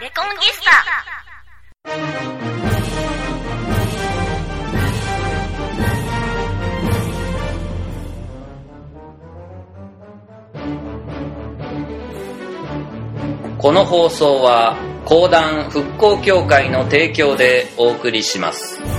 [0.00, 0.70] レコンギスタ。
[13.58, 18.89] この放送は講談復興協会の提供でお送りします。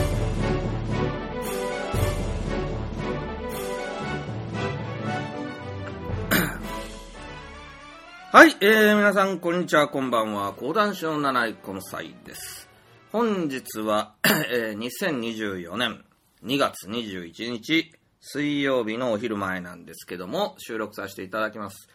[8.34, 10.54] はい、えー、皆さん、こんにちは、こんばんは。
[10.54, 12.70] 講談師の七井この際です。
[13.12, 16.06] 本日は、 えー、2024年
[16.46, 17.92] 2月21日、
[18.22, 21.90] 水曜日のお昼前なんですけども、収録させていただきます。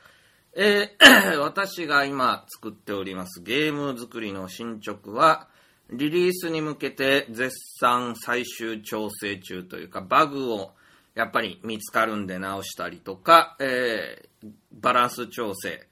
[0.53, 5.49] えー、 私が今作っておりますゲーム作りの進捗は、
[5.89, 10.75] リリースに向けて絶賛最終調整中というか、バグを
[11.15, 15.89] やっぱり見つかるんで直したりとか、えー、バランス調整、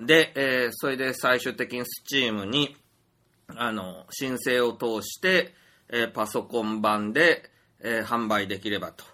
[0.00, 2.76] で、えーそれで最終的に Steam に、
[3.48, 5.54] あの、申請を通して、
[5.88, 9.04] えーパソコン版で、えー販売できればと。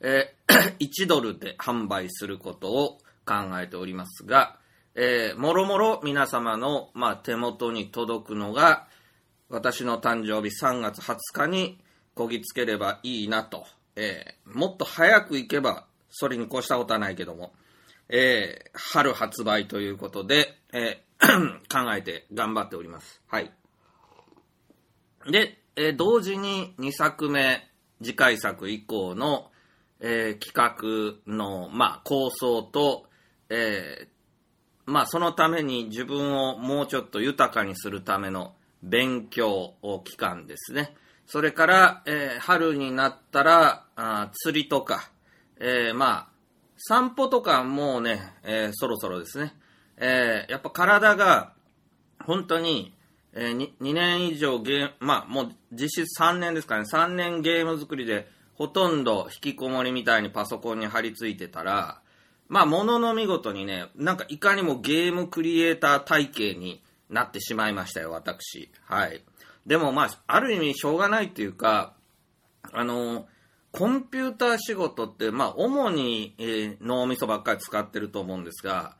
[0.00, 4.58] えー 1ドルで販売することを考えておりますが、
[4.94, 8.86] えーもろもろ皆様の、まあ、手元に届くのが、
[9.48, 11.80] 私の誕生日3月20日に
[12.14, 13.66] こぎつければいいなと。
[13.96, 17.52] えーもっと早く行けば、それに越したことはないけども、
[18.12, 23.20] えー春発売ということで、えー 考えて頑張っております。
[23.28, 23.52] はい。
[25.30, 27.62] で、えー同時に2作目、
[28.02, 29.50] 次回作以降の、
[30.00, 33.06] えー企画の、まあ、構想と、
[33.48, 34.08] えー
[34.86, 40.96] まあ、そのために自分をもうちょっと豊かにするための勉強期間ですね。
[41.26, 45.10] それから、えー春になったら、あ釣りとか、
[45.60, 46.29] えーまあ、
[46.82, 49.54] 散歩とかもうね、えーそろそろですね。
[49.98, 51.52] えーやっぱ体が、
[52.24, 52.94] 本当に、
[53.34, 62.00] えー、2, 2年以上ゲーム、まあもう実質3年ですかね、3年ゲーム作りでほとんど引きこもりみたいにパソコンに張り付いてたら、
[62.48, 68.70] まあものの見事にね、なんかいかにもゲームクリエイター体系になってしまいましたよ、私。
[68.86, 69.22] はい。
[69.66, 71.92] でもまあ、ある意味しょうがないっていうか、
[72.72, 73.26] あの、
[73.72, 78.96] コンピューター仕事って、まあ、主に、えー脳みそばっかり使ってると思うんですが、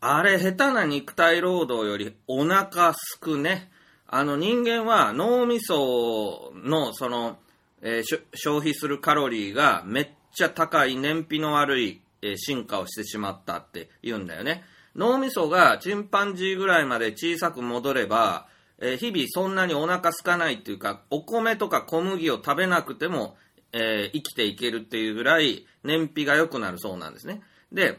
[0.00, 3.70] あれ、下手な肉体労働よりお腹すくね。
[4.06, 7.38] あの、人間は脳みその、その、
[7.80, 14.64] えー消費するカロリーがめっちゃ高い燃費の悪い、えー進化をしてしまったって言うんだよね。
[14.94, 18.46] 脳みそがチンパンジーぐらいまで小さく戻れば、
[18.78, 23.36] えー日々そんなにお腹空かないっていうか、お米とか小麦を食べなくても、
[23.74, 27.42] えー生きていけるっていうぐらい燃費が良くなるそうなんですね。
[27.72, 27.98] で、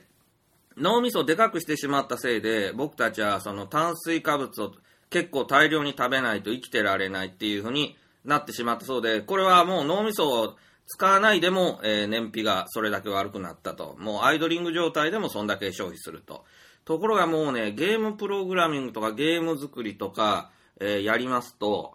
[0.78, 4.74] 脳みそをでかくしてしまったせいで、僕たちはその炭水化物を
[5.09, 10.56] 結構大量に食べないと生きてられないっていう風になってしまったそうで、これはもう脳みそを
[10.88, 13.96] 使わないでも、えー燃費がそれだけ悪くなったと。
[14.00, 16.46] もうアイドリング状態でもそんだけ消費すると。
[16.85, 21.94] ところがもうね、ゲームプログラミングとかゲーム作りとか、えーやりますと、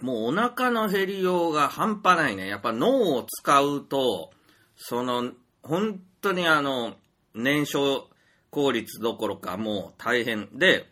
[0.00, 2.48] もうお腹の減りようが半端ないね。
[2.48, 4.30] やっぱ脳を使うと、
[4.76, 5.32] その、
[5.62, 6.94] 本当にあの、
[7.34, 8.08] 燃焼
[8.50, 10.86] 効率どころかもう大変で、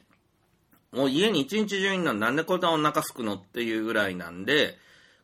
[0.92, 4.76] もう家に一日中いるのなんでこんなお腹すくのっていうぐらいなんで、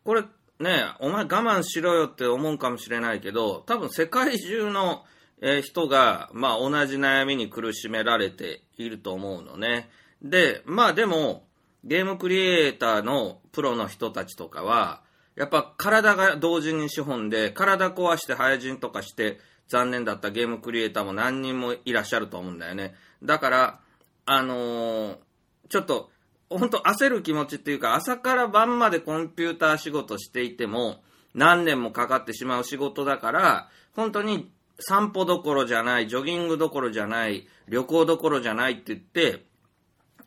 [0.04, 0.24] これ
[0.58, 5.04] ね、お前我慢しろよって思うかもしれないけど、多分世界中の、
[5.44, 9.90] え人が、まあ同じ悩みに苦しめられていると思うのね。
[10.22, 11.44] で、まあでも、
[11.84, 15.02] ゲームクリエイターのプロの人たちとかは、
[15.34, 22.94] やっぱ体が同時に資本で、体壊して廃人とかして残念だったゲームクリエイターも何人もいらっしゃると思うんだよね。
[23.22, 23.80] だから、
[24.26, 25.16] あのー
[25.72, 26.10] ちょっと、
[26.50, 31.02] 本当焦る気持ちっていうか、朝から晩までコンピューター仕事していても、
[31.34, 39.46] 何年もかかってしまう仕事だから、本当に散歩どころじゃない、ジョギングどころじゃない、旅行どころじゃないって言って、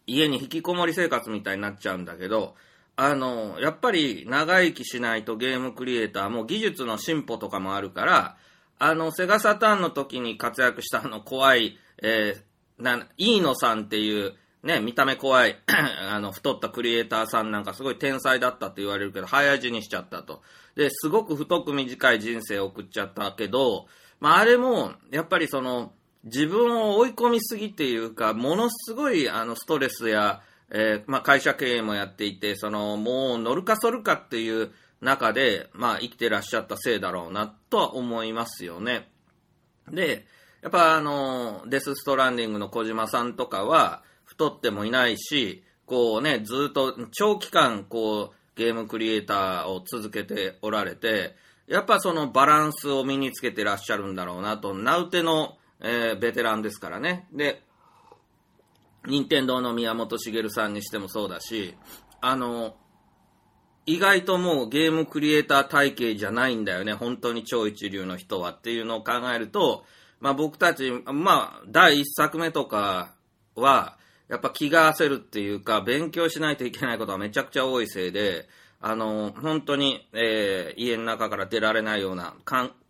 [0.07, 2.55] 家に引きこもり生活みたいになっちゃうんだけど、
[2.97, 8.37] あの、やっぱり長生きしないとゲームクリエイターも技術の進歩とかもあるから、
[8.79, 14.33] あの、セガサターンの時に活躍したあの怖い、えー、な、イーノさんっていう、
[14.63, 15.59] ね、見た目怖い、
[16.09, 20.41] あの、太ったクリエイターさんなんかすごい天才だったって言われるけど、早死にしちゃったと。
[20.75, 23.87] で、すごく太く短い人生を送っちゃったけど、
[24.19, 25.93] まあ、あれも、やっぱりその、
[26.25, 30.41] 自分を追い込みすぎっていうか、ものすごい、あの、ストレスや、
[30.71, 39.07] えーまあ、会社経営もやっていて、その、もう乗るか反るかっていう中で、まあ、生きてらっしゃったせいだろうな、とは思いますよね。
[39.89, 40.25] で、
[40.61, 51.35] やっぱあの、デスストランディングの小島さんとかは、太ってもいないし、こうね、ずっと長期間、こう、ゲームクリエイターを続けておられて、
[51.67, 57.27] やっぱそのバランスを身につけてらっしゃるんだろうなと、ナウテの、えーベテランですからね。
[57.31, 57.61] で、
[59.05, 61.75] 任天堂の宮本茂さんにしてもそうだし、
[62.21, 62.75] あの、
[63.85, 66.93] 意外ともうゲームクリエイター体系じゃないんだよね。
[66.93, 69.85] 本当に超一流の人はっていうのを考えると、
[70.19, 73.13] まあ僕たち、まあ第一作目とか
[73.53, 78.49] は、やっぱ気が焦るっていうか、勉強しないといけないことがめちゃくちゃ多いせいで、
[78.81, 82.33] あの、本当に、えー家の中から出られないような、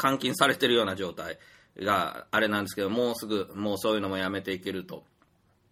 [0.01, 1.37] 監禁されてるような状態
[1.79, 5.03] があれなんですけど、もうすぐ、もうそういうのもやめていけると。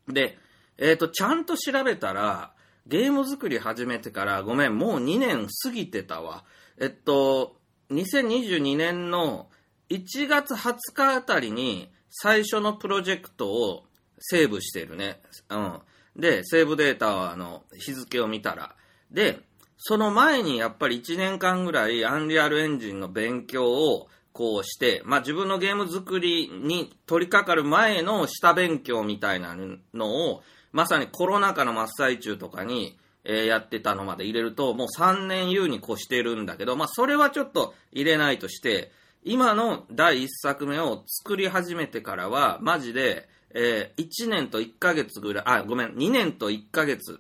[0.07, 0.38] で、
[0.77, 2.53] えっ、と、ちゃんと調べたら、
[2.88, 6.44] ゲーム作り始めてから、ごめん、もう2年過ぎてたわ。
[6.79, 7.55] えっと、
[7.91, 9.47] 2022年の
[9.89, 13.85] 1月20日あたりに最初のプロジェクトを
[14.19, 15.21] セーブしてるね。
[15.49, 15.79] うん。
[16.15, 18.75] で、セーブデータは、あの、日付を見たら。
[19.11, 19.39] で、
[19.77, 29.56] その前にやっぱり1年間ぐらいアンリアルエンジンの勉強をこうして、まあ自分のゲーム作りに取り掛かる前の下勉強みたいな
[29.94, 38.91] のを、まさにコロナ禍の真っ最中とかに、えーやってたのまで入れると、もう3年優に越してるんだけど、まあそれはちょっと入れないとして、
[39.24, 47.19] 今の第1作目を作り始めてからは、マジで、え1年と1ヶ月ぐらい、あ、ごめん、2年と1ヶ月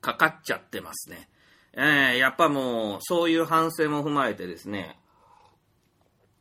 [0.00, 1.28] かかっちゃってますね。
[1.74, 4.98] えーやっぱもう、そういう反省も踏まえてですね、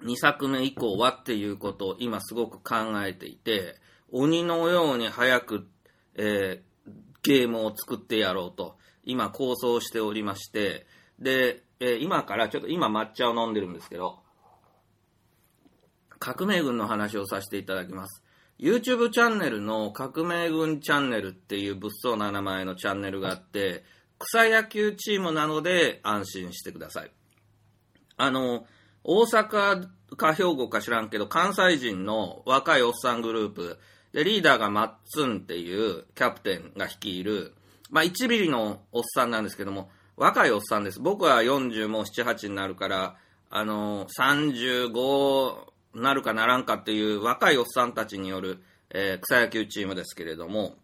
[0.04, 3.76] 2作目以降はっていうことを今すごく考えていて、
[4.12, 5.68] 鬼のように早く、
[6.16, 6.74] えー
[7.26, 10.86] ゲームを作ってやろうと、今構想しておりまして、
[11.20, 14.20] で、えー今からちょっと今抹茶を飲んでるんですけど、
[16.20, 18.24] 革命軍の話をさせていただきます。
[18.60, 23.84] YouTube チャンネルの革命軍チャンネルっていう物騒な名前のチャンネルがあって、
[24.20, 27.12] 草野球チームなので安心してください。
[28.16, 28.66] あの、
[29.04, 33.80] 大阪か兵庫か知らんけど、関西人の若いおっさんグループ、
[34.14, 37.54] で、リーダーがマッツンっていうキャプテンが率いる、
[37.90, 41.00] まあ、1ミリのおっさんなんですけども、若いおっさんです。
[41.00, 43.16] 僕は40もう7、8になるから、
[43.50, 45.56] あの、35
[45.96, 50.76] なるかならんかっていう若いおっさんたちによる、えー草野球チームですけれども、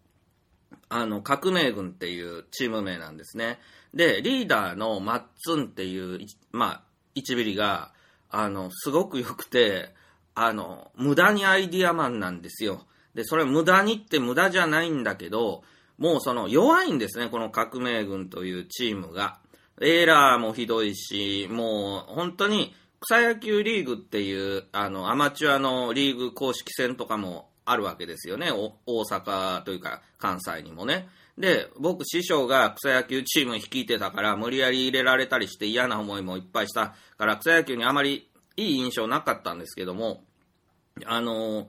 [0.88, 3.60] あの、革命軍っていうチーム名なんですね。
[3.94, 6.82] で、リーダーのマッツンっていう、いまあ、
[7.14, 7.92] 1ミリが、
[8.30, 9.94] あの、すごく良くて、
[10.34, 12.86] あの、無駄にアイディアマンなんですよ。
[13.14, 15.62] で、それ無駄にって無駄じゃないんだけど、
[15.98, 19.38] もうその弱いんですね、この革命軍というチームが。
[19.82, 28.50] エラーもひどいし、もう本当に草野球リーグっていう、あの、アマチュアのリーグ公式戦とかもあるわけですよね。
[28.52, 31.08] 大阪というか関西にもね。
[31.40, 40.22] で、僕師匠が草野球チーム率いてたから無理やり入れられたりして嫌な思いもいっぱいしたから草野球にあまりいい印象なかったんですけども、
[41.06, 41.68] あの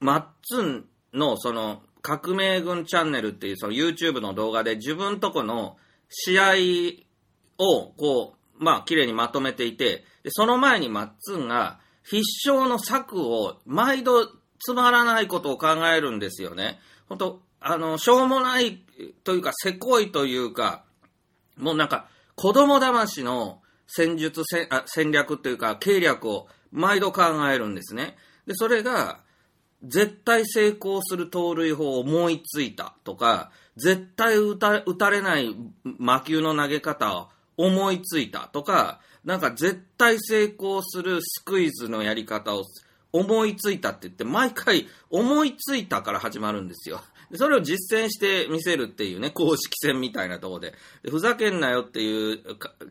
[0.00, 5.76] マッツンのその革命軍チャンネルっていうその YouTube の動画で自分とこの
[6.08, 6.52] 試合
[7.58, 14.26] をこう、まあ綺麗にまとめていて、でその前にマッツンが必勝の策を毎度
[14.58, 16.80] つまらないことを考えるんですよね。
[17.08, 18.82] 本当あの、しょうもない
[19.24, 20.84] というか、せこいというか、
[21.56, 28.16] もうなんか、子供騙しの戦術戦あ戦略というか、計略を毎度考えるんですね。
[28.46, 29.20] で、それが、
[29.82, 35.54] 絶対成功する盗塁法を思いついたとか、絶対打た打たれない
[35.84, 42.62] 魔球の投げ方を思いついたとか、なんか絶対成功するスクイズのやり方を
[43.12, 47.00] 思いついたって言って、毎回思いついたから始まるんですよ。
[47.34, 52.40] それを実践してみせるっていうね、公式戦みたいなとこででふざけんなよっていう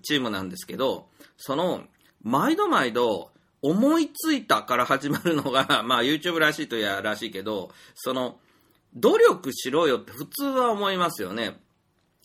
[0.01, 1.83] チームなんですけど、その、
[2.21, 8.39] 毎度毎度、思いついたから始まるのが、 まあ YouTube らしいとやらしいけど、その、
[8.95, 11.59] 努力しろよって普通は思いますよね。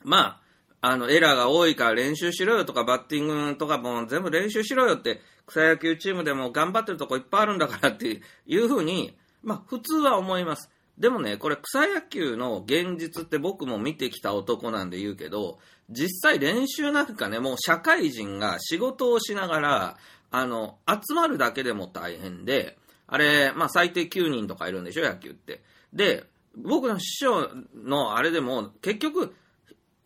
[0.02, 0.40] ま
[0.80, 10.70] あ、あの、エラーが多いから練習しろよとか、バッティングとかも全部練習しろよって、草野球チームでも頑張ってるとこいっぱいあるんだからっていうふうに、まあ、普通は思います。
[11.00, 19.96] でもね、これ草野球の現実って僕も見てきた男なんで言うけど、実際練習なんかね、もう社会人が仕事をしながら、
[20.30, 22.76] あの、集まるだけでも大変で、
[23.06, 25.62] あれ、まあ最低9人とかいるんでしょ、野球って。
[25.94, 29.34] で、僕の師匠のあれでも、結局、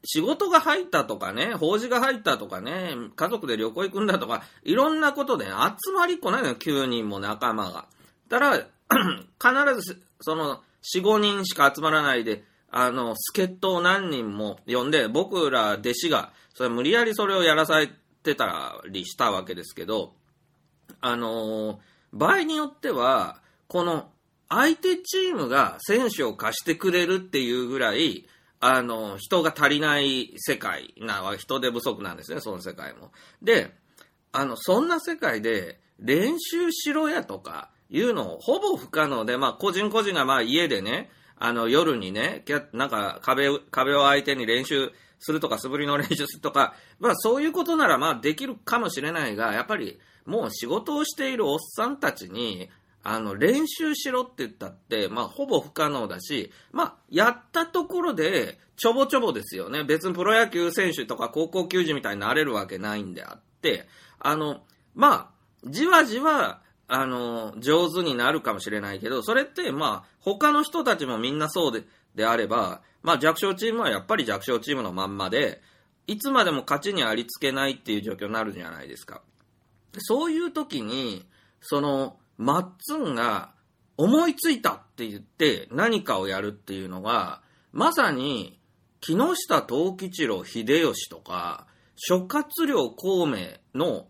[0.04, 7.88] 仕事が入ったとかね、法事が入ったとかね、家族で旅行行くんだとか、いろんなことで、集まりっこないのよ、9人も仲間が。
[8.28, 8.58] たら、
[9.42, 10.62] 必ず、その、
[10.94, 17.88] 4、5人しか集まらないで、あの、助っ人を何人も呼んで、僕ら弟子が、それ無理やりそれをやらされ
[18.22, 20.14] てたりしたわけですけど、
[21.00, 21.80] あの
[22.12, 24.10] 場合によっては、この
[24.48, 28.26] 相手チームが選手を貸してくれるっていうぐらい、
[28.60, 33.12] あの、人が足りない世界なわ、人手不足なんですね、その世界も。
[33.42, 33.74] で、
[34.32, 52.68] あの、そんな世界で練習しろやとかいうのほぼ不可能で、まあ、個人個人がまあ家でね、あの、夜にね、なんか壁、壁を相手に練習するとか、素振りの練習するとか、まあそういうことならまあできるかもしれないが、やっぱりもう仕事をしているおっさんたちに、
[53.04, 59.84] あの、練習しろって言ったって、まあ、ほぼ不可能だし、まあ、やったところで、ちょぼちょぼですよね。
[59.84, 63.86] 別にプロ野球選手とか高校球児みたいになれるわけないんであって、
[64.18, 64.62] あの、
[64.94, 65.30] まあ、
[65.66, 66.62] じわじわ、
[66.94, 71.84] あの、上手になるかもしれないけど、それって、まあ、他の人たちもみんなそうで、
[72.14, 75.60] であれば、まあ、弱小チームはやっぱり弱小チームのまんまで、
[76.06, 79.22] いつまでも勝ちにありつけないっていう状況になるじゃないですか。
[79.98, 81.26] そういう時に、
[81.60, 83.52] その、マッツンが
[83.96, 88.58] 思いついたって言って何かをやるっていうのが、まさに、
[89.00, 93.36] 木下藤吉郎秀吉とか、諸葛亮孔明
[93.74, 94.06] の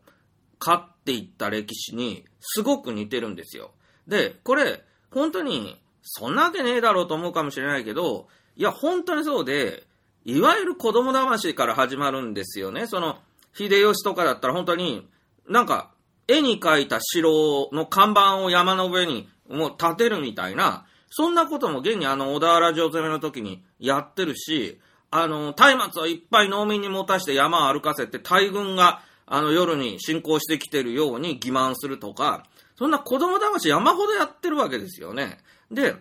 [0.61, 3.73] 勝っていった歴史にすごく似てるんですよ。
[4.07, 9.85] で、これ、本当に、そんなわけねえだろうと思うかもしれないけど、いや、本当にそうで、
[10.27, 12.87] いわゆる子供魂から始まるんですよね。
[12.87, 13.19] その、
[13.55, 15.09] 秀吉とかだったら本当に、
[15.49, 15.91] なんか、
[16.29, 32.45] 絵に描いた城の看板を山の上にもう建てるみたいな、そんなことも現にあの小田原城攻めの時にやってるし、あの、松明をいっぱい農民に持たして山を歩かせて大軍があの夜に侵攻してきてるように欺瞞するとか、
[32.77, 35.39] そんな子供騙し山ほどやってるわけですよね。
[35.71, 35.95] で、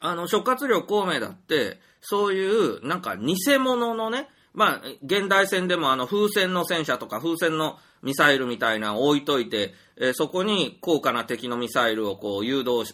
[0.00, 12.84] あの、諸葛亮孔明だって、そういう、なんか偽物のね、まあ、現代戦でもあの風船の戦車とか風船のミサイルみたいなのを置いといて、えー、そこに高価な敵のミサイルをこう誘導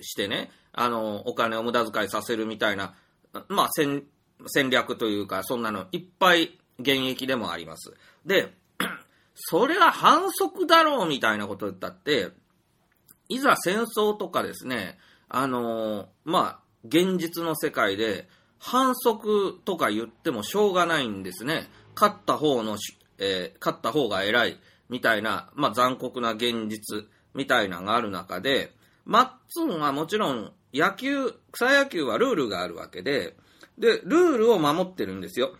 [0.00, 2.94] してね、あの、お金を無駄遣いさせるみたいな、
[3.48, 4.04] まあ戦、
[4.46, 7.92] 戦略というか、そんなのいっぱい現役でもあります。
[8.24, 8.54] で、
[9.34, 12.30] それは反則だろうみたいなことを言ったって、
[13.28, 14.98] いざ戦争とかですね、
[15.28, 21.68] あのまあ、現実の世界で反則とか言ってもしょうがないんですね。
[21.94, 22.76] 勝った方の
[23.18, 24.58] えー、勝った方が偉い
[24.88, 28.72] みたいな、まあ、残酷な現実みたいなのがある中で、
[29.04, 33.36] マッツンはもちろん野球、草野球はルールがあるわけで、
[33.78, 35.56] で、ルールを守ってるんですよ。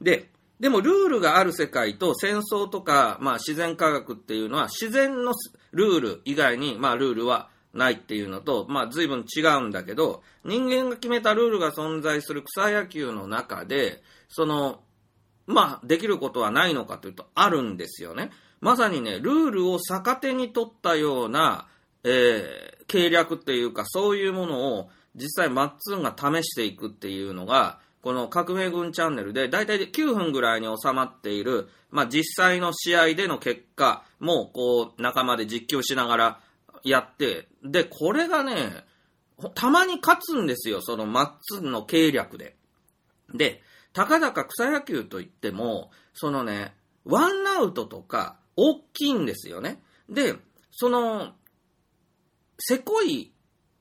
[0.00, 5.32] で、でもルールがある世界と戦争とか、まあ自然科学っていうのは自然の
[5.72, 14.80] ルール以外に、まあルールはないっていうのと、まあ随分違うんだけど、人間が決めたルールが存在する草野球の中で、その
[15.46, 18.30] まあ、できることはないのかというと、あるんですよね。
[18.60, 21.68] まさにね、ルールを逆手に取ったような、
[22.04, 36.40] えー、計略っていうか、そういうものを、実際マッツンが試していくっていうのが、この革命軍チャンネルで、だいたい9分ぐらいに収まっている、まあ、実際の試合での結果も、こう、仲間で実況しながら
[36.84, 38.84] やって、で、これがね、
[39.56, 42.54] たまに勝つんですよ、そのマッツンの計略で。
[43.34, 43.60] で、
[43.92, 49.82] たかだか草野球といっても、そのね、ワンアウトとか大きいんですよね。
[50.08, 50.36] で、
[50.70, 51.32] その、
[52.56, 53.32] せこい、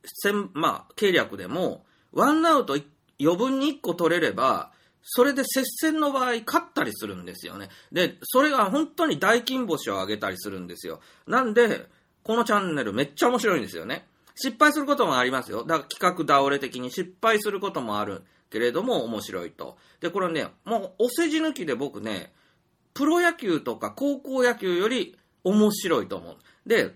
[0.03, 2.75] せんまあ、計略でも、ワンアウト
[3.19, 4.71] 余分に1個取れれば、
[5.03, 7.69] それで接戦の場合勝ったりするんですよね。
[7.91, 10.99] で、それが本当に大金星を上げたりするんですよ。
[11.27, 11.87] なんで、
[12.23, 14.07] このチャンネルめっちゃ面白いんですよね。
[14.33, 15.63] 失敗することもありますよ。
[15.63, 19.77] だから企画倒れ的に失敗することもあるけれども面白いと。
[20.01, 22.33] で、これね、もうお世辞抜きで僕ね、
[22.95, 26.37] プロ野球とか高校野球より面白いと思う。
[26.65, 26.95] で、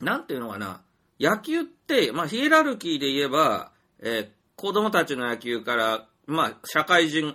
[0.00, 0.80] なんていうのかな、
[1.20, 7.34] 野球って、まあ、ヒエラルキーで言えば、えー、子供たちの野球から、まあ、社会人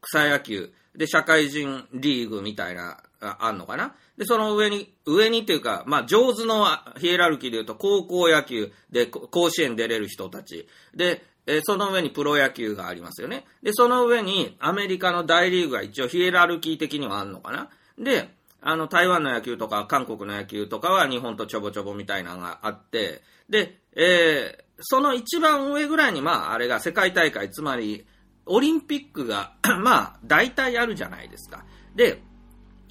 [0.00, 3.94] 草野球、で、社会人リーグみたいな、ああんのかな？
[4.16, 6.66] で、その上に、上にっていうか、まあ、上手の
[6.98, 10.68] ヒエラルキーで言うと、高校野球で甲子園出れる人たち。
[10.94, 13.44] で、えその上にプロ野球がありますよね。
[13.62, 17.70] で、その上にアメリカの大リーグが一応ヒエラルキー的にはあるのかな？
[17.98, 18.28] で、
[18.60, 28.06] あの、台湾の野球とか韓国の野球とかは日本とちょぼちょぼみたいなのがあって、で、えー、その一番上ぐらいに、まあ、あれが世界大会、つまり、
[28.46, 31.64] オリンピックが まあ、大体あるじゃないですか。
[31.94, 32.22] で、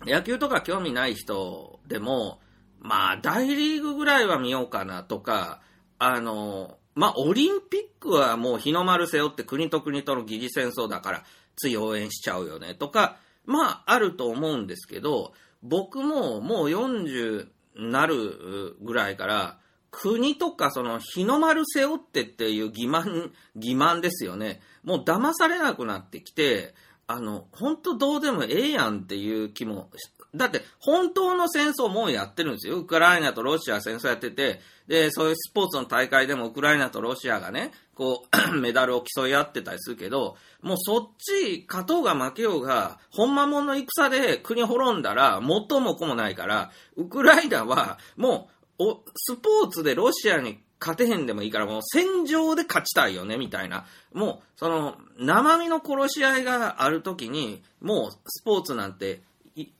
[0.06, 2.40] 野球とか興味ない人でも、
[2.80, 5.62] まあ、大リーグぐらいは見ようかなとか、
[5.98, 11.24] あの、まあ、オリンピックはもう日の丸背負って国と国との疑似戦争だから、
[11.56, 19.60] つい応援しちゃうよねとか、まあ、あると思うんですけど、僕ももう40なるぐらいから、
[19.92, 24.62] 国とかその日の丸背負ってっていう欺瞞、欺瞞ですよね。
[24.84, 26.76] もう騙されなくなってきて、
[27.08, 29.90] あの、本当どうでもええやんっていう気も
[30.36, 32.78] だって、本当の戦争もうやってるんですよ。
[32.78, 53.86] ウクライナとロシア戦争やってて、で、そういうスポーツの大会でもウクライナとロシアがね、こう、 メダルを競い合ってたりするけど、もうそっち、勝とうが負けようが、ほんまもの戦で国滅んだら、元も子もないから、ウクライナは、もう、お、スポーツでロシアに勝てへんでもいいから、もう戦場で勝ちたいよね、みたいな。
[54.14, 59.22] もう、その、生身の殺し合いがあるときに、もうスポーツなんて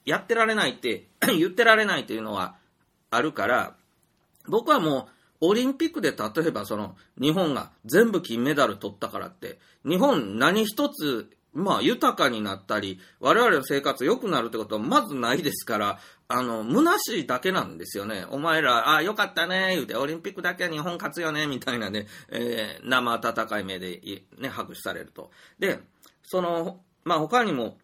[0.06, 2.56] やってられないって 言ってられないというのは
[3.12, 3.76] あるから、
[4.48, 5.10] 僕はも
[5.42, 18.26] う、オリンピックで例えばその、日本が全部金メダル取ったからって、日本何一つ、まあ豊かになったり、我々の生活良くなるってことはまずないですから、あの、虚しいだけなんですよね。
[18.30, 24.00] お前ら、あ、よかったね、言うて、オリンピックだけは日本勝つよね、みたいなね、えー、生温かい目で、
[24.38, 25.32] ね、拍手されると。
[25.58, 25.80] で、
[26.22, 27.80] その、まあ他にも、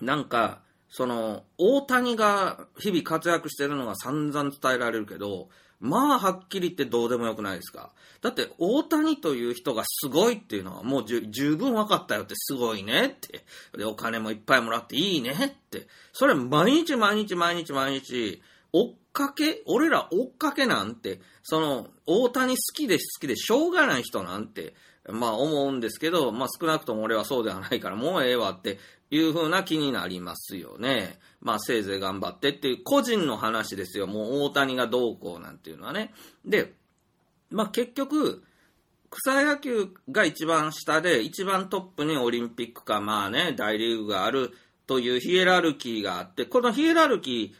[0.00, 5.50] なんか、その、大谷が日々活躍してるのが散々伝えられるけど、
[5.80, 7.90] まあ、はっきり言ってどうでもよくないですか。
[8.22, 13.44] だって、大谷という人がすごいっていうのはもう十分分かったよってすごいねって。
[13.76, 15.86] で、お金もいっぱいもらっていいねって。
[16.12, 18.40] それ毎日毎日毎日毎日、
[18.72, 24.74] 追っかけ俺ら追っかけなんて、その、大谷好きで好きでしょうがない人なんて、
[25.08, 28.78] まあ思うんですけど、まあ少なくとも俺はそうではないから、もうええわって
[29.10, 31.18] いう風な気になりますよね。
[31.40, 34.06] まあせいぜい頑張ってっていう個人の話ですよ。
[34.06, 36.12] もう大谷がどうこうなんていうのはね。
[36.44, 36.72] で、
[37.50, 38.42] まあ結局、
[39.10, 44.52] 草野球が一番下で、一番トップにオリンピックか、まあね、大リーグがある
[44.86, 47.54] というヒエラルキーがあって、このヒエラルキ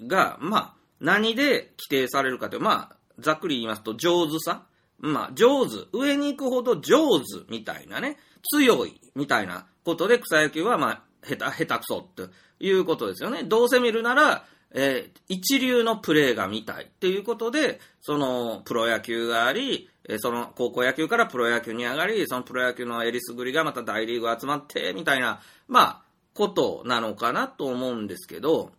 [0.00, 4.66] ーが、まあ、何で規定されるかという、まあ、ざっくり言いますと、上手さ。
[5.00, 5.86] まあ、上手。
[5.92, 8.16] 上に行くほど上手みたいなね。
[8.54, 13.42] 強いみたいなことで草野球はまあ、下手、下手くそっていうことですよね。
[13.42, 26.02] どうせ見るなら、えー、一流のプレーが見たいっていうことで、その、プロ野球があり、えー、その、高校野球からプロ野球に上がり、そのプロ野球のえりすぐりがまた大リーグ集まって、みたいな、まあ、
[26.34, 28.70] ことなのかなと思うんですけど、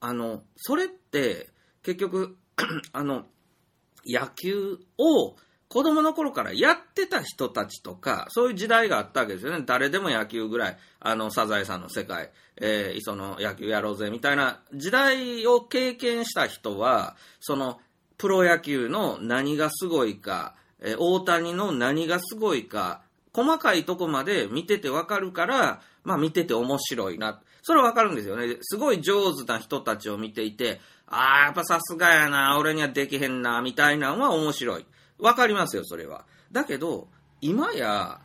[0.00, 1.48] あの、それって、
[1.82, 2.36] 結局、
[2.92, 3.26] あの、
[4.06, 5.36] 野球を、
[5.68, 9.64] 子供の頃からやってた人たちとか、そういう時代があったわけですよね。
[9.66, 17.80] 誰でも野球ぐらい、あの、サザエさんの世界、えー、磯の野球やろうぜ、みたいな時代を経験した人は、その、
[18.16, 23.02] プロ野球の何がすごいか、えー、大谷の何がすごいか、
[23.34, 27.40] 細かいとこまで見ててわかるから、まあ見てて面白いな。
[27.62, 28.56] それわかるんですよね。
[28.62, 34.86] すごい上手な人たちを見ていて、ああ、やっぱさすがやな、俺にはできへんな、みたいなのは面白い。
[35.18, 36.24] わかりますよ、それは。
[36.52, 37.08] だけど、
[37.40, 38.20] 今や、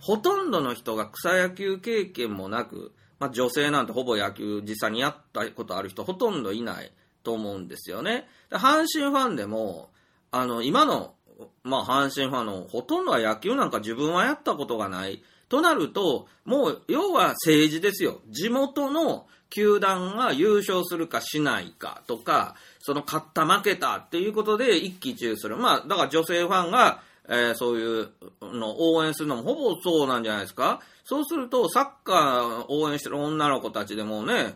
[0.00, 6.92] ほとんどの人が草野球経験もなく、まあ、女性なんてほぼ野球実際にやったことある人ほとんどいない
[7.24, 8.28] と思うんですよね。
[8.50, 9.90] 阪神ファンでも、
[10.30, 11.14] あの、今の、
[11.62, 15.22] まあ、阪神ファンのほとんどは野球なんか自分はやったことがない。
[15.48, 18.20] となると、もう、要は政治ですよ。
[18.28, 22.54] 地元の球団が優勝するかしないかとか、
[22.88, 25.58] その勝った負けたっていうことで一喜一憂する。
[25.58, 28.08] まあ、だから女性ファンが、えー、そういう
[28.40, 34.54] の応援するのもほぼそうなんじゃないですかそうすると、サッカー応援してる女の子たちでもね、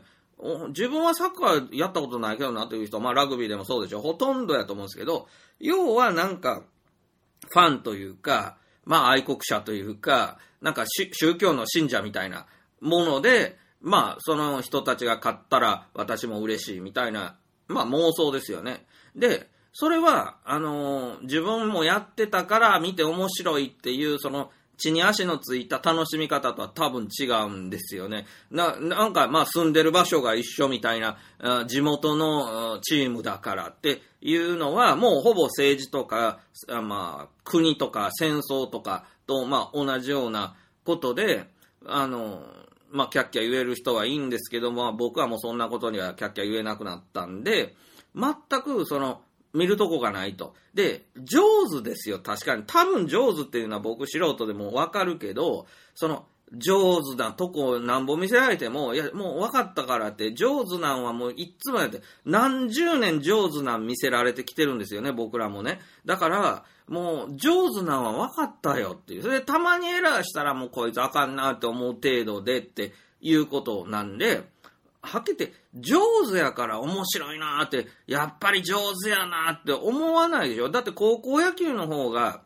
[0.68, 4.00] 自分はサッカーやったことないけどなという人、まあラグビーでもそうでしょ。
[4.00, 5.28] ほとんどやと思うんですけど、
[5.60, 6.62] 要はなんか、
[7.50, 12.46] ファンというか、まあ愛国者というか、なんか宗教の信者みたいな
[12.80, 17.36] もので、まあその人たちが勝ったら私も嬉しいみたいな
[17.68, 18.84] まあ妄想ですよね。
[19.16, 28.26] で、それは、あのー、自分もやってたから見て面白いっていう、その、地に足のついた楽しみ方とは多分違うんですよね。
[28.50, 31.16] な、なんか、まあ住んでる場所が一緒みたいな、
[31.66, 41.46] 地元のチームだからっていうのは、もうほぼ政治とか、まあ、国とか戦争とかと、まあ同じようなことで、
[41.86, 42.61] あのー
[42.92, 47.74] まあ、キャッキャ言える人はいいんですけども、僕はもうそんなことにはキャッキャ言えなくなったんで、
[48.14, 49.22] 全くその、
[49.54, 50.54] 見るとこがないと。
[50.72, 52.64] で、上手ですよ、確かに。
[52.66, 65.80] 多分上手っていうのは僕素人でもわかるけど、その、上手なとこなんぼ見せられても、いや、もう分かったからって、上手なんはもういっつもやって、何十年上手なん見せられてきてるんですよね、僕らもね。
[66.04, 69.22] だから、もう上手なんは分かったよっていう。
[69.22, 74.42] それでたまにエラーしたらもうこいつあかんなって思う程度でっていうことなんで、
[75.00, 75.98] はっきり言って上
[76.30, 80.68] 手やから面白いなーって、やっぱり上手やなーって思わないでしょ。
[80.68, 82.42] だって高校野球の方が、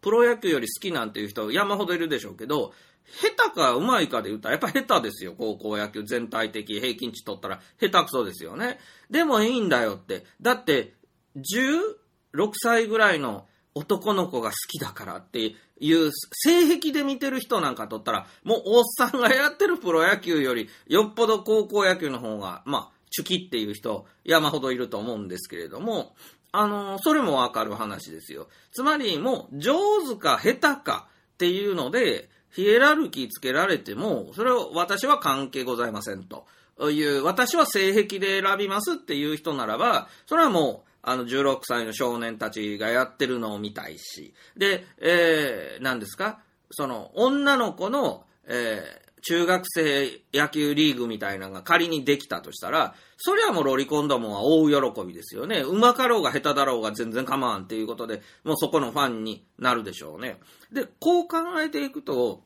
[0.00, 2.72] プロ野球より好きなんていう人山ほどいるでしょうけど、
[3.06, 5.34] 下手か上手いかで言ったらやっぱ下手ですよ。
[5.36, 8.78] 高校野球全体的平均値取ったら下手くそですよね。
[9.10, 10.24] でもいいんだよって。
[10.40, 10.94] だって、
[11.36, 26.14] 16歳ぐらいの男の子が好きだからっていう性癖で見てる人なんかとったら、もうおっさんがやってるプロ野球より、よっぽど高校野球の方が、まあ、チュキっていう人、山ほどいると思うんですけれども、
[26.52, 28.48] あの、それもわかる話ですよ。
[28.72, 29.74] つまり、もう、上
[30.06, 36.46] 手か下手かっていうので、ヒエラルキーつけられても、それを私は関係ございませんと。
[36.90, 46.38] いう、私は性癖で選びますっていう人ならば、それはもう、あの、16歳の少年たちがやってるのを見たいし、で、えー、何ですか？
[46.70, 55.60] その、女の子の、え、中学生野球リーグみたいなのが仮にできたとしたら、それはもうロリコンどもは大喜びですよね。
[55.60, 60.38] うまかろうが下手だろうが全然構わんっていうことで、もうそこのファンになるでしょうね。
[60.72, 62.42] で、こう考えていくと、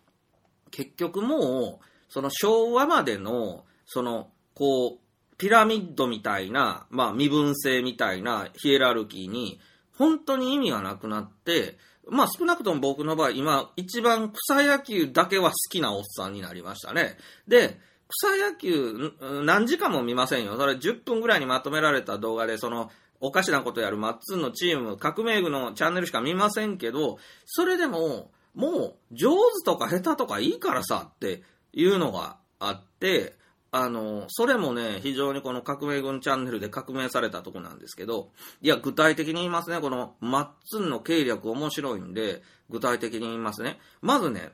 [0.70, 9.60] 結局もう、その昭和までの、その、こう、ピラミッドみたいな、まあ身分制みたいなヒエラルキーに、
[9.96, 17.16] 本当に意味がなくなって、まあ少なくとも僕の場合、今一番草野球だけは好きなおっさんになりましたね。
[17.48, 19.12] で、草野球
[19.44, 20.56] 何時間も見ませんよ。
[20.56, 22.90] それ10分ぐらいにまとめられた動画で、その、
[23.20, 31.42] おかしなことやるマッツンのチーム、革命軍のチャンネルしか見ませんけど、それでも、もう上手とか下手とかいいからさって
[31.72, 33.34] いうのがあって、
[33.78, 38.30] あの、それもね、非常にこの革命軍チャンネルで革命されたとこなんですけど、
[38.62, 43.78] いや、具体的に言いますね、このマッツンの計略面白いんで、具体的に言いますね。
[44.00, 44.52] まずね、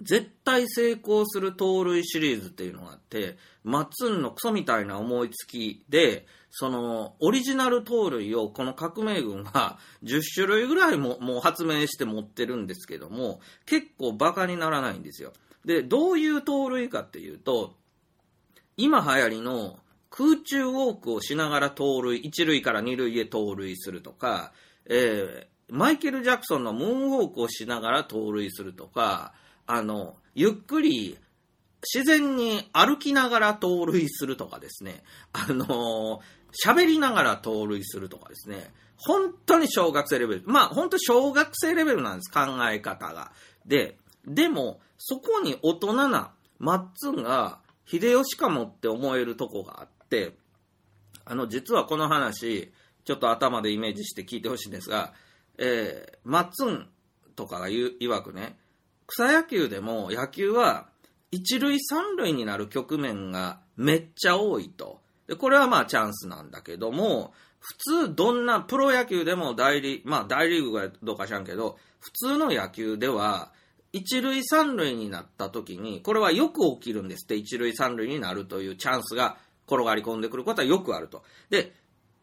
[0.00, 15.34] 絶対成功する盗塁シリーズっていうのがあって、マッツンのクソみたいな思いつきで、その、オリジナル盗塁をこの革命軍は10種類ぐらいももう発明して持ってるんですけども、結構バカにならないんですよ。
[15.66, 17.76] で、どういう盗塁かっていうと、
[18.80, 24.52] 今流行りの空中ウォークをしながら盗塁、一塁から二塁へ盗塁するとか、
[24.86, 29.34] えー、マイケル・ジャクソンのムーンウォークをしながら盗塁するとか、
[29.66, 31.18] あの、ゆっくり
[31.94, 36.20] 自然に歩きながら盗塁するとかですね、あの
[36.64, 40.42] 喋りながら盗塁するとかですね、本当に小学生レベル。
[40.46, 42.40] まあ、本当小学生レベルなんです、考
[42.70, 43.32] え方が。
[43.64, 47.60] で、でも、そこに大人なマッツンが
[47.90, 50.36] 秀吉かもって思えるとこがあって、
[51.24, 52.72] あの、実はこの話、
[53.04, 55.12] ちょっと頭でイメージして聞いてほしいんですが、
[55.58, 56.88] えー、マッツン
[57.34, 58.56] とかが言う、わくね、
[59.06, 60.88] 草野球でも野球は
[61.32, 65.00] 一塁三塁になる局面がめっちゃ多いと。
[65.26, 67.76] で、これはまあチャンスなんだけども、普
[68.06, 73.52] 通どんなプロ野球でも大リーグ、まあ大リーグがどうか知らんけど、普通の野球では
[73.92, 81.24] 一塁三塁になった時に、これはよく起きるんですって、一塁三塁になるというチャンスが転がり込んでくることはよくあると。
[81.48, 81.72] で、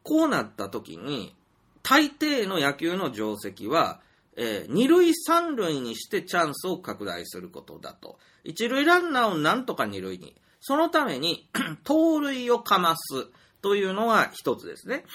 [0.04, 1.36] こうなった時に、
[1.84, 4.02] 大抵の野球の定石は、
[4.38, 8.20] えー、二塁三塁にしてチャンスを拡大することだと。
[8.44, 10.36] 一塁ランナーをなんとか二塁に。
[10.62, 11.50] そのために
[11.84, 13.28] 盗塁をかます
[13.62, 15.06] というのが一つですね。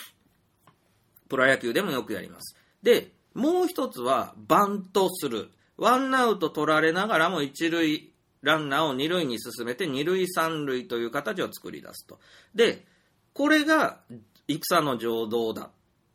[1.29, 2.57] プロ野球でもよくやります。
[2.83, 5.51] で、もう一つはバントする。
[5.83, 12.21] ワンアウト取られながらも一塁ランナーを二塁に進めて二塁三塁という形を作り出すと。
[12.55, 12.87] で、
[13.33, 13.99] これが
[14.47, 15.71] 戦の情動だ。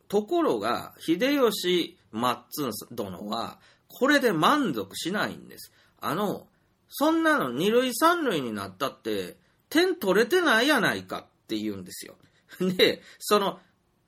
[0.08, 5.70] ところが、秀吉マッツン殿は、これで満足しないんです。
[6.00, 6.46] あの、
[6.88, 9.36] そんなの二塁三塁になったって、
[9.68, 12.16] 点取れてないやないかって言うんですよ。
[12.58, 13.60] で、その、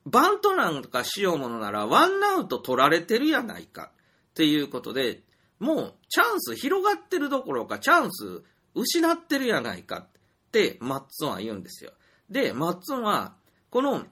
[0.07, 3.91] バントなんかしようものなら、ワンアウト取られてるやないか
[4.31, 5.21] っていうことで、
[5.61, 8.41] もうチャンス広がってるどころか、チャンス
[8.73, 10.07] 失ってるやないかっ
[10.51, 11.91] てマッツンは言うんですよ。
[12.31, 13.35] で、マッツンは、
[13.69, 14.03] この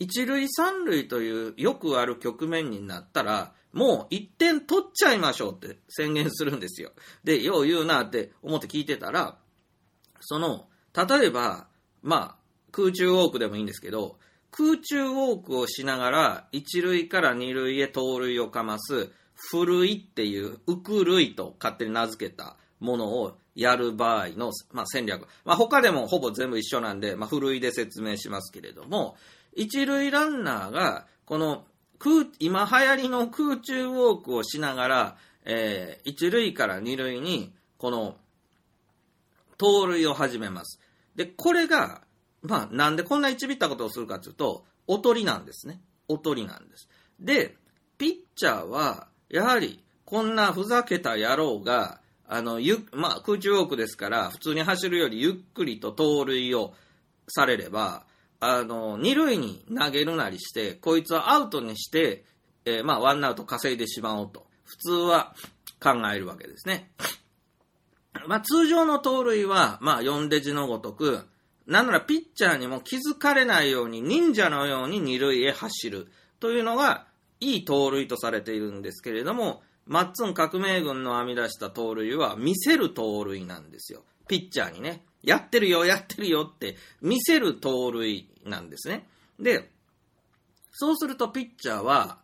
[0.00, 6.90] 一塁三塁というよくある局面になったら、もう一点取っちゃいましょうって宣言するんですよ。
[7.22, 9.38] で、よう言うなって思って聞いてたら、
[10.20, 11.68] その、例えば、
[12.02, 12.36] まあ、
[12.72, 14.18] 空中ウォークでもいいんですけど、
[14.50, 25.28] 空中ウォークをしながら、一塁から二塁へ盗塁をかます、ふるいっていう、うくるいと勝手に名付けたものをやる場合の、まあ、戦略。
[25.44, 29.16] まあ、他でもほぼ全部一緒なんで、まあ、古いで説明しますけれども、
[29.54, 31.64] 一塁ランナーが、この
[31.98, 38.16] 空、今流行りの空中ウォークをしながら、えー、一塁から二塁に、この、
[39.58, 40.80] 盗塁を始めます。
[41.14, 42.02] で、これが、
[42.42, 45.80] まあ、なんでこんな一ビったことをするかというと、おとりなんですね。
[46.08, 46.88] おとりなんです。
[47.18, 47.56] で、
[47.96, 56.74] ピッチャーは、やはり、こんなふざけた野郎が、あの、ゆ、まあ、空中ウォークですから、普通に走るよりゆっくりと盗塁を
[57.28, 58.04] されれば、
[58.40, 62.24] あの、二塁に投げるなりして、こいつはアウトにして、
[62.64, 65.34] えー、まあ、ワンアウト稼いでしまおうと、普通は
[65.80, 66.90] 考えるわけですね。
[68.26, 71.26] まあ、通常の盗塁は、まあ、4デジのごとく、
[71.66, 76.06] なんならピッチャーにも気づかれないように忍者のように二塁へ走る
[76.38, 77.05] というのが
[77.40, 84.02] いい盗塁とされているんですけれども、マッツン革命軍の編み出した盗塁は見せる盗塁なんですよ。
[84.26, 85.02] ピッチャーにね。
[85.22, 89.08] やってるよ、やってるよって見せる盗塁なんですね。
[89.38, 89.70] で、
[90.72, 92.18] そうするとピッチャーは、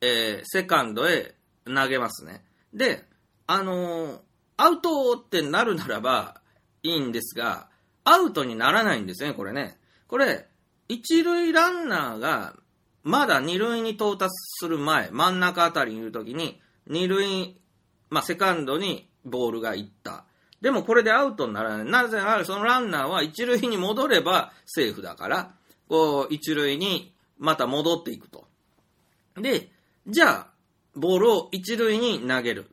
[0.00, 2.44] えー、セカンドへ投げますね。
[2.72, 3.04] で、
[3.46, 4.20] あのー、
[4.56, 6.40] アウトってなるならば
[6.82, 7.68] いいんですが、
[8.04, 9.78] アウトにならないんですね、これね。
[10.06, 10.46] これ、
[10.88, 12.56] 一塁ランナーが
[13.06, 17.56] まだ二塁に到達する前、真ん中あたりにいるときに、二塁、
[18.10, 20.24] まあ、セカンドにボールが行った。
[20.60, 21.84] でもこれでアウトにならない。
[21.88, 25.54] なぜならそのランナーは一塁に戻ればセーフだから、
[25.88, 28.48] こう、一塁にまた戻っていくと。
[29.36, 29.70] で、
[30.08, 30.46] じゃあ、
[30.96, 32.66] ボールを一塁に投げる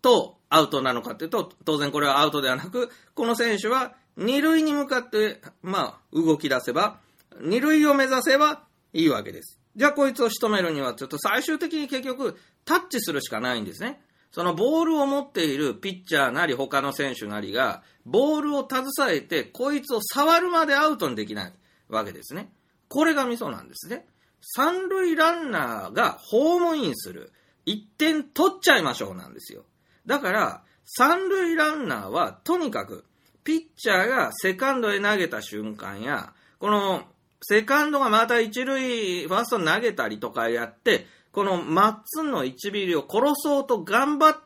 [0.00, 7.00] とアウトなのかっていうと、当然これはアウトではなく、この選手は二塁に向かって、まあ、動き出せば、
[7.42, 8.62] 二塁を目指せば
[8.94, 9.57] いいわけです。
[9.78, 14.02] じゃあこいつを仕留めるには、ちょっと最終的に結局、タッチするしかないんですね。
[14.32, 21.52] そのボールを持っているピッチャーなり他の選手なりが、ボールを携えて、こいつを触るまでアウトにできない
[21.88, 22.52] わけですね。
[22.88, 24.04] これがミソなんですね。
[24.40, 27.32] 三塁ランナーがホームインする。
[27.64, 29.64] 一点取っちゃいましょうなんですよ。
[30.06, 33.04] だから、三塁ランナーはとにかく、
[33.44, 37.04] ピッチャーがセカンドへ投げた瞬間や、この
[37.42, 44.36] セカンドがまた一塁、ファースト投げたりとかやって、このマッツンの1ビリを殺そうと頑張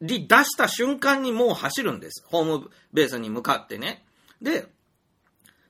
[0.00, 2.24] り出した瞬間にもう走るんです。
[2.26, 4.04] ホームベースに向かってね。
[4.40, 4.66] で、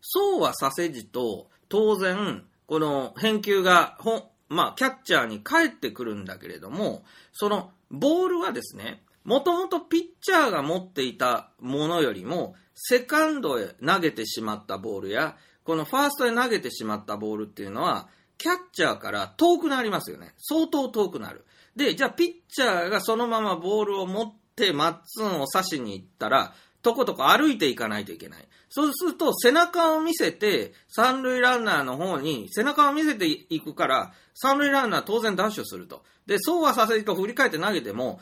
[0.00, 20.34] そうはさせじと、当然、この返球が、ほまあ、キャッチャーに返ってくるんだけれども、そのボールはですね、もともとピッチャーが持っていたものよりも、セカンドへ投げてしまったボールや、このファーストへ投げてしまったボールっていうのは、キャッチャーから遠くなりますよね。
[20.38, 21.44] 相当遠くなる。
[21.76, 28.46] で、じゃあピッチャーがそのままボールを持ってマッツンを刺しに行ったら、とことこ歩いていかないといけない。
[28.68, 36.04] そうすると背中を見せて、三塁ランナーの方に背中を見せていくから、三塁ランナー当然ダッシュすると。
[36.26, 38.20] で、そうはさせると振り返って投げても、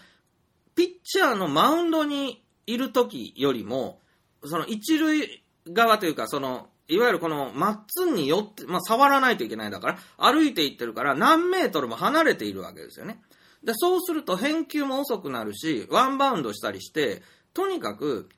[0.77, 4.01] ピッチャーのマウンドにいる時よりも、
[4.45, 9.99] その一塁側というか、そのいわゆるこのマッツンによって、まあ、触らないといけないだから、
[10.33, 13.23] 歩いていってるから何メートルも離れているわけですよね。
[13.65, 17.23] で、そうすると返球も遅くなるし、ワンバウンドしたりして、
[17.55, 18.29] とにかく、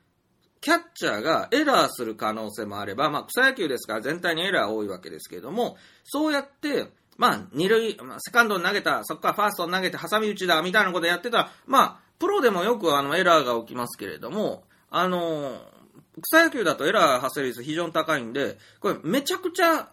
[0.61, 15.74] キャッチャーがエラーする可能性もあれば、まあ、草野球ですから全体にエラー多いわけですけれども、そうやって、まあ、二塁、まあ、セカンドに投げた、そこからファーストに投げて挟み撃ちだ、みたいなことやってたら、まあ、プロでもよくあのエラーが起きますけれども、あのー
[16.21, 19.89] 草野球だとエラー発生率非常に高いんで、これめちゃくちゃ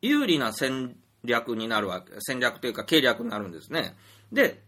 [0.00, 3.96] 有利な戦略になるわけ、戦略というか計略になるんですね。
[4.32, 4.62] で、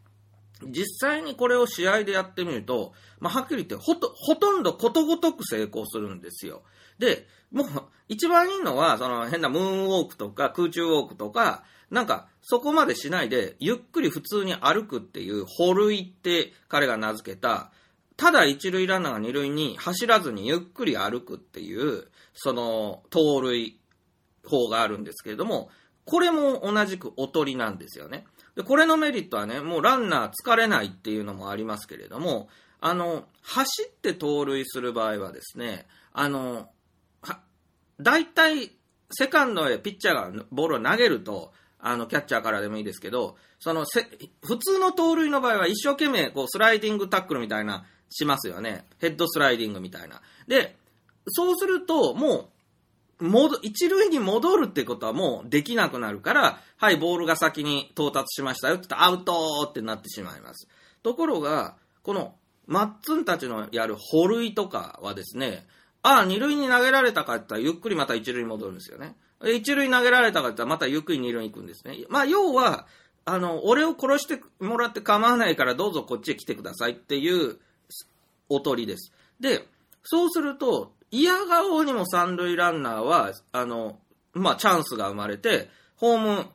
[0.67, 6.63] 実際にこれを試合でやってみると、まあ、はっきり言ってほと、ほとんどことごとく成功するんですよ。
[6.99, 7.67] で、もう、
[8.09, 17.73] 一番いいのは、その変なムーンウォークとか空中ウォークとか、なんか、そこまでしないで、ゆっくり普通に歩くっていう、歩類って彼が名付けた、
[18.21, 22.05] ただ一塁ランナーが二塁に走らずにゆっくり歩くっていう、
[22.35, 23.81] その、盗塁
[24.45, 25.71] 法があるんですけれども、
[26.05, 28.27] これも同じくおとりなんですよね。
[28.57, 32.51] で、これのメリットはね、もうランナー疲れないっていうのもありますけれども、
[32.83, 36.69] あの、走って盗塁する場合はですね、あの、
[37.23, 37.41] は、
[37.99, 38.73] 大体、
[39.11, 44.07] セカンドへピッチャーがボールを投げると、あの、キャッチャーからでもいいですけど、そのせ、
[44.43, 48.85] 普通の盗塁の場合は一生懸命、こう、スライディングタックルみたいなしますよね。
[48.99, 50.21] ヘッドスライディングみたいな。
[50.47, 50.77] で、
[51.29, 52.51] そうすると、も
[53.21, 60.69] う、戻、一塁に戻るってことはもうできなくなるから、はい、ボールが先に到達しましたよって言ったらアウトってなってしまいます。
[61.03, 62.35] ところが、この、
[62.67, 65.67] マッツンたちのやる歩塁とかはですね、
[66.03, 69.17] ああ、二塁に投げられたかって言ったら、ゆっくりまた一塁に戻るんですよね。
[69.45, 71.99] 一塁投げられたかって言ったら、またゆっくり二塁に行くんですね。
[72.09, 72.87] まあ、要は、
[73.25, 77.59] あの、俺を殺してもらって構わないから、どうぞこっちへ来てくださいっていう
[78.51, 79.13] おとりです。
[79.41, 79.67] で、
[80.03, 83.99] そうすると、嫌顔にも三塁ランナーは、あの、
[84.35, 86.47] まあ、チャンスが生まれて、ホーム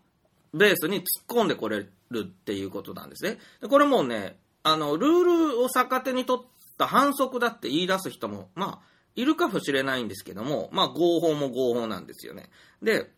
[0.53, 3.37] ベースに突っ込んでこれるっていうことなんですね。
[3.61, 6.45] でこれもうね、あの、ルールを逆手に取っ
[6.77, 12.49] た反則だって言い出す人も、まあ、いるかもしれないんですけども、まあ、合法も合法なんですよね。
[12.81, 13.11] で、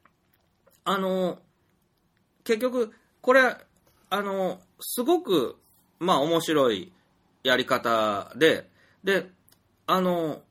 [0.83, 1.39] あの、
[2.43, 3.57] 結局、これ、
[4.09, 5.57] あの、すごく、
[5.99, 6.93] まあ、面白い
[7.47, 8.69] やり方で、
[9.03, 9.29] で、
[9.85, 10.41] あの、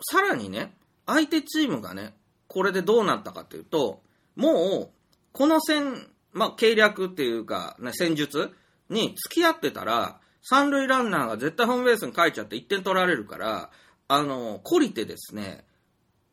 [0.00, 0.74] さらにね、
[1.06, 2.14] 相手チームがね、
[2.48, 4.02] これでどうなったかというと、
[4.34, 4.90] もう、
[5.32, 8.54] この戦、まあ、計略っていうか、ね、戦術
[8.88, 13.70] に付き合ってたら、三塁ランナーが絶対ホームベースに書いちゃって1点取られるから、
[14.08, 15.64] あの、懲りてですね、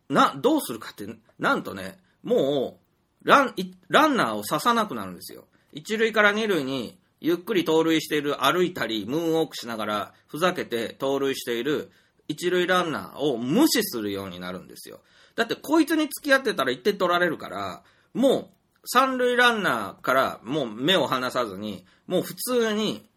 [0.10, 1.08] な、どうするかって、
[1.40, 2.80] なんとね、も
[3.24, 3.56] う、ラン、
[3.90, 5.46] ランナーを刺さなくなるんですよ。
[5.72, 11.90] 一塁から二塁に、ゆっくり盗塁している、歩いたり、ムーンウォークしながら、ふざけて盗塁している、
[12.28, 15.00] 一塁ランナーを無視するようになるんですよ。
[15.36, 17.82] だって、こいつに付き合ってたら1点取られるから、
[18.14, 18.48] もう、
[18.86, 23.08] 三塁ランナーからもう目を離さずに、もう普通に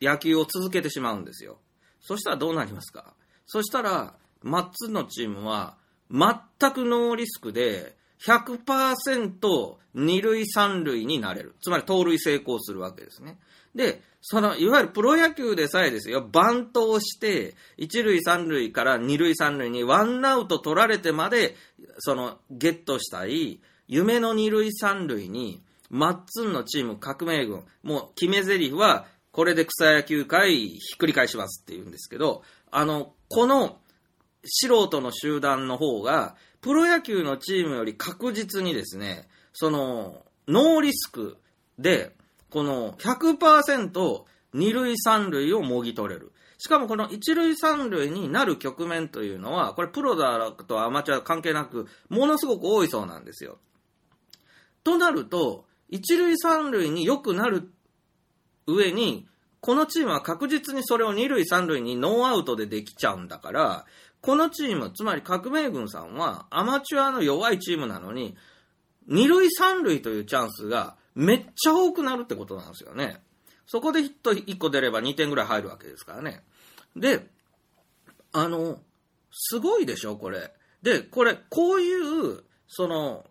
[0.00, 1.58] 野球を続けてしまうんですよ。
[2.00, 3.12] そしたらどうなりますか？
[3.44, 5.76] そしたら、マッツのチームは、
[6.10, 6.30] 全
[6.72, 11.54] くノーリスクで、100%二塁三塁になれる。
[11.60, 13.38] つまり盗塁成功するわけですね。
[13.74, 21.54] で、その、いわゆるプロ野球でさえですよ、バントをして、一塁三塁から二塁三塁にワンアウト取られてまで、
[21.98, 33.78] その、ゲットしたい、夢の二塁三塁に、マッツンのチーム革命軍、もう決め台詞は、これで草野球界ひっくり返しますって言うんですけど、あの、この
[34.44, 41.36] 素人の集団の方が、プロ野球のチームより確実にですね、その、ノーリスク
[41.78, 42.10] で、
[42.50, 46.32] この100%二塁三塁をもぎ取れる。
[46.58, 53.58] しかもこの一塁三塁になる局面というのは、これプロだとアマチュア関係なく、ものすごく多いそうなんですよ。
[54.82, 57.70] となると、一塁三塁に良くなる
[58.66, 59.28] 上に、
[59.60, 63.86] このチームは確実にそれを二塁三塁にノーアウトでできちゃうんだから、
[64.26, 68.36] このチーム、つまり革命軍さんはアマチュアの弱いチームなのに、
[69.06, 73.22] 二塁三塁というチャンスがめっちゃ多くなるってことなんですよね。
[73.68, 76.42] そこでヒット1個出れば2点ぐらい入るわけですからね。
[76.96, 77.24] で、
[78.32, 78.80] あの、
[79.30, 80.52] すごいでしょ、これ。
[80.82, 83.26] で、これ、こういう、その、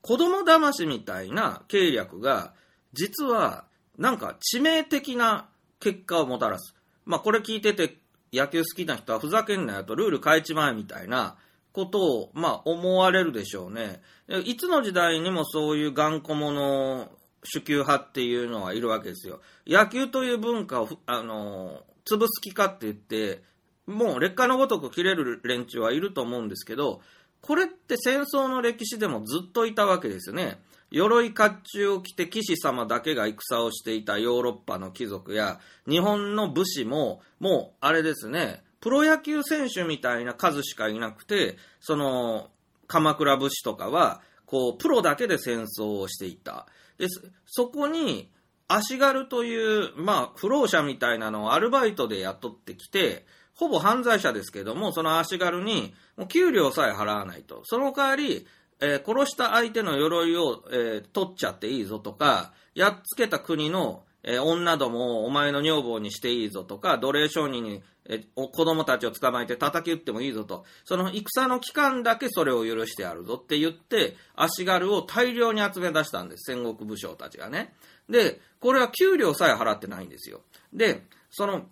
[0.00, 2.54] 子供騙しみたいな計略が、
[2.94, 3.66] 実は、
[3.98, 6.74] なんか致命的な結果をもたらす。
[7.04, 7.98] まあ、これ聞いてて、
[8.34, 11.36] 野球好きな人はふざけんなよと、ルール変えちまえみたいな
[11.72, 14.00] ことを、まあ、思われるでしょうね。
[14.44, 17.08] いつの時代にもそういう頑固者、
[17.44, 19.40] 主球派っていうのはいるわけですよ。
[19.66, 23.42] 野球という文化を、あの、潰す気かって言って、
[23.86, 27.02] もう劣化のごとく切れる連中はいると思うんですけど、
[27.40, 30.58] これって戦争の歴史でもずっといたわけですよね。
[30.94, 42.48] 鎧甲冑を着て騎士様だけが戦をしていたヨーロッパの貴族や日本の武士ももうあれですねプロ野球選手みたいな数しかいなくてその
[42.86, 46.66] 鎌倉武士とかはこうプロだけで戦争をしていた。
[46.96, 47.08] で
[47.46, 48.30] そこに
[48.68, 57.62] 足軽という、まあ、不老者みたいなのをアルバイトで雇ってきてほぼ犯罪者ですけどもその足軽にもう給料さえ払わないと。
[57.64, 58.46] その代わり
[58.80, 77.72] えー、殺した相手の鎧を、えー、取っちゃっていいぞとか、やっつけた国の、えー、女どもをお前の女房にしていいぞとか、奴隷商人に、え子供たちを捕まえて叩き撃ってもいいぞと、その戦の期間だけそれを許してやるぞって言って、足軽を大量に集め出したんです、戦国武将たちがね。
[78.10, 80.42] で、これは給料さえ払ってないんですよ。
[80.74, 81.66] で、その、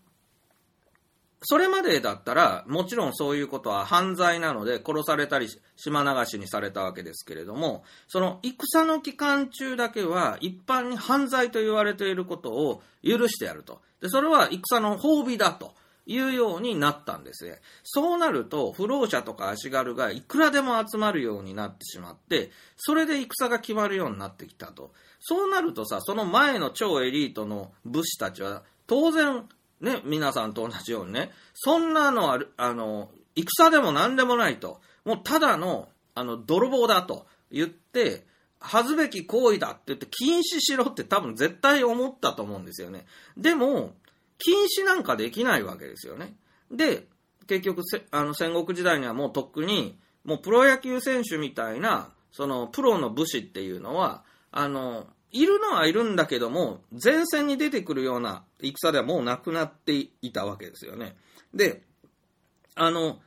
[1.45, 13.83] それまでだったら、もちろんそういうことは犯罪なので殺されたり島流しにされたわけですけれども、その戦の期間中だけは一般に犯罪と言われていることを許してやると。
[14.01, 15.75] で、それは戦の褒美だと。
[16.07, 17.61] いうようになったんですね。
[17.85, 24.93] そうなると、不老者とか足軽がいくらでも集まるようになってしまって、それで戦が決まるようになってきたと。
[25.21, 29.49] そうなるとさ、その前の超エリートの武士たちは、当然、
[29.83, 34.81] ね、皆さんと同じようにね、そんなのは、あの、戦でも何でもないと。
[35.05, 38.25] もうただの、あの、泥棒だと言って、
[38.61, 43.07] 恥ずべき行為だって言って禁止しろって多分絶対思ったと思うんですよね。
[43.37, 43.95] でも、
[44.39, 46.37] 禁止なんかできないわけですよね。
[46.71, 47.09] で、
[47.49, 54.23] 結局、あの、戦国時代にはもうとっくに、もうプロ野球選手みたいな、その、プロの武士っていうのは、
[54.53, 61.17] あの、いるのはいるんだけども、前線に出てくるような戦ではもうなくなっていたわけですよね。
[61.55, 61.83] で、
[62.75, 63.19] あの、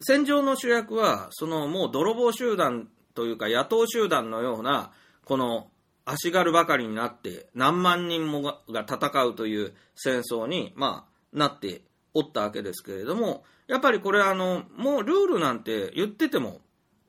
[0.00, 4.92] 戦場の主役は、そのもう泥棒集団というか野党集団のような、
[5.24, 5.68] この
[6.04, 11.80] 足軽ばかりになって何万人もが戦うという戦争に、まあ、なって
[12.12, 16.60] おったわけですけれども、やっぱりこれあの、もうルールなんて言ってても、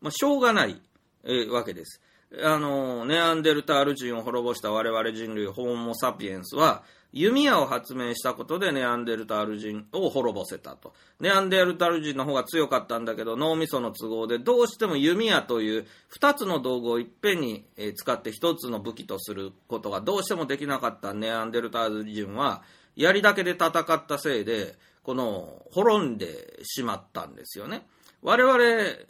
[0.01, 0.81] まあ、しょうがない、
[1.25, 2.01] えー、わけです。
[2.43, 6.83] あの、ネアンデルタール人を滅ぼした我々人類、ホーモ・サピエンスは、
[7.15, 10.93] 弓矢を発明したことでネアンデルタール人を滅ぼせたと。
[11.21, 15.88] ネアンデルタール人の方が強かったんだけど、脳みその都合でどうしても弓矢という
[16.19, 17.63] 2つの道具をいっぺんに
[17.95, 22.63] 使って1つの武器とすることがどうしてもできなかったネアンデルタール人は、
[22.97, 27.86] 槍だけで戦ったせいで、この、滅んでしまったんですよね。
[28.22, 28.59] 我々、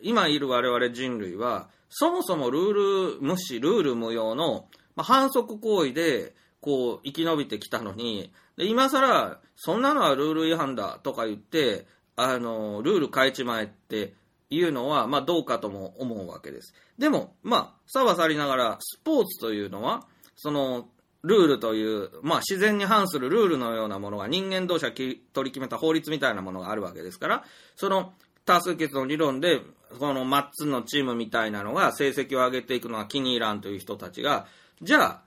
[0.01, 11.85] 今いる我々人類は、そもそもルール無視、ルール無用の、まあ、反則行為で、こう、生き延びてきたのに、で、今更、そんなのはルール違反だとか言って、
[12.15, 14.13] あの、ルール変えちまえって
[14.49, 16.73] いうのは、まあ、どうかとも思うわけです。
[16.97, 20.89] でも、まあ、さばさりながら、スポーツというのは、その、
[21.25, 27.43] ルールという、まあ、自然に反するルールのようなものが人間同士が取り決めた法律みたいなものがあるわけですから、
[27.75, 28.13] その
[28.45, 29.61] 多数決の理論で、
[29.99, 34.47] このマッツンのチームみたいなのが成績を上げていくのが気に入らんという人たちが、
[34.81, 35.21] じゃあ、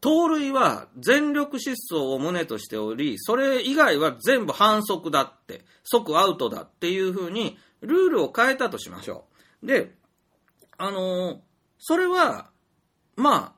[0.00, 9.24] 盗塁は全力疾走を旨としており、それ以外は全部反則だって、即アウトだっていうふうに、ルールを変えたとしましょ
[9.62, 9.66] う。
[9.66, 9.94] で、
[10.78, 11.38] あのー、
[11.78, 12.50] それは、
[13.16, 13.52] まあ、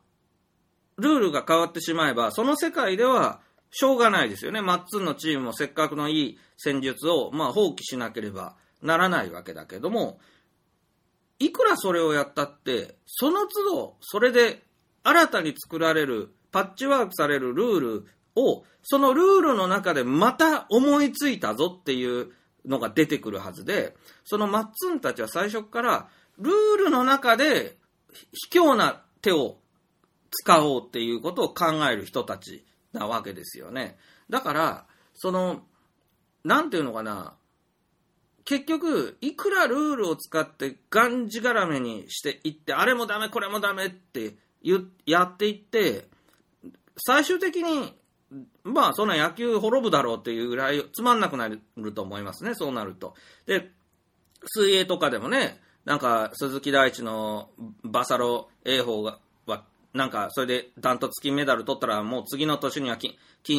[0.96, 3.40] ルールが変わってしまえば、その世界では、
[3.70, 4.62] しょうがないですよね。
[4.62, 10.20] マッツンのチームもせっかくのいい戦術を、まあ、放棄しなければならないわけだけども、
[11.38, 14.62] いくらそれをやったって、その都度、それで
[15.04, 22.32] 新たに作られる、パッチワークされるルールを、そのルールの中でまた思いついたぞっていう
[22.64, 26.08] のが出てくるはずで、そのマッツンたちは最初から、
[26.38, 27.76] ルールの中で
[28.50, 29.58] 卑怯な手を
[30.30, 33.98] 使おうっていうことを考える人たちなわけですよね。
[34.30, 35.62] だから、その、
[36.44, 37.34] なんていうのかな、
[38.48, 44.36] 結局、いくらルールを使ってがんじがらめにしていって、あれもダメ、これもダメって
[45.04, 46.08] やっていって、
[46.96, 47.94] 最終的に、
[48.64, 53.12] まあ、そんな野球滅ぶだろうっていうぐらいつまんなくなると思いますね、そうなると。
[53.44, 53.70] で、
[54.46, 57.50] 水泳とかでもね、なんか、鈴木大地の
[57.84, 59.18] バサロ泳法が、
[59.98, 63.16] なんか、それでダントツ金メダル取ったら、もう次の年には禁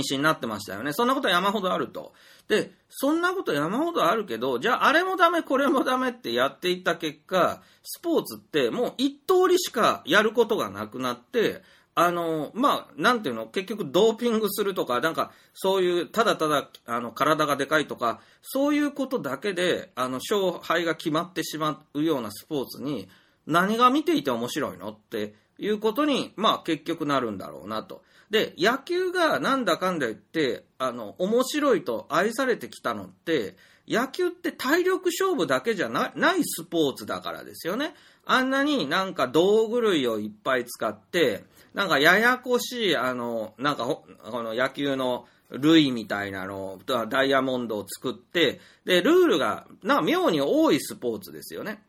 [0.09, 0.93] 止になってましたよね。
[0.93, 2.13] そんなこと山ほどあると。
[2.47, 11.61] で、そんなこと山ほどあるけど、じゃああれもダメ、これもダメってやっていった結果、スポーツってもう一通りしかやることがなくなって、
[11.93, 23.09] あの、まあ、なんていうの、結局ドーピングするとか、なんか、そういう、ただただ、あの、体がでかいとか、そういうことだけで、あの、勝敗が決まってしまうようなスポーツに、
[23.49, 28.01] 何が見ていて面白いのっていうことに、まあ、結局なるんだろうなと。
[28.29, 33.55] で、野球がなんだかんだ言って、あの、面白いと愛されてきたのって、
[33.87, 37.95] 野球って体力勝負だけじゃないスポーツだからですよね。
[38.25, 41.43] あんなになんか道具類をいっぱい使って、
[41.73, 44.05] なんかややこしい、あの、なんかこ
[44.43, 51.81] の野球の類みたいなのを、ダイヤモンドを作って、で、ルールが、な妙に多いスポーツですよね。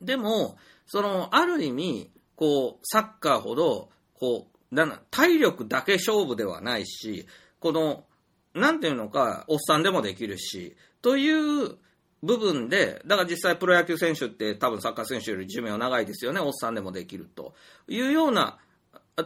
[0.00, 7.26] でも、その、ある意味、こう、サッカーほど、こう、な体力だけ勝負ではないし、
[7.60, 8.04] この、
[8.54, 11.78] なんていうのか、おっさんでもできるし、という
[12.22, 17.54] 部分で、だから実際プロ野球選手って多分サッカー選手より寿命長いですよね、おっさんでもできると
[17.88, 18.58] いうような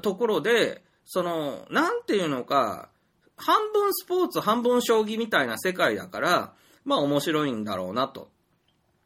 [0.03, 2.91] ところで、その、なんていうのか、
[3.37, 6.55] 半分スポーツ、半分将棋みたいな世界だから、
[6.85, 8.31] まあ面白いんだろうなと、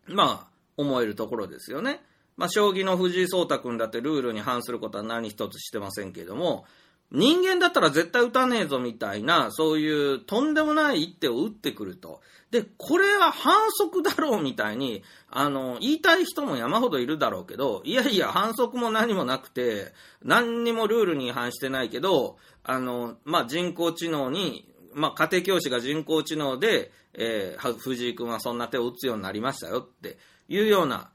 [0.06, 2.00] まあ思えるところですよね。
[2.40, 6.64] まあ将棋の藤井聡太君だってルールに反することは何一つしてませんけども、
[7.12, 12.22] 人間だったら絶対打たねえぞみたいな、そういうとんでもない一手を打ってくると。
[12.50, 30.16] で、これは反則だろうみたいに、あの、言いたい人も山ほどいるだろうけど、いやいや、反則も何もなくて、何にもルールに違反してないけど、あの、まあ、人工知能に、まあ、家庭教師が人工知能で、えー、藤井君はそんな手を打つようになりましたよって
[30.48, 31.10] いうような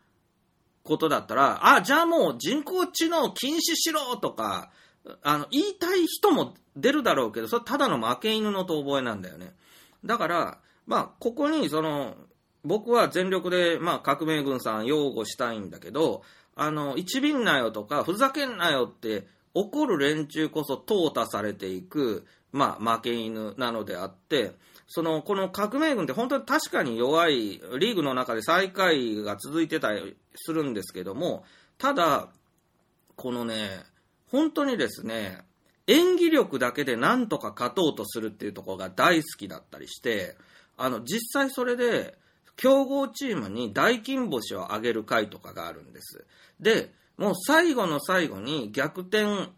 [0.85, 4.71] ことだったら、あ、じゃあもう人工知能禁止しろとか、
[5.23, 9.53] あの、言いたい人も出るだろうけど、それただの負け犬の遠吠えなんだよね。
[10.05, 12.15] だから、まあ、ここに、その、
[12.63, 16.21] 僕は全力で、まあ、革命軍さん擁護したいんだけど、
[16.55, 24.53] あの、一便なよとか、ふざけんなよって怒る連中こそ淘汰されていく、まあ、負け犬なのであって、
[24.87, 31.43] その、この革命軍って本当に確かに弱い、リーグの中で最下位が続いてたりするんですけども、
[31.77, 32.29] ただ、
[33.15, 33.83] このね、
[34.27, 35.39] 本当にですね、
[35.87, 40.35] 演技力だけでなんとか勝とうとするっていうところが大好きだったりして、
[40.77, 42.17] あの、実際それで、
[42.57, 46.25] 強豪チームに大金星を上げる回とかがあるんです。
[46.59, 49.49] で、もう最後の最後に逆転、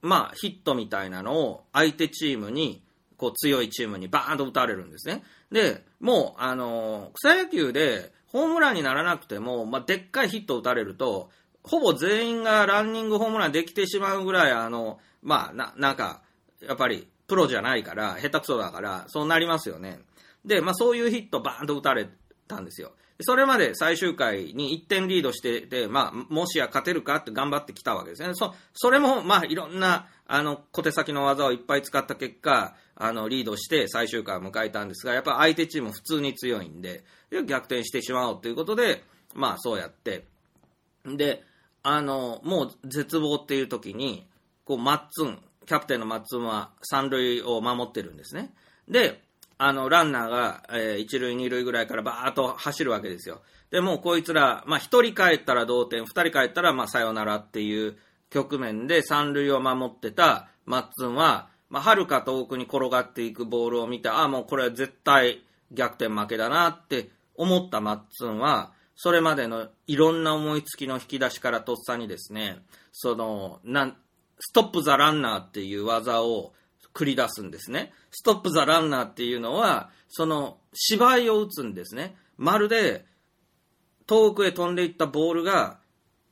[0.00, 2.82] まあ、ヒットみたいなのを相手チームに、
[3.16, 5.22] こう強いチームにバーンと打たれるんですね。
[5.50, 11.30] で、もう、あの草野球でホームランにならなくても、まあ、でっかいヒットを打たれると、
[11.62, 16.22] ほぼ全員がランニングホームランできてしまうぐらい、あの、まあ、な、なんか、
[16.60, 19.98] やっぱり、プロじゃないから、下手くそだから、そうなりますよね。
[20.44, 22.08] で、まあ、そういうヒットバーンと打たれ
[22.46, 22.92] たんですよ。
[23.20, 28.30] それまで最終回に1点リードしてて、まあ、もしや勝てるかって頑張ってきたわけですね。
[28.34, 40.26] そ、それも、まあ、いろんな、あの、小手先の技をいっぱい使った結果、あの、リードして最終回を迎えたんですが、やっぱ相手チーム普通に強いんで、で逆転してしまおうということで、まあ、そうやって、
[41.04, 41.44] で、
[41.82, 44.26] あの、もう絶望っていう時に、
[44.64, 48.54] こう、マッツン、キャプテンのマッツンは三塁を守ってるんですね。
[48.88, 49.22] で、
[49.58, 53.42] あの、ランナーが、えー一塁二塁ぐらいからバーッと走るわけですよ。
[53.70, 57.96] で、もうこいつら、まあ一人帰ったら同点、二人帰ったらまあさよならっていう
[58.30, 65.42] 局面で三塁を守ってたマッツンは、まあ遥か遠くに転がっていくボールを見て、ああ、もうこれは絶対
[65.72, 72.58] 逆転負けだなって思ったマッツンは、それまでのいろんな思いつきの引き出しからとっさにですね、
[72.92, 73.96] その、なん、
[74.38, 76.52] ストップザランナーっていう技を
[76.94, 77.92] 繰り出すんですね。
[78.10, 82.16] ストップザランナーっていうのは、その芝居を打つんですね。
[82.38, 83.04] まるで
[84.06, 85.78] 遠くへ飛んでいったボールが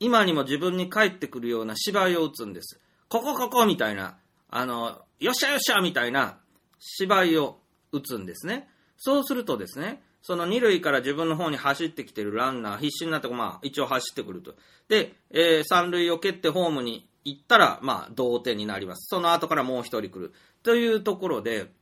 [0.01, 2.80] 今にも自分に返ってくるような芝居を打つんです。
[3.09, 4.16] ここここみたいな、
[4.57, 6.39] あの、よっしゃよっしゃみたいな
[6.79, 7.59] 芝居を
[7.91, 8.69] 打つんですね。
[8.97, 14.55] そうするとですね、その二塁から自分の方に走ってきてるランナー、必死になって、まあ、一応走ってくると。
[14.89, 19.09] で、えー三塁を蹴ってホームに行ったら、まあ、同点になります。
[19.09, 20.33] その後からもう一人来る。
[20.63, 21.73] というところで、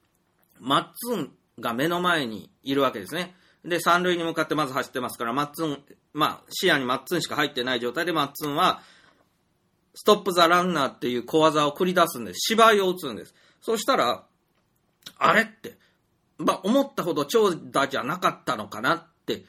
[0.59, 3.35] マッツンが目の前にいるわけですね。
[3.67, 5.79] で、三塁に向かってまず走ってますから、マッツン、
[6.15, 8.81] まあ、視野にマッツンしか入ってない状態で、マッツンは、
[9.95, 12.39] ストップザランナーっていう小技を繰り出すんです。
[12.49, 13.35] 芝居を打つんです。
[13.61, 14.25] そしたら、
[15.19, 15.77] あれって、
[16.39, 19.45] まあ、思ったほど長打じゃなかったのかなって、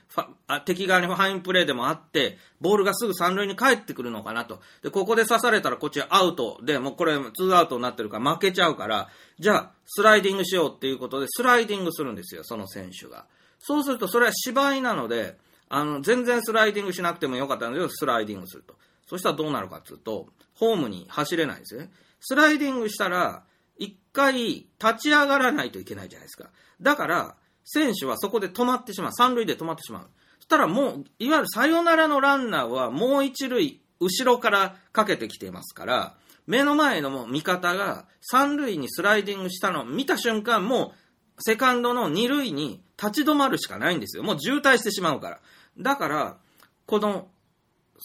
[0.66, 4.62] 敵側にファインプレーでもあって、ボールがすぐ三塁に帰ってくるのかなと。
[4.84, 13.26] で、ここで刺されたらこっちアウトで、もうこれツーアウトになってるから負けちゃうから、じゃあスライディングしようっていうことでスライディングするんですよ、その選手が。
[13.60, 15.38] そうするとそれは芝居なので、
[15.70, 18.76] あの、全然スライディングしなくてもよかったんだけど、スライディングすると。
[19.14, 21.92] そしたらどうなるかっていうと、ホームに走れないですね。
[22.20, 23.44] スライディングしたら、
[23.78, 24.66] 一回立
[25.02, 26.50] ち上がらないといけないじゃないですか。
[26.82, 29.12] だから、選手はそこで止まってしまう。
[29.14, 30.10] 三塁で止まってしまう。
[30.38, 36.16] そしたらもう、いわゆるサヨナラのランナーはもう一塁、後ろからかけてきていますから、
[36.48, 40.94] 目の前のもう味方が三塁にスライディングしたのを見た瞬間、も
[41.38, 44.24] うセカンドの二塁に立ち止まるしかないんですよ。
[44.24, 45.40] もう渋滞してしまうから。
[45.78, 46.38] だから、
[46.86, 47.28] この、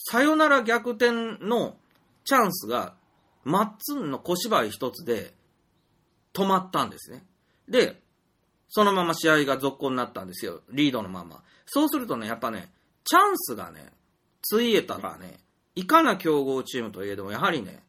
[0.01, 1.11] サヨナラ逆転
[1.45, 1.77] の
[2.25, 2.95] チャンスが、
[3.45, 5.35] マッツンの小芝居一つで
[6.33, 7.25] 止まったんですね。
[7.69, 8.01] で、
[8.69, 10.61] そのまま試合が続行になったんですよ。
[10.71, 11.43] リードのまま。
[11.67, 12.71] そうするとね、やっぱね、
[13.05, 13.93] チャンスがね、
[14.43, 15.39] ついえたらね、
[15.75, 17.83] いかな強豪チームといえども、やはりね、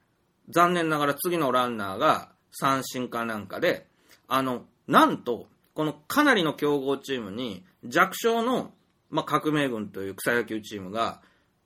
[0.50, 3.86] 残念ながら次のランナーが三振かなんかで、
[4.28, 8.74] あの、なんと、このかなりの強豪チームに弱小の、
[9.10, 11.22] まあ、革命軍という草野球チームが、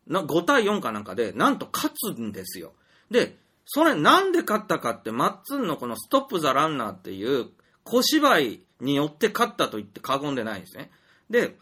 [0.07, 2.73] な5対4かなんかで、なんと勝つんですよ。
[3.09, 7.49] で、それなんで勝ったかって、マッツンのこのストップ・ザ・ランナーっていう
[7.83, 10.91] 小芝居によって勝ったと言って過言でないんですね。
[11.29, 11.57] で、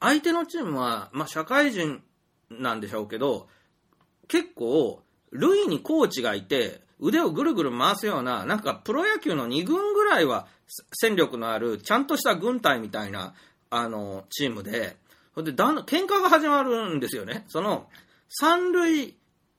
[0.00, 2.02] 相手のチームは、まあ、社会人
[2.50, 3.48] なんでしょうけど、
[4.28, 10.46] 結構、塁にコーチがいて、腕をぐるぐる回すような、なんかプロ野球の2軍ぐらいは
[10.92, 13.34] 戦力のある、ちゃんとした軍隊みたいな、
[13.70, 14.96] あの、チームで、
[15.42, 17.44] でだん、喧嘩が始まるんですよね。
[17.48, 17.88] その、
[18.28, 19.16] 三塁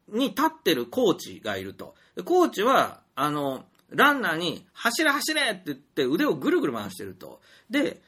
[0.10, 1.96] に立ってるコーチがいると。
[2.26, 7.42] コーチは、あの、ランナーに、走れ走れって言って腕をぐるぐる回してると。
[7.70, 8.02] で、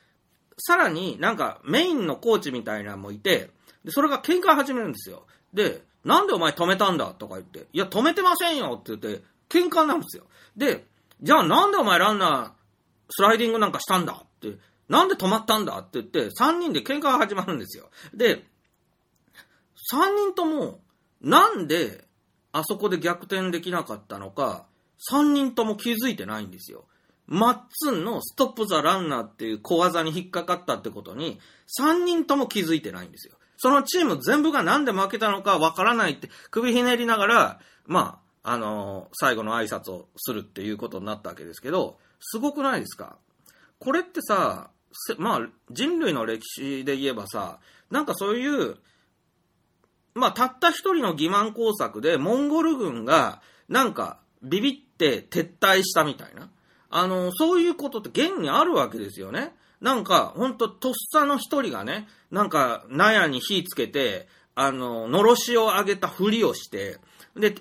[0.58, 3.50] さらになんかメインのコーチみたいなのもいて、
[3.84, 5.26] でそれが喧嘩始めるんですよ。
[5.54, 10.26] で、なんでお前止めたんだとか言って、いや、止めてませんよって言って、喧嘩なんですよ。
[10.56, 10.86] で、
[11.22, 12.52] じゃあなんでお前ランナー、
[13.10, 14.58] スライディングなんかしたんだって、
[14.94, 17.90] なんで止まったんだって言って、3人で喧嘩が始まるんですよ。
[18.14, 18.46] で、
[19.92, 20.82] 3人とも、
[21.20, 22.06] なんで、
[22.52, 24.68] あそこで逆転できなかったのか、
[25.12, 26.86] 3人とも気づいてないんですよ。
[27.26, 31.40] マッツンのストップザランナーっていう小技に引っかかったってことに、
[31.80, 33.34] 3人とも気づいてないんですよ。
[33.58, 43.18] そのチーム全部がなんで負けたのかわからないって首ひねりながら、まあ、あのー最後の挨拶をするっていうことになったわけですけど、すごくないですか？
[43.80, 44.70] これってさ、
[45.18, 48.78] まあ、人類の歴史で言えばさ、なんかそういう、
[50.16, 56.50] まあ、たった一人の欺瞞工作で、モンゴル軍が、なんか、ビビって撤退したみたいな。
[56.90, 59.56] あの、そういうことって現にあるわけですよね。
[59.82, 67.00] なんか、ほんと、とっさの一人がね、なんか、納屋に火つけて、あの、のろしを上げたふりをして、
[67.36, 67.56] で、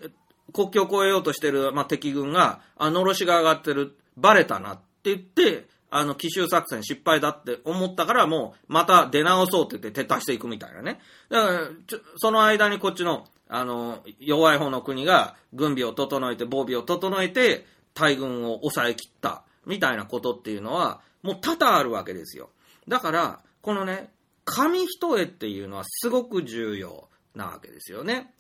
[0.52, 11.00] 国境を越えようとしてる、まあ、敵軍が、あ、のろしが上がってる、バレたなって言って、あの、奇襲作戦失敗だって思ったから、もう、また出直そうって言って撤退していくみたいなね。
[11.28, 22.48] だから、ちょその間にこっちの、あの、弱い方の国が、軍備を整えて、防備を整えて、大軍を抑え切った、みたいなことっていうのは、もう多々あるわけですよ。
[22.88, 24.14] だから、このね、
[24.46, 28.32] 紙一重っていうのはすごく重要なわけですよね。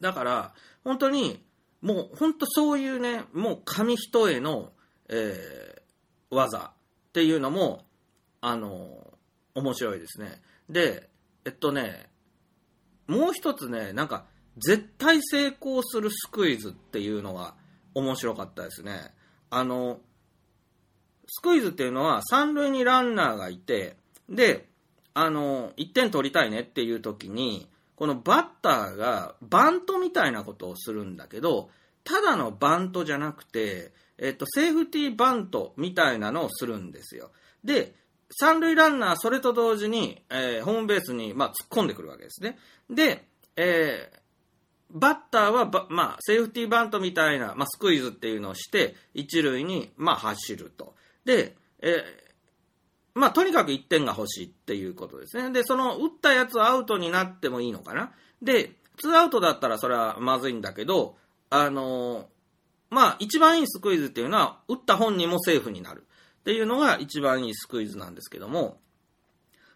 [0.00, 0.54] だから、
[0.84, 1.44] 本当に、
[1.82, 4.72] もう本当そういうね、もう紙一重の、
[5.10, 5.71] えー
[6.32, 6.72] 技っ
[7.12, 7.84] ていうのも、
[8.40, 9.06] あの、
[9.54, 10.40] 面白いですね。
[10.68, 11.08] で、
[11.44, 12.08] えっとね、
[13.06, 14.24] もう一つね、なんか、
[14.56, 17.54] 絶対成功するスクイズっていうのが
[17.94, 19.14] 面白かったですね。
[19.50, 20.00] あの、
[21.26, 23.96] スクイズっていうのは三塁にランナーがいて、
[24.28, 24.68] で、
[25.14, 31.70] あの、1点取りたいねっていう時に、このバッターがバントみたいなことをするんだけど、
[32.04, 37.32] ただのバントじゃなくて、えっと、セーフティーバントみたいなのをするんですよ。
[37.64, 37.94] で、
[38.30, 42.56] 三塁ランナー、それと同時に、えーホームベースに、まあ、突っ込んでくるわけですね。
[42.88, 44.22] で、えー
[44.94, 50.94] バッターはば、まあ、セーフティーバントみたいな、まあ、スクイズっていうのをして、一塁に、まあ、走ると。
[51.24, 52.22] で、えー
[53.14, 55.50] まあ、とにかく1点が欲しいっていうことですね。
[55.50, 58.12] で、その打ったやつはアウトになってもいいのかな。
[58.42, 61.16] で、2アウトだったらそれはまずいんだけど、
[61.50, 62.28] あの
[62.92, 66.06] まあ、一番いいスクイズっていうのは、打った本人もセーフになる
[66.40, 68.80] っていうのが一番いいスクイズなんですけども、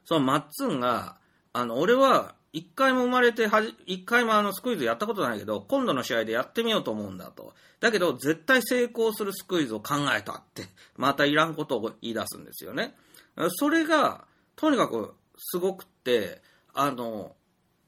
[0.04, 1.16] そのマッツンが、
[1.54, 7.54] あの、俺は一回も生まれてはじ、一回もあのスクイズやったことないけど、今度の試合でやってみようと思うんだと。
[7.80, 10.64] だけど、絶対成功するスクイズを考えたって、
[10.96, 12.94] またいらんことを言い出すんですよね。
[13.48, 16.42] それが、とにかくすごくって、
[16.74, 17.34] あの、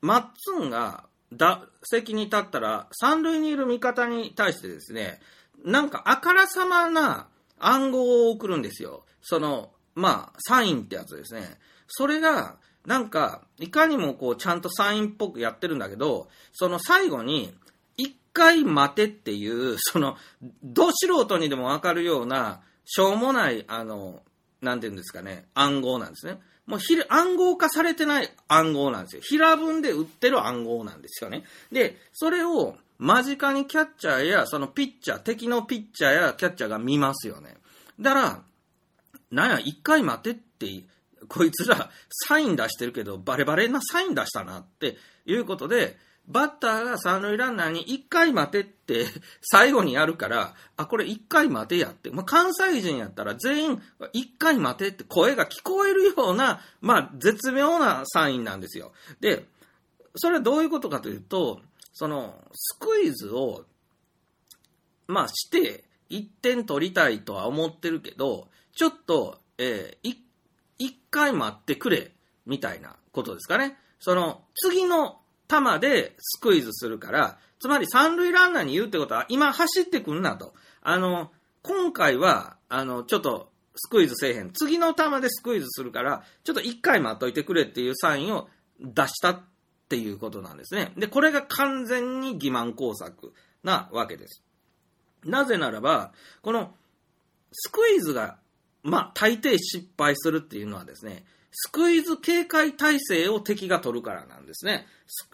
[0.01, 5.20] マッツンが打席に立ったら、三塁にいる味方に対してですね、
[5.64, 9.05] なんかあからさまな暗号を送るんですよ。
[9.22, 11.59] その、まあ、サインってやつですね。
[11.89, 12.57] それが、
[12.87, 17.53] なんか、いかにもこう、ちゃんとサインっぽくやってるんだけど、その最後に、
[17.97, 20.16] 一回待てっていう、その、
[20.62, 24.22] ど素人にでもわかるような、しょうもない、あの、
[24.62, 26.41] なんていうんですかね、暗号なんですね。
[26.69, 29.23] もうひ暗号化されてない暗号なんですよ。
[29.23, 31.45] 平文で売ってる暗号なんですよね。
[31.73, 37.57] で、それを間近にキャッチャーや、そのピッチャー、敵のピッチャーやキャッチャーが見ますよね。
[37.99, 38.43] だから、
[39.31, 40.85] なんや、一回待てって、
[41.27, 45.97] こいつらサイン出してるけど、バレバレなサイン出したなっていうことで、
[46.29, 49.07] バッターが三塁ランナーに一回待てって
[49.41, 52.11] 最後にやるから、あ、これ一回待てやって。
[52.11, 58.93] まあ、関西人やったら全員一回待てって声が聞こえるような、まあ、絶妙なサインなんですよ。
[59.20, 59.49] で、
[60.16, 61.62] それはどういうことかというと、
[61.95, 63.64] その、スクイズを、
[65.07, 70.16] まあ、して、1点取りたいとは思ってるけど、ちょっと、えー、
[70.79, 72.12] 一回待ってくれ、
[72.47, 73.79] みたいなことですかね。
[73.99, 75.18] その、次の
[75.49, 80.55] 球でスクイズするから、つまり三塁ランナーに言うってことは、今走ってくんなと。
[80.82, 81.32] あの、
[81.62, 84.51] 今回は、あの、ちょっと、スクイズせえへん。
[84.53, 88.49] 次の球でスクイズするから、ちょっと一回待っといてくれっていうサインを
[88.80, 89.40] 出したっ
[89.88, 90.92] ていうことなんですね。
[90.96, 93.32] で、これが完全に欺瞞工作
[93.62, 94.42] なわけです。
[95.24, 96.74] なぜならば、この
[97.53, 98.38] スクイズが、
[98.82, 104.86] まあ、大抵失敗するっていうのはですね、スクイズ警戒体制を敵が取るからなんですね。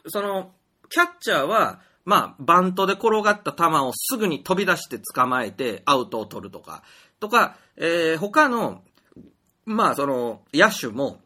[0.07, 0.53] その、
[0.89, 6.83] キャッチャーは、まあ、バントで転がった球をすぐに飛び出して捕まえてアウトを取るとか、
[7.19, 8.83] とか、えー他の、
[9.65, 11.21] まあ、その、野手も、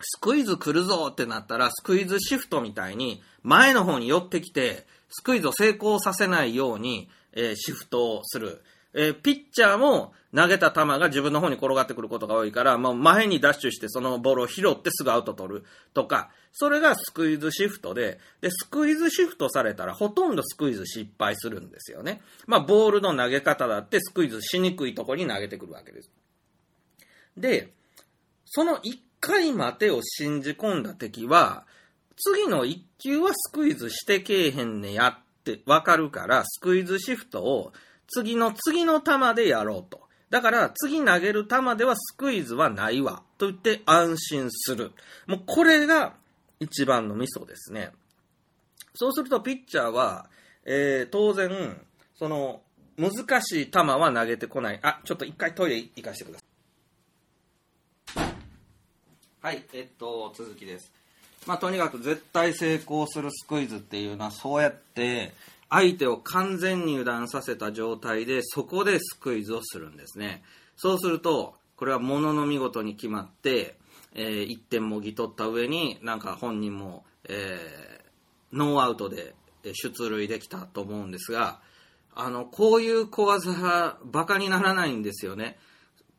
[0.00, 8.62] スクイズ来るぞってなったら、スクイズシフトみたいに、前の方に寄ってきて、スクイズを成功させないように、えーシフトをする。
[8.98, 22.20] えーピッチャーも投げた球が自分の方に転がってくることが多いから、もう前にダッシュしてそのボールを拾ってすぐアウト取るとか、それがスクイズシフトで、で、スクイズシフトされたらほとんどスクイズ失敗するんですよね。
[22.46, 26.10] まあ、ボールの投げ方だってスクイズしにくいとこに投げてくるわけです。
[27.36, 27.72] で、
[28.44, 28.80] その1
[29.20, 31.66] 回待てを信じ込んだ敵は、
[32.16, 37.72] 次の1球はスクイズしてけえへんねやってわかるから、スクイズシフトを
[38.08, 40.08] 次の次の球でやろうと。
[40.30, 43.22] だから、次投げる球ではスクイズはないわ。
[43.38, 44.92] と言って安心する。
[45.26, 46.14] もうこれが
[46.60, 47.92] 一番のミソですね。
[48.94, 50.28] そうすると、ピッチャーは、
[50.64, 51.80] えー当然、
[52.18, 52.62] その、
[52.98, 54.80] 難しい球は投げてこない。
[54.82, 56.48] あ、ちょっと一回トイレ行かせてください。
[59.40, 60.90] はい、えっと、続きです。
[61.46, 65.32] まあ、とにかく絶対成功するスクイズっていうのは、そうやって、
[65.70, 70.42] 相手を完全に油断させた状態で、そこでスクイズをするんですね。
[70.76, 73.76] そうすると、これはものの見事に決まって、
[74.14, 77.98] え1点もぎ取った上に、なんか本人も、えー
[78.52, 81.60] ノーアウトで出塁できたと思うんですが、
[82.14, 85.58] あの、こういう小技、バカにならないんですよね。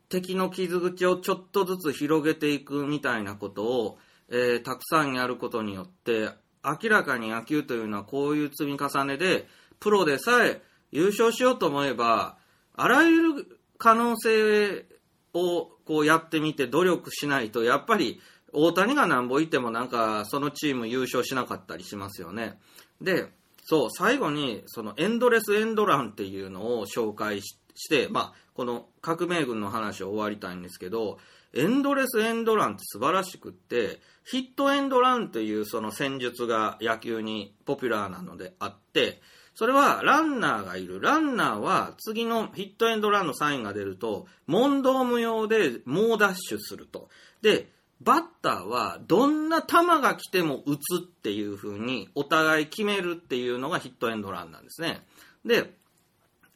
[0.08, 3.98] 敵の傷口をちょっとずつ広げていくみたいなことを、
[4.28, 6.30] えーたくさんやることによって、
[6.64, 9.46] 明らかに野球というのはこういう積み重ねで、
[9.78, 12.36] プロでさえ優勝しようと思えば、
[12.74, 14.86] あらゆる可能性
[15.34, 18.20] をこうやってみて努力しないと、やっぱり
[18.52, 22.58] 大谷がなんぼいてもなんかそのチーム優勝しなかったりしますよね。
[23.00, 23.26] で、
[23.62, 31.18] そう、最後にそのエンドレスエンドランっていうのを紹介しして、まあ、この革命軍の話を終わりたいんですけど、
[31.54, 39.20] エンドレスエンドランって素晴らしくって、ヒットエンドランというその戦術が野球にポピュラーなのであって、
[39.54, 41.00] それはランナーがいる。
[41.00, 47.08] ランナーは次のヒットエンドランのサインが出ると、問答無用で猛ダッシュすると。
[47.42, 47.70] で、
[48.00, 55.04] バッターはどんな球が来ても打つっていう風にお互い決めるっていうのがヒットエンドランなんですね。
[55.44, 55.74] で、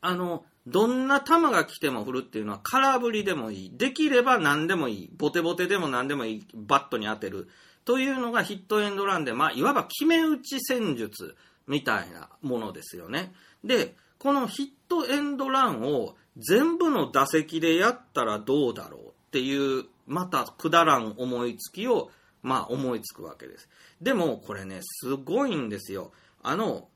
[0.00, 3.76] あの、どんな球が来ても振るっていうのは空振りでもいい。
[3.76, 5.10] できれば何でもいい。
[5.16, 6.46] ボテボテでも何でもいい。
[6.54, 7.48] バットに当てる。
[7.84, 11.36] というのがヒットエンドランで、まあ、いわば決め打ち戦術
[11.66, 13.34] みたいなものですよね。
[13.62, 22.10] で、このヒットエンドランを全部の打席でやったらどうだろうっていう、またくだらん思いつきを、
[22.42, 23.68] まあ、思いつくわけです。
[24.00, 26.12] でも、これね、すごいんですよ。
[26.42, 26.88] あの、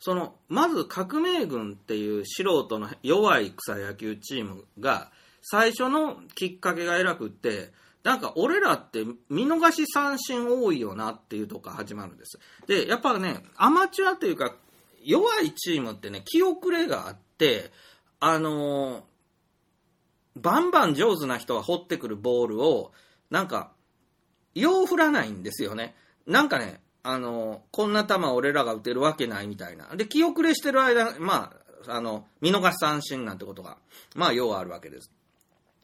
[0.00, 5.10] その、まず革命軍っていう素人の弱い草野球チームが、
[5.42, 7.72] 最初のきっかけが偉くって、
[8.04, 12.38] なんか俺らって見逃し三振多いよなっていうとこ始まるんです。
[12.66, 14.54] で、やっぱね、アマチュアというか、
[15.02, 17.70] 弱いチームってね、気遅れがあって、
[18.20, 19.02] あのー
[20.40, 22.92] バンバン上手な人が掘ってくるボールを、
[23.30, 23.72] なんか、
[24.54, 25.94] よう振らないんですよね。
[26.26, 29.86] なんかね、あの、こんな球俺らが打てるわけないみたいな。
[29.96, 31.52] で、気遅れしてる間、ま
[31.86, 33.78] あ、あの、見逃し三振なんてことが、
[34.14, 35.10] まあ、ようあるわけです。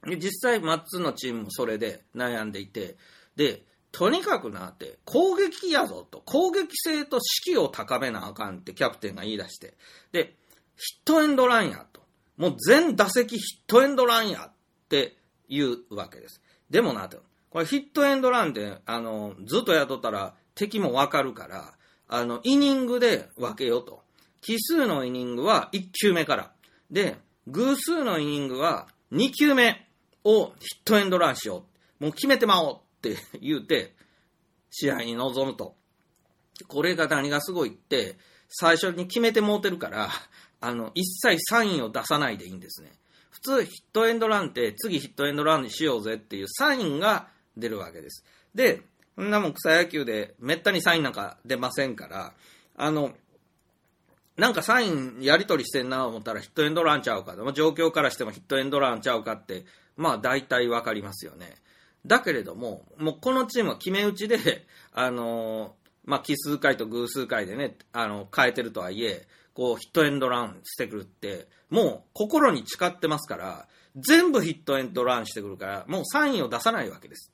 [0.05, 2.97] で、実際、マッツのチームもそれで悩んでいて、
[3.37, 3.63] で、
[3.93, 9.75] とにかくなって、攻撃やぞと、攻撃性と士気を高めなあかんってキャプテンが言い出して、
[10.13, 10.35] で、
[10.77, 12.03] ヒットエンドランやと。
[12.37, 14.53] もう全打席ヒットエンドランやっ
[14.89, 15.17] て
[15.49, 16.41] 言うわけです。
[16.69, 17.19] でもなと。
[17.51, 21.75] これヒットエンドランで、あの、ずっとやっとったら敵もわかるから、
[22.09, 24.03] あの、イニングで分けようと。
[24.41, 26.53] 奇数のイニングは1球目から。
[26.91, 29.89] で、偶数のイニングは2球目
[30.23, 31.65] をヒットエンドランしよ
[32.01, 32.05] う。
[32.05, 33.95] もう決めてまおうって 言うて、
[34.71, 35.77] 試合に臨むと。
[36.69, 40.11] これが何がすごいって、最初に決めてもうてるから、
[40.61, 42.93] あの、一切サインを出さないでいいんですね。
[43.31, 48.25] 普通ヒットエンドランって次ヒットエンドランにしようぜっていうサインが出るわけです。
[48.55, 48.83] で、
[49.17, 52.35] そんなもん草野球でめったにサインなんか出ませんから、
[52.77, 53.13] あの、
[54.37, 57.37] なんかサインやり取りしてんな思ったらヒットエンドランちゃうか。
[57.53, 59.65] 状況からしてもヒットエンドランちゃうかって、
[59.97, 61.55] まあ大体わかりますよね。
[62.05, 77.33] だけれども、もうこのチームは決め打ちで、 あのまあ奇数回と偶数回でね、あの、変えてるとはいえ、こうヒットエンドランしてくるって、もう心に誓ってますから、全部ヒットエンドランしてくるから、もうサインを出さないわけです。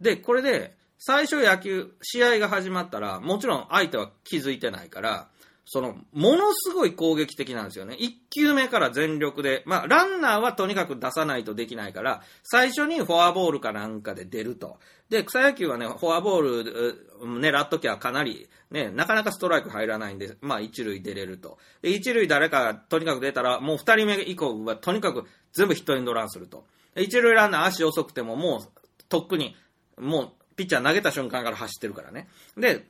[0.00, 5.26] で、これで、最初野球、試合が始まったら、もちろん相手は気づいてないから、
[5.64, 7.96] その、ものすごい攻撃的なんですよね。
[7.98, 14.78] 1球目から全力で、まあ、ランナーはとにかく出さないとできないから、最初にフォアボールかなんかで出ると。
[15.08, 17.06] で、草野球はね、フォアボール
[17.40, 21.58] 狙っときゃかなり、ね、なかなかストライク入らないんで、まあ、一塁出れると。
[21.82, 26.64] で、一塁誰かがとにかく出たら、もう二人目以降はとにかく全部ヒットエンドランすると。
[26.96, 29.56] 一塁ランナー足遅くてももう、とっくに、
[29.98, 32.28] もう、ピッチャー投げた瞬間から走ってるからね。
[32.56, 32.86] で、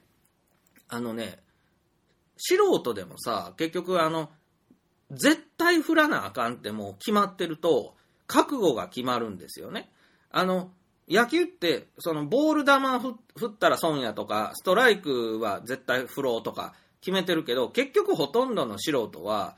[0.89, 1.39] あのね、
[2.37, 4.31] 素人でもさ、結局あの、
[5.11, 7.95] 絶対振らなあかんってもう決まってると、
[8.27, 9.91] 覚悟が決まるんですよね。
[10.31, 10.71] あの、
[11.09, 19.57] 野球って、そのボール球振ったら損やとか、ストライクは絶対振ろうとか決めてるけど、結局ほとんどの素人は、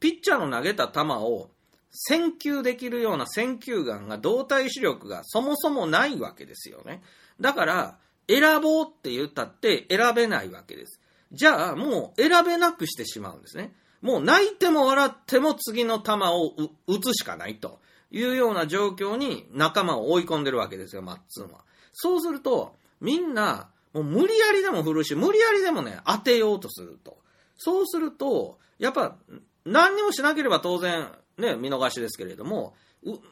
[0.00, 1.50] ピッチャーの投げた球を
[1.90, 7.02] 選球できるような選球眼が動体視力がそもそもないわけですよね。
[7.40, 11.00] だから、選ぼうって言ったって選べないわけです。
[11.32, 13.74] じゃあ、もう選べなくしてしまうんですね。
[14.00, 16.54] もう泣いても笑っても次の球を
[16.86, 17.80] 打つしかないと
[18.10, 21.64] いうような状況に仲間を追い込んでるわけですよ、マッツンは。
[21.92, 27.18] そうすると、みんな、もう無理やりでも振るし、無理やりでもね、当てようとすると。
[27.56, 29.16] そうすると、やっぱ、
[29.64, 32.74] 何にもしなければ当然、ね、見逃しですけれども、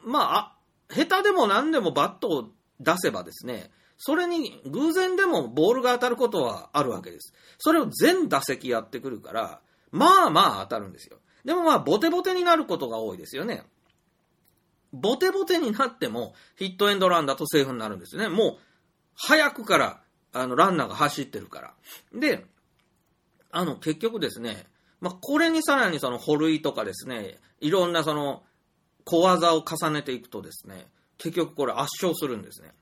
[0.03, 0.57] まあ、
[0.93, 2.49] 下手でも何でもバットを
[2.79, 7.33] 出せばですね、それに偶然でもボールが当たることはあるわけです。
[7.57, 11.17] それを全打席やってくるから、まあまあ当たるんですよ。
[11.43, 13.63] でもまあ、ボテボテになることが多いですよね。
[14.93, 18.27] ボテボテになっても、ヒットエンドランだとセーフになるんですね。
[18.27, 18.57] もう、
[19.15, 20.01] 早くから、
[20.33, 21.73] あの、ランナーが走ってるから。
[22.13, 22.45] で、
[23.51, 24.67] あの、結局ですね、
[24.99, 28.43] まあ、これにさらにその、保塁とかですね、いろんなその、
[29.05, 30.87] 小技を重ねていくとですね、
[31.17, 32.73] 結局これ圧勝するんですね。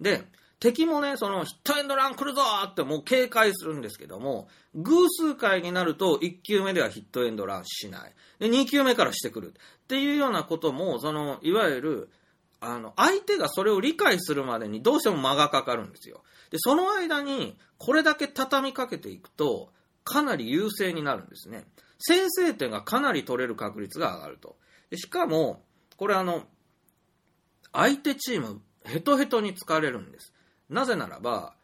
[0.00, 0.24] で、
[0.62, 4.46] 敵もね、そのヒットエンドラン来るぞってもう警戒するんですけども、
[4.76, 8.12] 偶数回になると1球目ではヒットエンドランしない。
[8.38, 9.54] で、2球目からしてくる。
[9.54, 12.10] っていうようなことも、その、いわゆる、
[12.60, 16.22] あの、相手がそれを理解するまでにどうしても間がかかるんですよ。
[16.52, 19.72] で、その間に、これだけ畳みかけていくと、
[20.04, 21.64] かなり優勢になるんですね。
[21.98, 24.56] 先制点がかなり取れる確率が上がると。
[24.90, 25.64] でしかも、
[25.96, 26.44] これあの、
[27.72, 30.31] 相手チーム、ヘトヘトに疲れるんです。
[30.72, 31.54] なぜならば、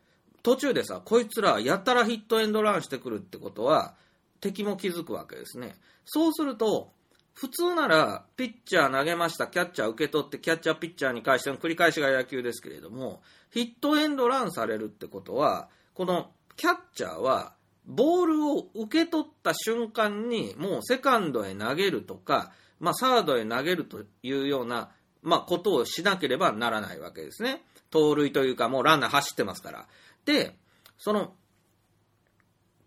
[0.43, 3.95] 途中でさ、こいつらやたらヒットエンドランしてくるってことは、
[4.41, 5.75] 敵も気づくわけですね。
[6.05, 6.93] そうすると、
[7.35, 17.55] 普通なら、ピッチャー投げました、キャッチャー受け取って、キャッチャーピッチャーに返しての繰り返しが野球ですけれども、ヒットエンドランされるってことは、このキャッチャーは、
[17.87, 24.91] ボールを受け取った瞬間に、もうセカンドへ投げるとか、まあ、サードへ投げるというような、
[25.23, 27.63] まあ、ことをしなければならないわけですね。
[27.91, 29.87] 盗塁というか、もうランナー走ってますから。
[30.25, 30.57] で、
[30.99, 31.35] その、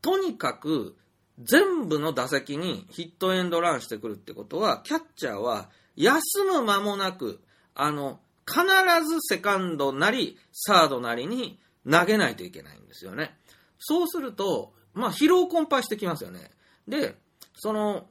[0.02, 0.96] とにかく、
[1.40, 7.42] 全部の打席にヒットエンドランしてくるってことは、キャッチャーは休む間もなく、
[7.74, 8.62] あの、必
[9.08, 13.36] ずセカンドなり、サードなりに投げないといけないんですよね。
[13.80, 16.52] そうすると、まあ、疲労困憊してきますよね。
[16.88, 17.16] で、
[17.56, 18.08] その、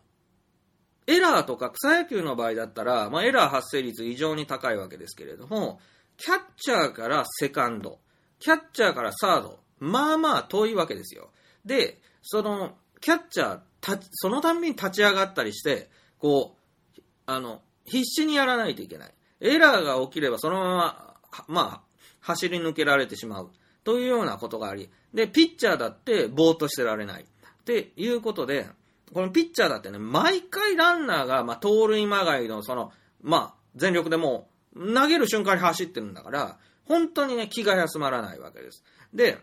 [1.06, 5.80] エラーとか草野球の場合だったら、まあ、エラー発生率異常に高いわけですけれども、
[6.20, 7.98] キャッチャーからセカンド、
[8.38, 11.30] キャッチャーからサード、まあまあ遠いわけですよ。
[11.64, 16.56] で、その、キャッチャー、たそのたんびに立ち上がったりして、こ
[16.98, 19.14] う、あの、必死にやらないといけない。
[19.40, 21.14] エラーが起きればそのまま、
[21.48, 21.80] まあ、
[22.20, 23.50] 走り抜けられてしまう。
[23.82, 27.22] というようなことがあり、で、ピッチャーだってぼーっとしてられない。
[27.22, 28.68] っていうことで、
[29.14, 32.92] このピッチャーだってね、毎回ランナーが、まあ、盗塁まがいの、その、
[33.22, 38.82] まあ、全力でもう、投げる瞬間に走ってるんだから、本当にね、気が休まらないわけです。
[39.14, 39.38] で、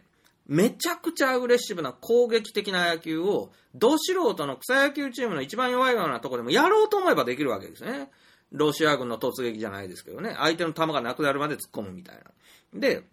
[0.45, 8.09] めちゃくちゃアグレッシブな攻撃的な野球を、ど素人の草野球チームの一番弱いようなとこでもやろうと思えばできるわけですね。
[8.51, 12.79] ロシア軍の突撃じゃないですけどね、相手の球がなくなるまで突っ込むみたいな。
[12.79, 13.03] で、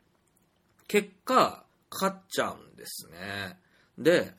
[0.86, 3.58] 結果、勝っちゃうんですね。
[3.98, 4.32] で、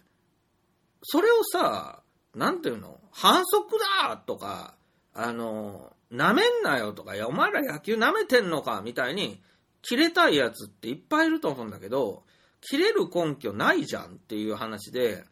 [1.03, 2.01] それをさ、
[2.34, 2.99] なんていうの？
[3.11, 4.76] 反則だとか、
[5.13, 9.41] あの、舐めんなよとか、いや、お前ら野球舐めてんのかみたいに、
[9.81, 12.23] 切れたいやつっていっぱいいると思うんだけど、
[12.61, 15.23] 切れる根拠ないじゃんっていう話で、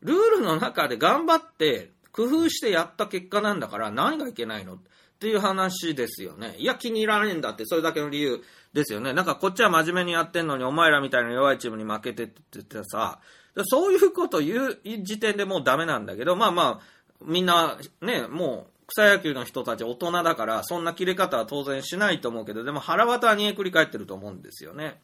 [0.00, 4.74] ルールの中で頑張って工夫してやった結果なんだから何がいけないの？
[4.74, 4.78] っ
[5.22, 6.56] ていう話ですよね。
[6.58, 9.12] いや、気に入らねえんだって、それだけの理由ですよね。
[9.12, 13.20] なんかこっちは真面目にやってんのに、お前らみたいな弱いチームに負けてって言ってさ、
[13.68, 16.80] そういうこと言う時点でもうダメなんだけど、まあまあ、
[17.24, 25.00] みんなね、もう草野球の人たち大人だから、そんな切れ方は当然しないと思うけど、でも腹渡は煮えくり返ってると思うんですよね。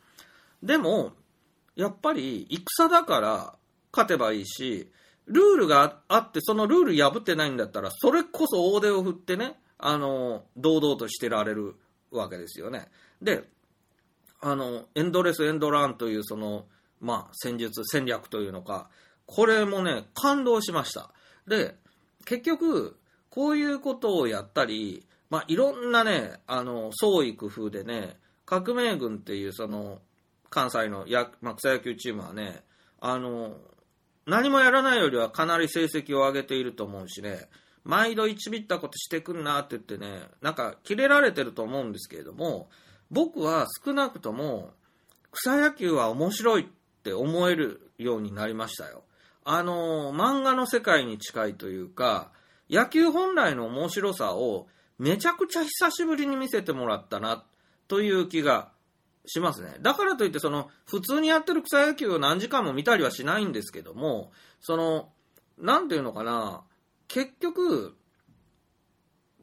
[0.63, 1.13] でも、
[1.75, 3.55] やっぱり戦だから
[3.93, 4.91] 勝てばいいし、
[5.27, 11.75] ルールがあって、そのルール破ってないんだったら、それこそ大手を振ってね、あの、堂々としてられる
[12.11, 12.89] わけですよね。
[13.23, 13.45] で、
[14.41, 16.67] あの、エンドレスエンドランというその、
[17.01, 18.91] まあ、戦術、戦略というのか、
[19.27, 21.11] これもね、感動しました。
[21.47, 21.77] で、
[22.25, 22.99] 結局、
[23.39, 30.01] こういうことをやったり、まあ、いろんなね、あの、創意工夫でね、革命軍っていうその、
[30.51, 32.65] 関西のや、まあ、草野球チームはね、
[33.01, 33.57] あの、
[34.27, 37.49] 何もやらないよりはかなり成績を上げていると思うしね、
[37.85, 42.69] 毎度一ビったことしてくんなって言ってね、なんかキレられてると思うんですけれども、
[43.13, 44.73] 僕は少なくとも
[45.31, 46.67] 草野球は面白いっ
[47.05, 49.05] て思えるようになりましたよ。
[49.45, 52.33] あの、漫画の世界に近いというか、
[52.71, 54.67] 野球本来の面白さを
[54.99, 57.45] めちゃくちゃ久しぶりに見せてもらったな
[57.87, 58.71] という気が
[59.27, 59.77] しますね。
[59.81, 65.11] だからといって、その、普通にやってる草野球を何時間も見たりはしないんですけども、その、
[65.59, 66.63] なんていうのかな、
[67.07, 67.97] 結局、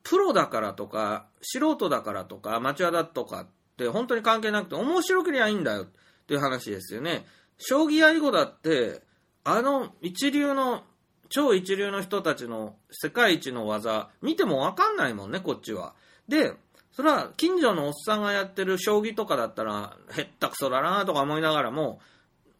[0.03, 3.47] プロだからとか、素人だからとか、アマチュアだとかっ
[3.77, 5.85] て本当に関係なくて、面白けりゃいいんだよっ
[6.27, 7.25] ていう話ですよね。
[7.57, 9.01] 将棋や囲碁だって、
[9.43, 10.83] あの一流の、
[11.29, 15.93] 超一流の人たちの世界一の技、見てもわかんないもんね、こっちは。
[16.27, 16.53] で、
[16.91, 21.99] それは近所のおっさんがやってる将棋とかだったら、へったくそだなとか思いながらも、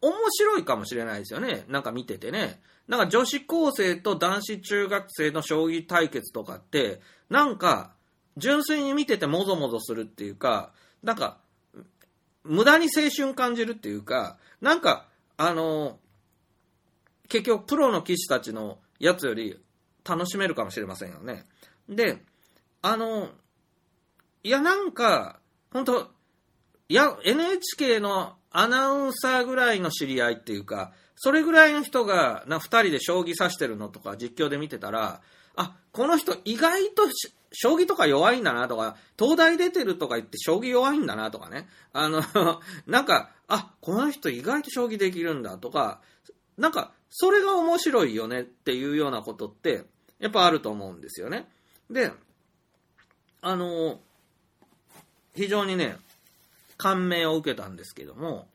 [0.02, 1.64] 面白いかもしれないですよね。
[1.68, 2.60] なんか見ててね。
[2.86, 7.00] なんか女子高生と男子中学生の将棋対決とかって、
[7.30, 7.92] なんか、
[8.36, 11.38] 純粋に見ててもぞもぞするっていうか、なんか、
[12.44, 15.06] 無駄に青春感じるっていうか、なんか、
[15.36, 15.98] あの、
[17.28, 19.60] 結局プロの棋士たちのやつより
[20.04, 21.46] 楽しめるかもしれませんよね。
[21.88, 22.22] で、
[22.82, 23.30] あの、
[24.42, 25.40] いやなんか、
[25.72, 26.10] 本当
[26.88, 35.20] いや、NHK のアナウンサーぐらいの知り合いっていうか、それぐらいの人が、な、二人で将棋指してるのとか実況で見てたら、
[35.56, 37.02] あ、この人意外と
[37.52, 41.68] 将棋とか弱いんだなとか、東大出てるとか言って将棋弱いんだなとかね。
[41.92, 42.22] あの、
[42.86, 46.00] なんか、あ、この人意外と将棋できるんだとか、
[46.58, 49.84] なんか、それが面白いよねっていうようなことって、
[50.18, 51.48] やっぱあると思うんですよね。
[51.90, 52.12] で、
[53.40, 54.00] あの、
[55.34, 55.96] 非常にね、
[56.76, 58.48] 感銘を受けたんですけども、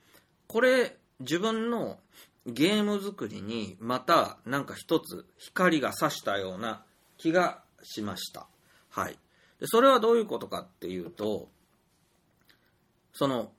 [0.47, 1.99] これ、自分の
[2.45, 6.83] ゲーム作りにまたなんか一つ光が差したような
[7.17, 8.47] 気がしました。
[8.89, 9.17] はい。
[9.59, 11.49] でそれはどういうことかっていうと、
[13.13, 13.51] その、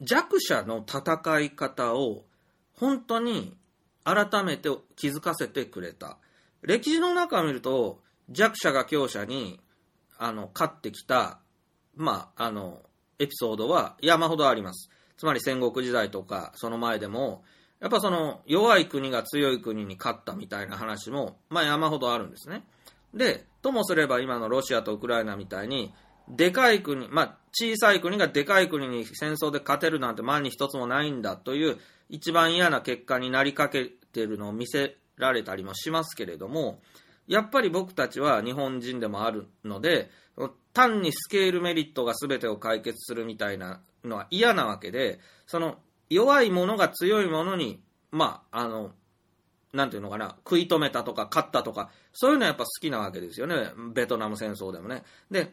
[0.00, 2.24] 弱者の戦い方を
[2.78, 3.56] 本当に
[4.04, 6.18] 改めて気づかせてくれた。
[6.62, 8.00] 歴史の中を見ると、
[8.30, 9.60] 弱者が強者に、
[10.18, 11.40] あの、勝ってきた、
[11.94, 12.82] まあ、あの、
[13.18, 14.90] エピソードは山ほどあります。
[15.16, 17.44] つまり戦国時代とか、その前でも、
[17.80, 22.64] やっぱその弱い国が強い国に勝ったみたいな話も、まあ山ほどあるんですね。
[23.12, 25.92] で、ともすれば今のロシアとウクライナみたいに、
[26.28, 31.78] でかい国、まあ小さい国がでかい国に戦争で勝てるなんて万に一つもないんだという
[32.12, 36.80] 一番嫌な結果になりかけてるのを見せられたりもしますけれども、
[37.26, 40.10] やっぱり僕たちは日本人でもあるので、
[40.74, 45.78] 単にスケールメリットが全てを解決するみたいなのは嫌なわけで、その
[46.10, 48.92] 弱いものが強いものに、まあ、あの、
[49.72, 53.70] なんていうのかな、食い止めたとか勝ったとか、そういうのはやっぱ好きなわけですよね。
[53.94, 55.02] ベトナム戦争でもね。
[55.30, 55.50] で、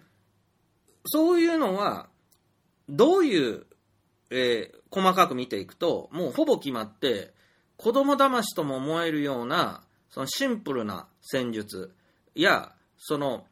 [1.06, 2.10] そういうのは、
[2.90, 3.66] どういう、
[4.30, 7.34] えー、細かく見ていくと、もうほぼ決まって、
[7.78, 11.94] 子供騙しとも思えるような、そのシンプルな戦術
[12.36, 13.46] や、その、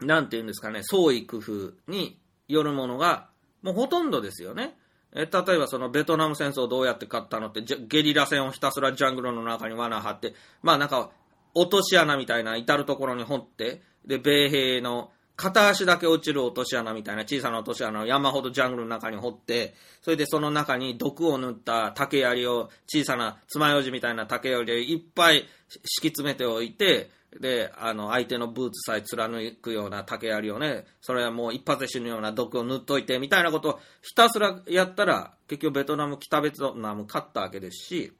[0.00, 3.28] なんていうんですかね、創意工夫によるものが、
[3.62, 4.76] もうほとんどですよね。
[5.12, 11.10] え例えばそのベトナム戦争どうやって勝ったのってゲリラ戦をひたすらジャングルの中に罠張ってまあなんか
[11.54, 27.10] 落とし穴みたいな至る所に掘ってで米兵の片足だけ落ちる落とし穴みたいな小さな落とし穴を山ほどジャングルの中に掘ってそれでその中に毒を塗った竹槍を小さな爪楊枝みたいな竹槍でいっぱい敷き詰めておいて
[27.40, 38.12] で、あの、相手のブーツさえ貫くような竹槍をね、それはもう一発で死ぬような毒を塗っといて、みたいなことをひたすらやったら、結局ベトナム、北ベトナム勝ったわけですし、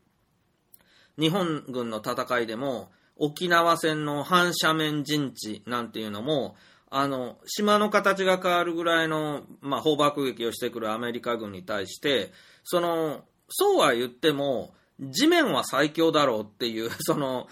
[1.18, 6.54] 日本軍の戦いでも、沖縄戦の反斜面陣地なんていうのも、
[6.90, 12.32] あの、島の形が変わるぐらいの、まあ、砲爆撃をしてくるアメリカ軍に対して、
[12.64, 17.48] その、そうは言っても、地面は最強だろうっていう、 その、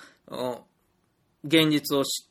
[1.44, 2.28] 現実をし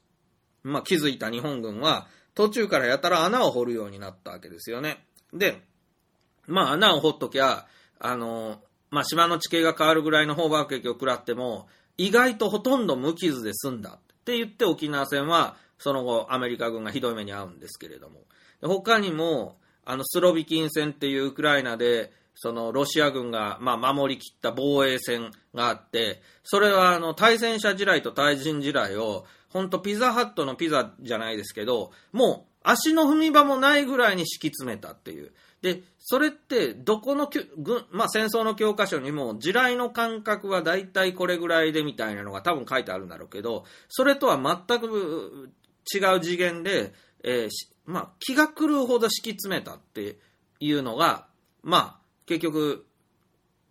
[0.66, 5.06] まあ、気づいた日本軍は、途中からやたら穴を掘るようになったわけですよね。
[5.32, 5.62] で、
[6.48, 7.68] まあ穴を掘っときゃ、
[8.00, 18.22] あの、まあ、島の地形が変わるぐらいの砲爆撃を食らっても、意外とほとんど無傷で済んだって言って沖縄戦は、その後アメリカ軍がひどい目に遭うんですけれども。
[18.62, 35.32] 他にも、あの、スロビキン戦っていうウクライナで、そのロシア軍が、まあ、守りきった防衛戦があって、それはあの対戦車地雷と対人地雷を、本当ピザハットのピザじゃないですけど、もう足の踏み場もないぐらいに敷き詰めたっていう。
[35.62, 45.50] で、それってどこの軍、まあ、戦争の教科書にも地雷の間隔は大体これぐらいでみたいなのが多分書いてあるんだろうけど、それとは全く
[45.94, 47.50] 違う次元で、えー、
[47.86, 50.18] まあ、気が狂うほど敷き詰めたって
[50.60, 51.28] いうのが、
[51.64, 52.86] まあ、結局、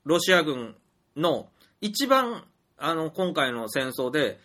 [0.05, 0.77] ロシア軍
[1.17, 1.49] の
[1.81, 2.45] 一番、
[2.79, 4.39] あの、今回の戦争で、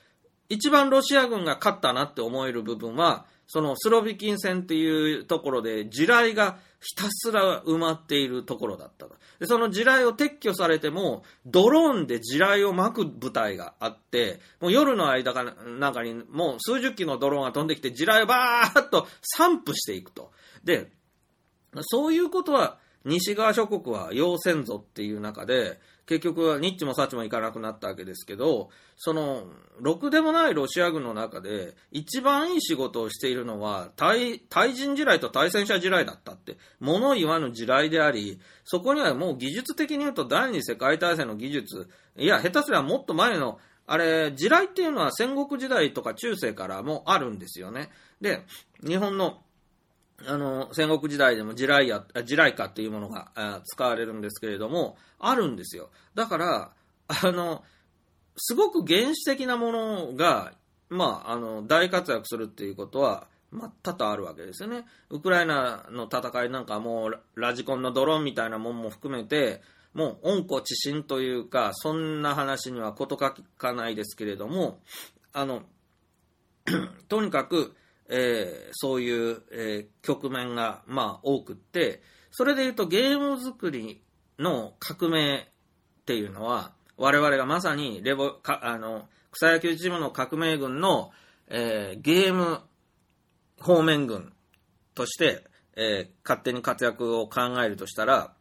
[0.50, 9.16] 一番ロシア軍が勝ったなって思える部分は、そのスロビキン戦っていうところで地雷がひたすら埋まっているところだったと。
[9.39, 20.32] で、その地雷を撤去されても、ドローンで地雷を巻く部隊があって、もう夜の間かなんかにもう数十機のドローンが飛んできて地雷をバーッと散布していくと。
[20.64, 20.91] で、
[21.82, 25.80] そういうことは西側諸国は要せんぞっていう中で、
[26.10, 29.43] 結局はニッチもサチもいかなくなったわけですけど、その、
[29.80, 41.88] ろくでもないロシア軍の中で、一番いい仕事をしているのは、対、対人地雷と対戦車地雷だったって、物言わぬ地雷であり、そこにはもう技術的に言うと第二次世界大戦の技術、
[42.18, 47.91] いや、下手すりゃもっと前の、あれ、地雷っていうのは戦国時代とか中世からもあるんですよね。
[48.20, 48.47] で、
[48.84, 49.43] 日本の
[50.28, 55.90] あの、戦国時代でも地雷や、地雷化っていうものが使われるんですけれども、あるんですよ。
[56.16, 56.72] だから、
[57.08, 57.64] あの、
[58.38, 60.54] すごく原始的なものが、
[60.90, 64.86] まあ、あの、大活躍するっていうことは、まあ、多々あるわけですよね。
[65.10, 69.62] ウクライナの戦いなんかもう、ラジコンのドローンみたいなもんも含めて、
[69.94, 74.80] もう、温故知新というか、そんな話には事欠かないですけれども、
[75.34, 75.64] あの、
[77.08, 77.76] とにかく、
[78.10, 82.01] えー、そういう、えー、局面が、まあ、多くって、
[82.32, 84.01] それで言うとゲーム作り
[84.38, 85.38] の革命
[86.01, 91.12] っていうのは、我々がまさにレボ、かあの、草野球チームの革命軍の、
[91.47, 92.62] えー、ゲーム
[93.60, 94.34] 方面軍
[94.95, 95.43] として、
[95.76, 98.34] えー、勝手に活躍を考えるとしたら、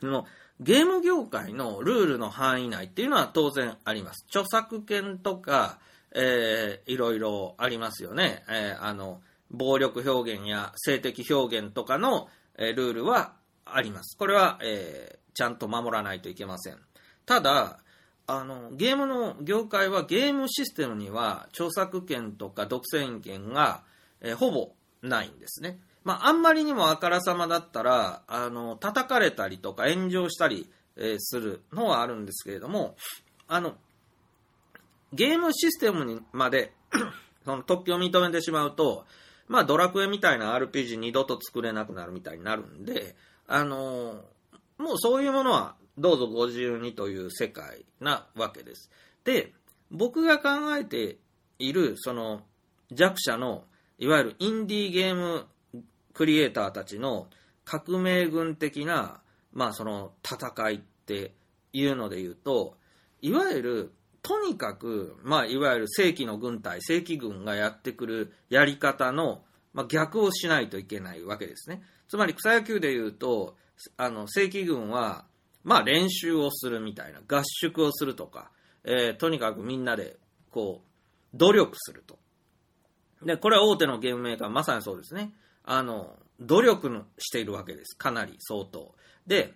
[0.00, 0.26] その
[0.60, 4.24] ゲーム業界のルールの範囲内っていうのは当然あります。
[4.28, 5.78] 著作権とか、
[6.14, 8.44] えー、いろいろありますよね。
[8.48, 13.34] えー、あの、暴力表現や性的表現とかの、えー、ルールは
[13.64, 14.16] あります。
[14.16, 16.78] これは、えー、ちゃんと守らないといけません。
[17.26, 17.80] ただ、
[18.26, 23.82] あの、ゲームの業界はゲームシステムには著作権とか独占権が、
[24.20, 25.78] えー、ほぼないんですね。
[26.04, 32.96] まあ、あんまりにもあからさまだったら、あの、叩かれたりとか炎上したり、えー、するのはあるんですけれども、
[33.48, 33.74] あの、
[35.14, 36.72] ゲームシステムにまで
[37.44, 39.06] その特許を認めてしまうと、
[39.48, 43.14] まあドラクエみたいな RPG 二度と作れなくなるみたいになるんで、
[43.46, 48.90] あのー、もうそういうものはどうぞご自由にという世界なわけです。
[49.24, 49.52] で、
[49.90, 51.18] 僕が考えて
[51.58, 52.42] いるその
[52.90, 53.64] 弱者の
[53.98, 55.46] いわゆるインディーゲーム
[56.12, 57.28] クリエイターたちの
[57.64, 59.20] 革命軍的な、
[59.52, 61.32] まあその戦いって
[61.72, 62.76] いうので言うと、
[63.20, 63.92] いわゆる
[64.24, 69.42] とにかく、まあ、いわゆる正規の軍隊、正規軍がやってくるやり方の、
[69.74, 71.82] まあ、逆をしないといけないわけですね。
[72.08, 73.54] つまり草野球でいうと、
[73.98, 75.26] あの、正規軍は、
[75.62, 78.50] まあ、練習をするみたいな、合宿をするとか、
[78.84, 80.16] えー、とにかくみんなで、
[80.50, 82.18] こう、努力すると。
[83.22, 85.34] で、これは大手のゲームメーカー、まさにそうですね。
[85.64, 87.94] あの、努力しているわけです。
[87.94, 88.94] かなり相当。
[89.26, 89.52] で、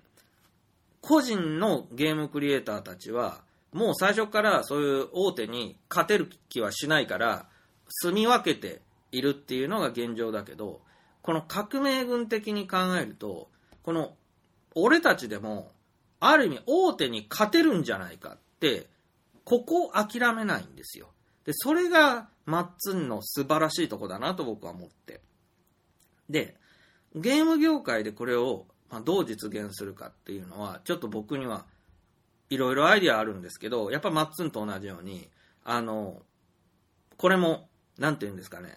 [1.00, 7.49] 個人のゲームクリエイターたちは、もう最初からそういう大手に勝てる気はしないから、
[7.88, 8.82] 住み分けて
[9.12, 10.80] いるっていうのが現状だけど、
[11.22, 13.50] この革命軍的に考えると、
[13.82, 14.14] この
[14.74, 15.72] 俺たちでも、
[16.20, 18.88] ある意味大手に勝てるんじゃないかって、
[19.45, 21.11] ここを諦めないんですよ。
[21.45, 25.20] で、それがマッツンの素晴らしいとこだなと僕は思って。
[26.28, 26.57] で、
[27.14, 28.66] ゲーム業界でこれを
[29.04, 31.66] どう実現するかっていうのは、ちょっと僕には
[32.50, 35.29] いろいろアイディアあるんですけど、やっぱマッツンと同じように、
[35.64, 36.22] あの、
[37.16, 37.68] これも、
[37.99, 38.76] なんて言うんですかね、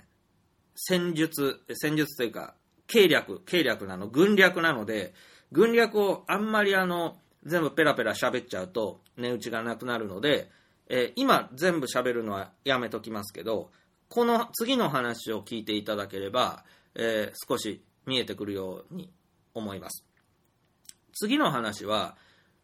[0.75, 2.55] 戦術、戦術というか、
[2.87, 5.13] 計略、計略なの、軍略なので、
[5.51, 10.49] 軍略をあんまりあの、全部ペラペラ喋っちゃうと、値打ちがなくなるので、
[10.89, 13.71] えー、今全部喋るのはやめときますけど、
[14.09, 16.65] この次の話を聞いていただければ、
[16.95, 19.09] えー、少し見えてくるように
[19.53, 20.05] 思います。
[21.13, 22.17] 次の話は、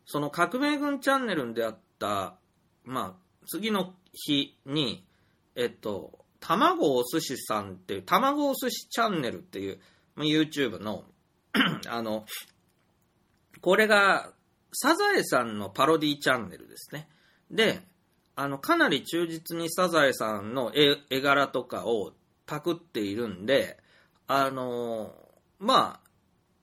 [0.07, 2.35] その革命軍チャンネルであった、
[2.85, 5.05] まあ、次の日に、
[5.55, 9.79] えっと、卵お寿司さんっていう、卵お寿司チャンネルっていう、
[10.15, 11.03] ま YouTube の、
[11.87, 12.25] あの、
[13.61, 14.31] これが、
[14.73, 17.09] サザエさんのパロディチャンネルですね。
[17.51, 17.81] で、
[18.35, 22.13] あの、かなり忠実にサザエさんの絵絵柄とかを
[22.45, 23.77] パクっているんで、
[24.27, 25.13] あの、
[25.59, 26.09] まあ、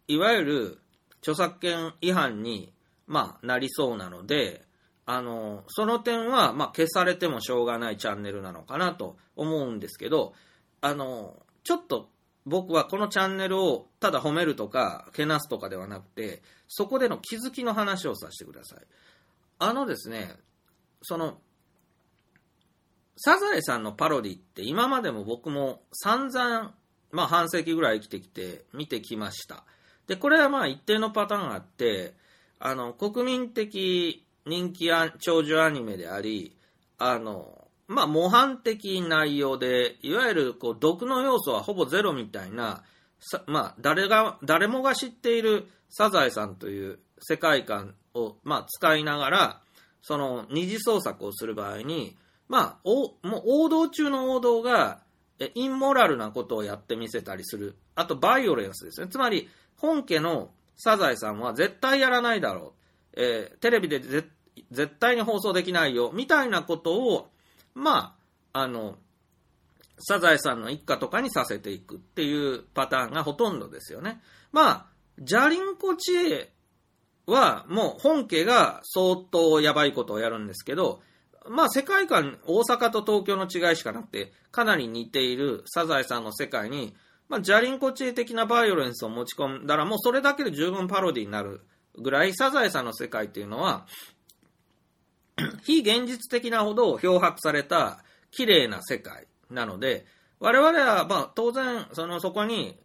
[0.06, 0.78] いわゆる
[1.20, 2.72] 著作権違反に、
[3.06, 4.64] まあ、なりそうなので、
[5.06, 10.34] あの、その点は、まあ、消されてもしょうがないチャンネルなのかなと思うんですけど、
[10.80, 12.08] あの、ちょっと
[12.46, 18.78] 僕はこのチャンネルをただ褒めるとか、けなすとかではなくて、そこでの気づきの話をさせてください。
[19.58, 20.36] あのですね、
[21.02, 21.38] その、
[23.16, 26.74] サザエさんのパロディって今までも僕も散々、
[27.12, 29.64] まあ半世紀ぐらい生きてきて見てきました。
[30.06, 32.14] で、これはまあ一定のパターンがあって、
[32.58, 36.56] あの、国民的人気ア長寿アニメであり、
[36.98, 42.82] あの、まあ模範的内容で、いわゆるこう毒の要素はほぼゼロみたいな、
[43.46, 49.60] まあ誰が、誰もが知っているサザエさんという世界観を、まあ使いながら、
[50.02, 52.16] その二次創作をする場合に、
[52.48, 55.02] まあ、おもう王道中の王道が、
[55.40, 57.76] えインモラルなことをやってみせたりする。
[57.94, 59.08] あと、バイオレンスですね。
[59.08, 62.74] つまり、本家のサザエさんは絶対やらないだろ
[63.16, 63.20] う。
[63.20, 64.28] えーテレビで絶
[64.98, 66.10] 対に放送できないよ。
[66.12, 67.30] みたいなことを、
[67.74, 68.16] ま
[68.52, 68.96] あ、あの、
[69.98, 74.20] サザエさんの一家とかにさせていくっていうパターンがほとんどですよね。
[74.52, 74.86] まあ、
[75.20, 76.52] ジャリンコ知恵
[77.26, 81.00] はもう本家が相当やばいことをやるんですけど、
[81.48, 86.94] まあ世界観、大阪と東京の違いしかなくて、かなり似ているサザエさんの世界に、
[87.28, 91.62] まあ、ジャリンコ知恵的なバイオレンスを持ち込んだら、もうそれだけで十分パロディになる
[91.96, 93.86] ぐらい、サザエさんの世界っていうのは、
[95.64, 100.06] 非現実的なほど漂白された綺麗な世界なので、
[100.40, 102.78] 我々は、まあ、当然、その、そこに、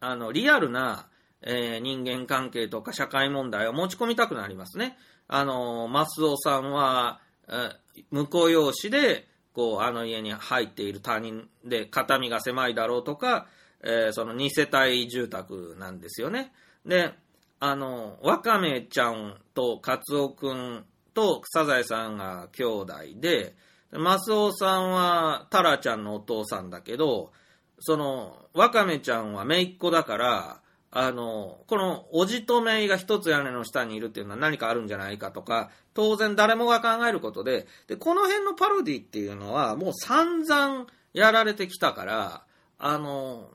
[0.00, 1.08] あの、リアルな、
[1.44, 4.96] えー人間関係とか社会問題を持ち込みたくなりますね。
[5.26, 7.76] あの、マスオさんは、えー
[8.10, 13.46] 婿養子で、こう、あの家に入っている他人で、肩身が狭いだろうとか、
[13.82, 16.52] えーその二世帯住宅なんですよね。
[16.86, 17.12] で、
[17.60, 20.84] あの、わかめちゃんとカツオくん
[21.14, 23.54] とサザエさんが兄弟で、
[23.92, 27.32] マスオさんはタラちゃんのお父さんだけど、
[27.78, 30.60] その、わかめちゃんは姪っ子だから、
[30.94, 42.44] あの、この、おじと姪が一つ屋根の下にいるっていうのは何かあるんじゃないかとか、当然誰もが考えることで、で、この辺のパロディっていうのはもう散々やられてきたから、
[42.78, 43.50] あの、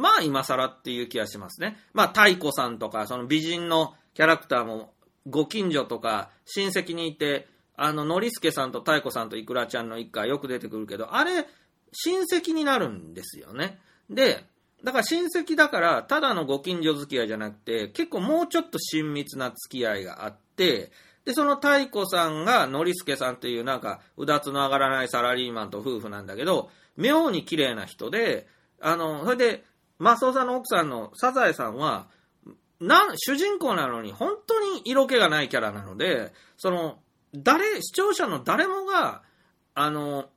[0.00, 1.76] まあ今更っていう気がしますね。
[1.92, 4.92] まあ太子さんとか、その美人のキャラクターも、
[5.28, 7.46] ご近所とか親戚にいて、
[7.76, 11.46] あの、ノリスケさんと太子さんとイクラちゃんの一家よく出てくるけど、あれ、
[11.92, 13.78] 親戚になるんですよね。
[14.08, 14.44] で、
[14.82, 20.92] だから親戚だから、ただのご近所付き合いじゃなくて、結構もうちょっと親密な付き合いがあって、
[21.24, 28.46] で、その太子さんが、ノリスケさんっていうなんか、うだつの上がらないサラリーマンと夫婦なんだけど、妙に綺麗な人で、
[28.80, 29.64] あの、それで、
[30.00, 32.08] マスオさんの奥さんのサザエさんは、
[32.80, 36.98] なん、主人公なのに本当に色気がないキャラなので、その、
[37.34, 39.22] 誰、視聴者の誰もが、
[39.74, 40.30] あの、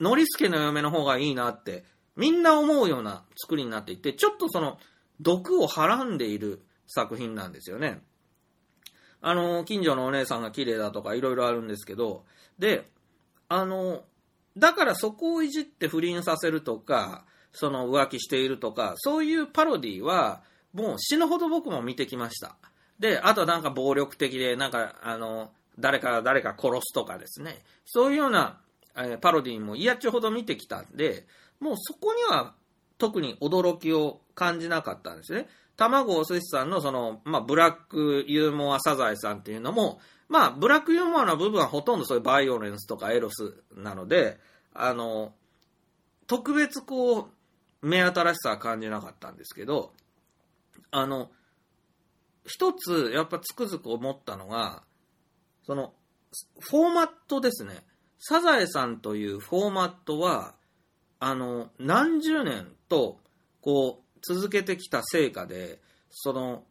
[0.00, 1.84] ノリスケの嫁の方がいいなって、
[2.16, 4.78] みんな思うような作りになっていて、ちょっとその、
[5.20, 8.02] 毒をはらんでいる作品なんですよね。
[9.20, 12.24] あの、近所のお姉さんが綺麗だとかいろいろあるんですけど、
[12.58, 12.90] で、
[13.48, 14.04] あの、
[14.56, 17.24] だからそこをいじって不倫させるとか、
[17.58, 22.54] その浮気しているとか、そういうパロディは、もう死ぬほど僕も見てきました。
[23.00, 27.62] で、あとなんか暴力的で、なんか、あの、誰か誰か殺すとかですね。
[27.84, 28.60] そういうような、
[28.96, 31.26] えパロディも嫌っちゅうほど見てきたんで、
[31.58, 32.54] もうそこには
[32.98, 35.48] 特に驚きを感じなかったんですね。
[35.76, 44.38] 卵お寿司さんのその、まあ、ブラックユーモアサザエさんっていうのも、まあ、ブラックユーモアの部分はほとんどそういうバイオレンスとかエロスなので、
[44.74, 45.32] あの、
[46.26, 47.26] 特別こう、
[47.82, 49.92] 目新しさは感じなかったんですけど、
[50.90, 51.30] あの、
[52.44, 54.82] 一つやっぱつくづく思ったのが、
[55.64, 55.92] その、
[56.60, 57.84] フォーマットですね。
[58.18, 60.54] サザエさんというフォーマットは、
[61.20, 63.18] あの、何十年と、
[63.60, 65.80] こう、続けてきた成果で、
[66.10, 66.64] その、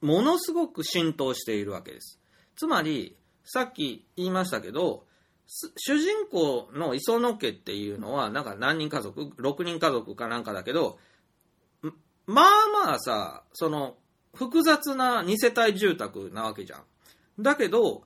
[0.00, 2.20] ものすごく浸透しているわけです。
[2.56, 5.06] つまり、さっき言いましたけど、
[5.46, 10.98] 主人公の磯野家っていうのは、なんか何人家族 ?6 人家族かなんかだけど、
[12.26, 13.96] まあまあさ、その、
[14.34, 16.82] 複雑な二世帯住宅なわけじゃん。
[17.38, 18.02] だけど、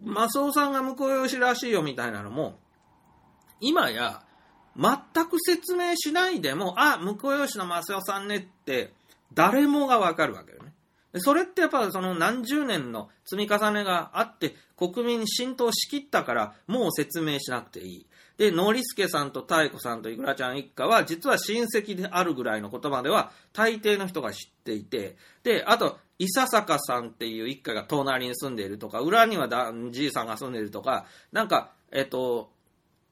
[0.00, 2.58] マスオさんが婿養子らしいよみたいなのも、
[3.60, 4.22] 今や、
[4.76, 8.92] 全く説明しないでも、あ、婿養子のマスオさんねって、
[9.34, 10.71] 誰もがわかるわけよね。
[11.16, 18.06] それってやっぱその何十年の積み重ねがあって国民に浸透しきったからもう説明しなくていい。
[18.38, 32.50] で、ノリスケさんと太子さんとイクラちゃん一家は実は親戚であるぐらいの言葉では大抵の人が知っていて、で、あと、伊佐坂さんっていう一家が隣に住んでいるとか、裏にはだじいさんが住んでいるとか、なんか、えっと、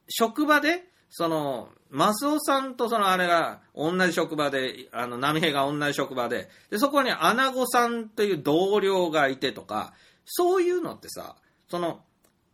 [0.09, 9.93] 職場で、その、マスオさんとそのあれが同じ職場で、あの、波平が同じ職場で、で、そこにアナゴさんという同僚がいてとか、
[10.24, 11.35] そういうのってさ、
[11.69, 12.01] その、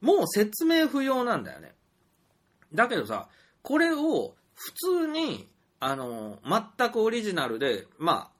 [0.01, 1.75] もう説明不要なんだよね。
[2.75, 3.29] だけどさ、
[3.63, 4.73] これを普
[5.03, 6.39] 通に、あの、
[6.79, 8.31] 全くオリジナルで、ま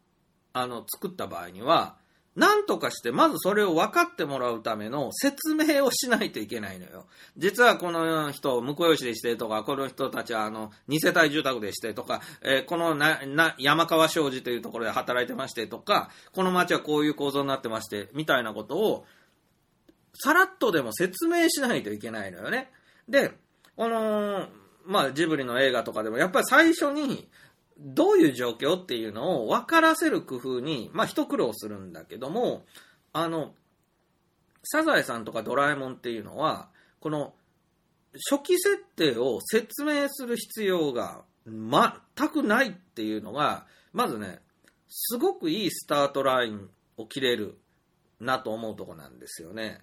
[0.53, 1.97] あ、あの、作った場合には、
[2.37, 7.07] なんとかして、まずそれを分かってもらうための説明をしないといけないのよ。
[7.39, 19.07] 実はこの人、婿養子でしてとか、この人たちはあの、二世帯住宅でしてとか、えーこのな、な、山川商事というところで働いてましてとか、この町はこういう構造になってまして、みたいなことを、
[20.13, 22.71] さらっとでも説明しないといけないのよね。
[23.09, 23.33] で、
[23.79, 24.49] あの
[24.85, 27.29] まあ、ジブリの映画とかでも、やっぱり最初に、
[27.79, 32.65] どういう状況っていうのを分からせる工夫に、まあ、一苦労するんだけども、
[33.13, 33.55] あの、
[34.65, 36.71] サザエさんとかドラえもんっていうのは、
[37.01, 37.35] この、
[38.31, 44.41] 初期設定を説明する必要が全くないっていうのが、まずね、
[44.89, 47.59] すごくいいスタートラインを切れる
[48.21, 49.81] なと思うとこなんですよね。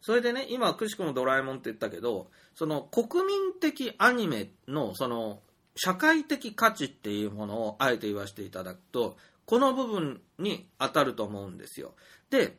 [0.00, 5.40] それでね、今、くしくもドラえもんって言ったけど、その国民的アニメの、その、
[5.74, 9.16] 社会的価値っていうものをあえて言わせていただくと、
[9.46, 11.94] この部分に当たると思うんですよ。
[12.30, 12.56] で、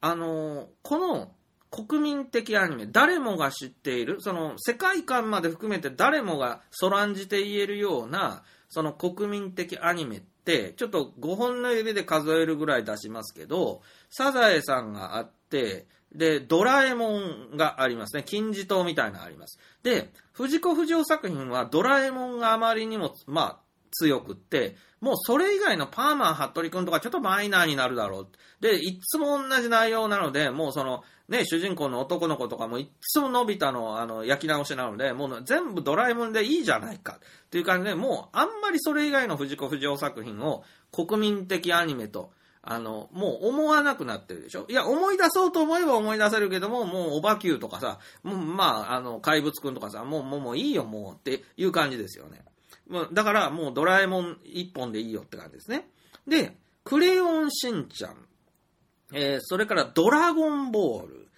[0.00, 1.32] あのこの
[1.70, 18.22] 国民的アニメ、誰もが知っている、その世界観まで含めて誰もがそらんじて言えるような、その国民的アニメって、ちょっと5本の指で数えるぐらい出しますけど、サザエさんがあって、で、ドラえもんがありますね。
[18.24, 19.58] 金字塔みたいなのあります。
[19.82, 23.58] で、藤子不二雄作品はドラえもんがあまりにも、まあ、
[23.90, 28.28] 強くって、もうそれ以外のパーマン、服部くんとかちょっとマイナーになるだろう。
[28.60, 42.32] で、いつも同じ内容なので、もうその、ね、主人公の男の子とかもいつものび太のあの焼き直しなので、もう全部ドラえもんでいいじゃないかっていう感じで、もうあんまりそれ以外の藤子不二雄作品を国民的アニメと、
[42.62, 44.66] あの、もう思わなくなってるでしょ？
[44.68, 52.44] いや、思い出そうと思えば思い出せるけども、もうオバキューとかさ、もうまあ、あの、怪物くんとかさ、もう、もう、もういいよ、もうっていう感じですよね。
[52.88, 55.88] もうだから、もうドラえもん一本でいいよって感じですね。
[56.26, 58.16] で、クレヨンしんちゃん、
[59.12, 61.28] えーそれからドラゴンボール、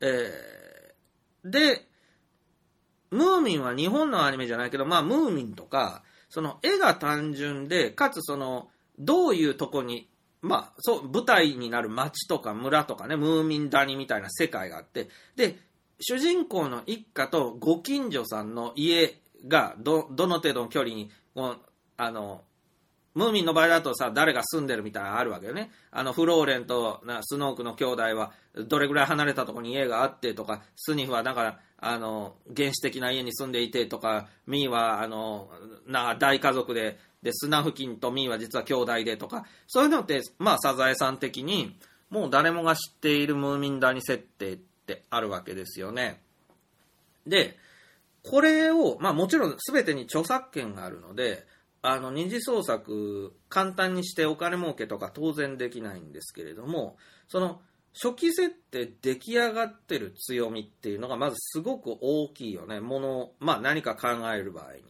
[0.00, 1.86] えーで、
[3.10, 8.68] ムーミンは日本のアニメじゃないけど、まあ、ムーミンとか、その絵が単純で、かつその、
[8.98, 10.10] どういうとこに、
[10.40, 15.56] まあ、そう、舞台になる町とか村とかね、ムーミン谷みたいな世界があって、で、
[16.00, 21.10] 主人公の一家とご近所さんの家がど、どの程度の距離に、
[21.96, 22.42] あの、
[23.14, 25.72] ムーミンの場合だとさ、誰が住んでるみたいなのあるわけよね。
[25.90, 28.32] あの、フローレンとスノークの兄弟は、
[28.68, 35.48] どれぐらい離れたとこに家があってとか、スニフはだから、あの、原始的な家に住んでいてとか、ミーは、あの、
[35.86, 41.76] な、大家族で、で、スナフキンとミーは実は兄弟でとか、そういうのって、まあ、サザエさん的に、
[42.10, 46.20] もう誰もが知っているムーミン谷設定ってあるわけですよね。
[47.26, 47.56] で、
[48.22, 51.46] これを、まあもちろん全てに著作権があるので、
[51.82, 56.96] あの、二次創作、簡単にしてお金儲けとか当然できないんですけれども、
[57.28, 57.60] その、
[58.00, 62.80] 初期設定出来上がってる強みっていうのがまずすごく大きいよね。
[62.80, 64.82] もの、まあ何か考える場合に。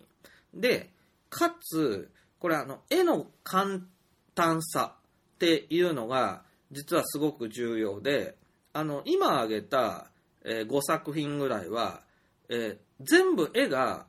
[0.61, 0.91] で、
[1.31, 3.81] かつ、これあの、絵の簡
[4.35, 4.97] 単さ
[5.35, 8.37] っていうのが実はすごく重要で、
[8.73, 10.11] あの、今挙げた、
[10.45, 12.03] え5作品ぐらいは、
[12.49, 14.07] えー全部絵が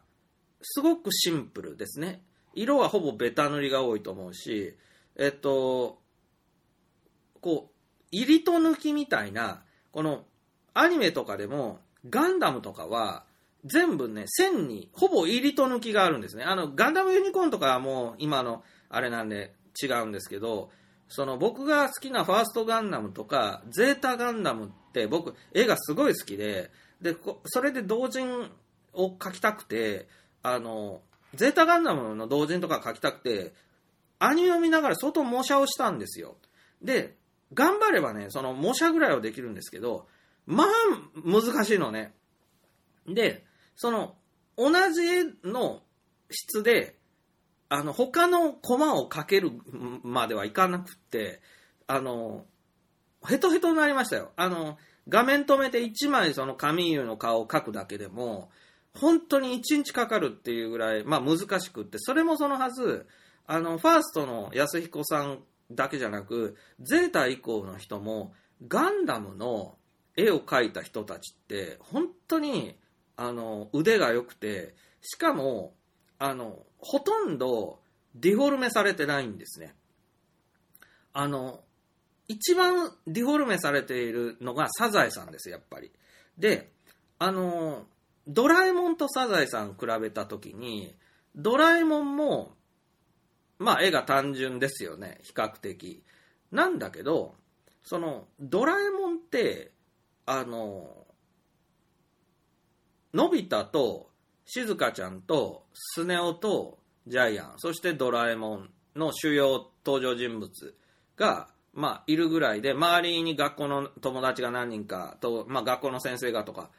[0.61, 2.21] すごくシンプルですね。
[2.53, 4.76] 色はほぼベタ塗りが多いと思うし、
[5.15, 5.99] えっと、
[7.41, 7.78] こう、
[8.11, 9.61] 入りと抜きみたいな、
[9.91, 10.26] この
[10.73, 11.80] アニメとかでも、
[12.10, 13.23] ガンダムとかは、
[13.65, 16.44] 全部ね、線に、ほぼ入りと抜きがあるんですね。
[16.44, 20.72] あの、ガンダムユニコーンとかはもう今の、あれなんで違うんですけど、
[21.10, 26.72] その僕が好きなファーストガンダムとか、ゼータガンダムって僕、絵がすごい好きで、
[27.02, 27.15] で、
[27.45, 28.49] それで同人
[28.94, 30.07] を描きたくて、
[30.41, 31.02] あの、
[31.34, 33.53] ゼータガンダムの同人とか描きたくて、
[34.19, 36.38] アニメを見ながら相当模写をしたんですよ。
[36.81, 37.18] で、
[37.53, 40.07] 頑張ればね、その模写ぐらいはできるんですけど、
[40.45, 40.67] まあ、
[41.23, 42.13] 難しいのね。
[43.07, 43.45] で、
[43.76, 44.15] その、
[44.57, 45.81] 同じ絵の
[46.30, 46.97] 質で、
[47.69, 49.51] あの、他のコマをかける
[50.03, 51.41] まではいかなくって、
[51.88, 52.45] あの、
[53.26, 54.31] ヘトヘトになりましたよ。
[54.35, 54.77] あの、
[55.07, 58.49] 画面止めて1枚そのカミーユの顔を描くだけでも、
[58.95, 63.07] 本当に1日かかるっていうぐらい、まあ難しくって、それもそのはず、
[63.45, 65.39] あの、ファーストの安彦さん
[65.71, 68.33] だけじゃなく、ゼータ以降の人も、
[68.67, 69.77] ガンダムの
[70.15, 72.77] 絵を描いた人たちって、本当に、
[73.15, 75.75] あの、腕が良くて、しかも、
[76.17, 77.79] あの、ほとんど
[78.15, 79.75] ディフォルメされてないんですね。
[81.13, 81.63] あの、
[82.27, 85.91] 一番ディフォルメされているのがサザエさんです、やっぱり。
[86.37, 86.71] で、
[87.17, 87.87] あの、
[88.27, 90.95] ドラえもんとサザエさん比べたときに、
[91.35, 92.55] ドラえもんも、
[93.60, 96.03] まあ絵が単純ですよね、比較的。
[96.52, 97.36] なんだけど、
[97.84, 99.72] その、ドラえもんって、
[100.26, 101.06] あの、
[103.14, 104.10] のび太と
[104.45, 110.76] しずかちゃんとスネ夫とジャイアン、そしてドラえもんの主要登場人物
[111.18, 116.69] が、まあ、いるぐらいで、周りに学校の友達が何人かと、まあ、学校の先生がとか、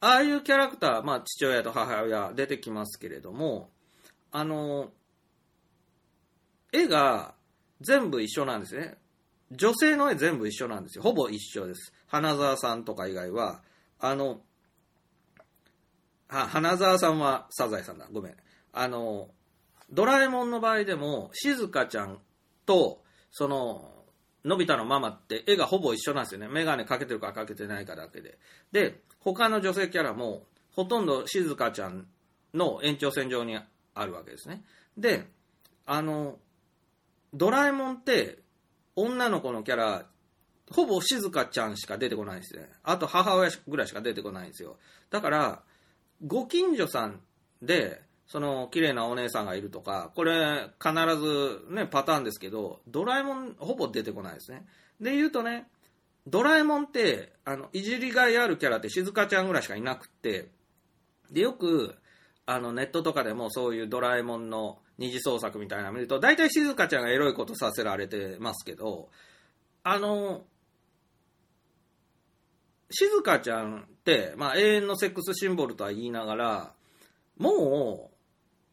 [0.00, 3.70] ああいうキャラクター、まあ、父親と母親出てきますけれども、
[4.30, 4.92] あの、
[6.78, 7.34] 絵が
[7.80, 8.96] 全部一緒なんですね。
[9.50, 11.02] 女性の絵全部一緒なんですよ。
[11.02, 11.92] ほぼ一緒です。
[12.06, 13.62] 花澤さんとか以外は、
[13.98, 14.40] あの、
[16.28, 18.06] あ、花澤さんはサザエさんだ。
[18.12, 18.36] ごめん。
[18.72, 19.30] あの、
[19.90, 22.18] ドラえもんの場合でも、しずかちゃん
[22.66, 23.94] と、その、
[24.44, 26.48] のび太のママって絵がほぼ一緒なんですよね。
[26.48, 28.38] メガネかけてるかかけてないかだけで。
[28.72, 32.06] で、他の女性キャラも、ほとんどしずかちゃん
[32.54, 33.58] の延長線上に
[33.94, 34.62] あるわけですね。
[34.96, 35.24] で、
[35.86, 36.38] あの、
[37.34, 38.38] ドラえもんって、
[38.96, 40.06] 女の子のキャラ、
[40.70, 42.68] ほぼしずかちゃんしか出てこないんですね。
[42.82, 44.76] あと母親ぐらいしか出てこないんですよ。
[45.10, 45.62] だから、
[46.26, 47.20] ご近所さん
[47.62, 54.66] で、その綺麗なお姉さんがいるとか、これ必ずね、パターンですけど、ドラえもんほぼ出てこないですね。
[55.00, 55.68] で言うとね、
[56.26, 60.50] ドラえもんって、あの、いじりがいあるキャラって静香ちゃんぐらいしかいなくって、
[61.30, 61.94] で、よく、
[62.44, 69.08] あの、ネットとかでもそういうドラえもんの二次創作みたいなの見ると、大体静香ちゃんがエロいことさせられてますけど、
[69.84, 70.44] あの、
[72.90, 76.72] 静香ちゃんって、まあ、永遠のセックスシンボルとは言いながら、
[77.38, 78.18] もう、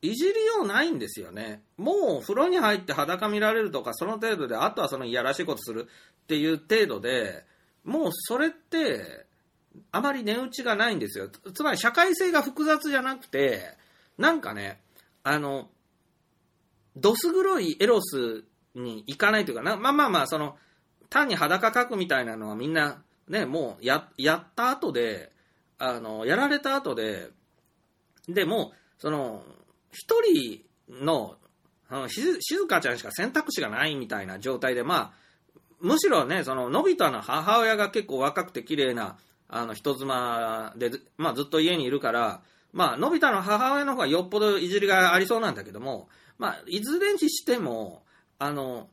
[0.02, 1.64] いじりようないんですよね。
[1.78, 5.88] もう、風呂に入って裸見られるとか、その程度で、あとはそのいやらしいことする
[6.24, 7.46] っていう程度で、
[7.84, 9.26] もうそれって、
[9.92, 11.30] あまり値打ちがないんですよ。
[11.30, 13.62] つまり、社会性が複雑じゃなくて、
[14.18, 14.82] なんかね、
[15.24, 15.70] あの、
[16.96, 18.44] どす黒いエロス
[18.76, 20.58] に行かないというかな、まあまあまあ、その、
[21.10, 25.32] 単に裸かくみたいなのはみんな、ね、もうや、やった後で、
[25.78, 27.30] あの、やられた後で、
[28.28, 29.44] でも、その、
[29.92, 31.36] 一人の、
[31.88, 35.26] あの静香ちゃんしか選択肢がないみたいな状態で、まあ、
[35.80, 39.18] むしろね、その、のび太の母親が結構若くて綺麗な、
[39.48, 42.42] あの、人妻で、まあ、ずっと家にいるから、
[42.74, 48.04] まあ、のび太の母親の方がよっぽどいじりがありそうなんだけども、まあ、いずれにしても、
[48.40, 48.90] あの、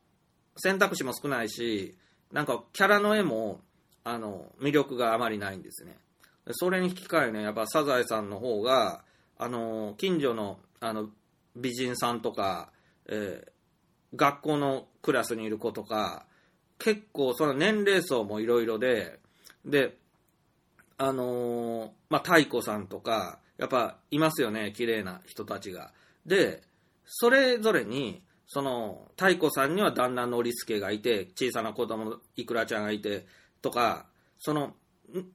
[0.57, 1.95] 選択肢も少ないし、
[2.31, 3.61] なんか、キャラの絵も、
[4.03, 5.97] あの、魅力があまりないんですね。
[6.51, 9.03] それに引き換えね、やっぱサザエさんの方が、
[9.37, 11.09] あの、近所の、あの、
[11.55, 12.71] 美人さんとか、
[13.07, 13.53] えー
[14.15, 16.25] 学校のクラスにいる子とか、
[16.79, 19.19] 結構その年齢層もいろいろで、
[19.65, 19.97] で、
[20.97, 25.91] あのーまあ、太鼓さんとか、やっぱいますよね、綺麗な人たちが。
[26.25, 26.61] で、
[27.05, 33.25] それぞれに、その、太鼓さんには旦那のりすけがいて、小さな子供のいくらちゃんがいて、
[33.61, 34.07] とか、
[34.39, 34.75] その、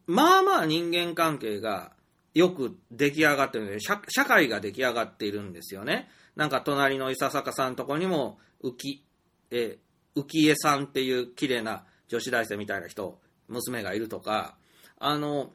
[0.07, 1.93] まあまあ人間関係が
[2.35, 6.09] よく出来上がってるので、社会が出来上がっているんですよね。
[6.37, 9.05] なんか隣の伊佐坂さんとこにも、浮き、
[9.51, 9.79] え
[10.15, 14.57] 浮江さんっていう綺麗な女子大生みたいな人、娘がいるとか、
[14.99, 15.53] あの、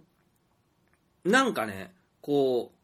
[1.24, 2.78] なんかね、こう、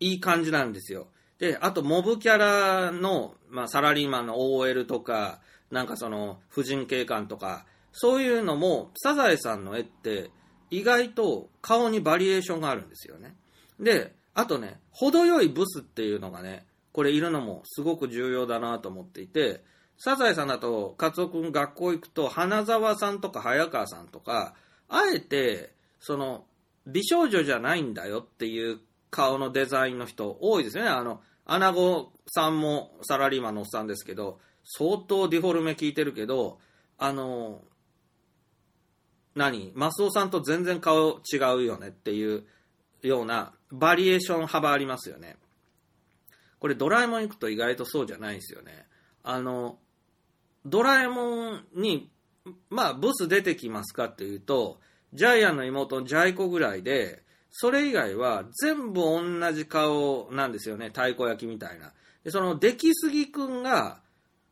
[0.00, 1.08] いい感じなんですよ。
[1.40, 5.40] で、あと、モブキャラの、まあ、サラリーマンの OL とか、
[5.70, 10.30] なんかその、婦人警官とか、そういうのも、サザエさんの絵って、
[10.70, 13.34] 意外と顔にバリエーションがあるんですよね。
[13.80, 19.64] で、あとね、程よいブスっていうのがね、これいるのもすごく重要だなと思っていて、
[19.96, 24.54] サザエさんだと、カツオ君学校行くと、花沢さんとか早川さんとか、
[24.88, 26.44] あえて、その、
[26.86, 28.80] 美少女じゃないんだよっていう
[29.10, 30.90] 顔のデザインの人多いですよね。
[30.90, 31.20] あの、
[31.52, 36.60] アナゴさんもサラリーマンのおっさんですけど、相当ディフォルメ効いてるけど、
[36.96, 37.60] あの、
[39.34, 39.72] 何？
[39.74, 42.44] マスオさんと全然顔違うよねっていう
[43.02, 45.38] ようなバリエーション幅ありますよね。
[46.60, 48.86] これドラえもん行くと意外とそうじゃないんですよね。
[49.24, 49.76] あの、
[50.64, 52.12] ドラえもんに、
[52.68, 54.78] まあ、ブス出てきますかっていうと、
[55.14, 60.86] ジャイアンの妹のジャイコぐらいで、それ以外は全部同じ顔なんですよね。
[60.86, 61.92] 太鼓焼きみたいな。
[62.24, 64.00] で、その、出来すぎくんが、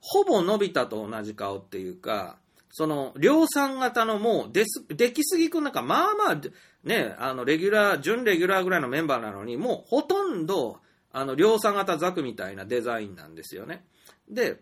[0.00, 2.38] ほぼのび太と同じ顔っていうか、
[2.70, 6.40] その、量産型のもう、出す、出来すぎくんなんか、まあまあ、
[6.84, 10.80] ね、あの、レギュラー、準レギュラーぐらいのメンバーなのに、もうほとんど、
[11.12, 13.84] あの、量産型ザクみたいなデザインなんですよね。
[14.28, 14.60] で、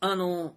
[0.00, 0.54] あの、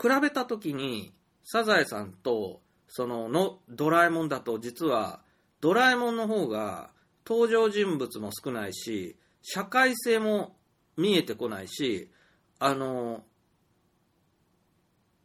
[0.00, 1.12] 比べたときに、
[1.44, 5.20] サザエさんと、その、の、ドラえもんだと、実は、
[5.60, 6.90] ドラえもんの方が、
[7.26, 10.56] 登場人物も少ないし、社会性も
[10.96, 12.10] 見えてこないし、
[12.58, 13.24] あの、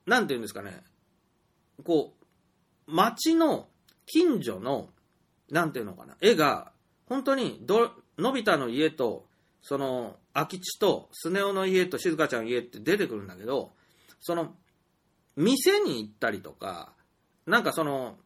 [0.06, 0.84] なんていうんですかね、
[1.84, 2.14] こ
[2.88, 3.68] う、街の
[4.06, 4.90] 近所の、
[5.50, 6.72] なんていうのかな、絵が、
[7.06, 9.28] 本当にど、のび太の家と、
[9.62, 13.74] その、空き地と、スネ夫の家と静香ちゃんの家って出てくるんだけど、
[14.20, 14.56] その、
[15.36, 16.94] 店に行ったりとか、
[17.46, 18.18] なんかその、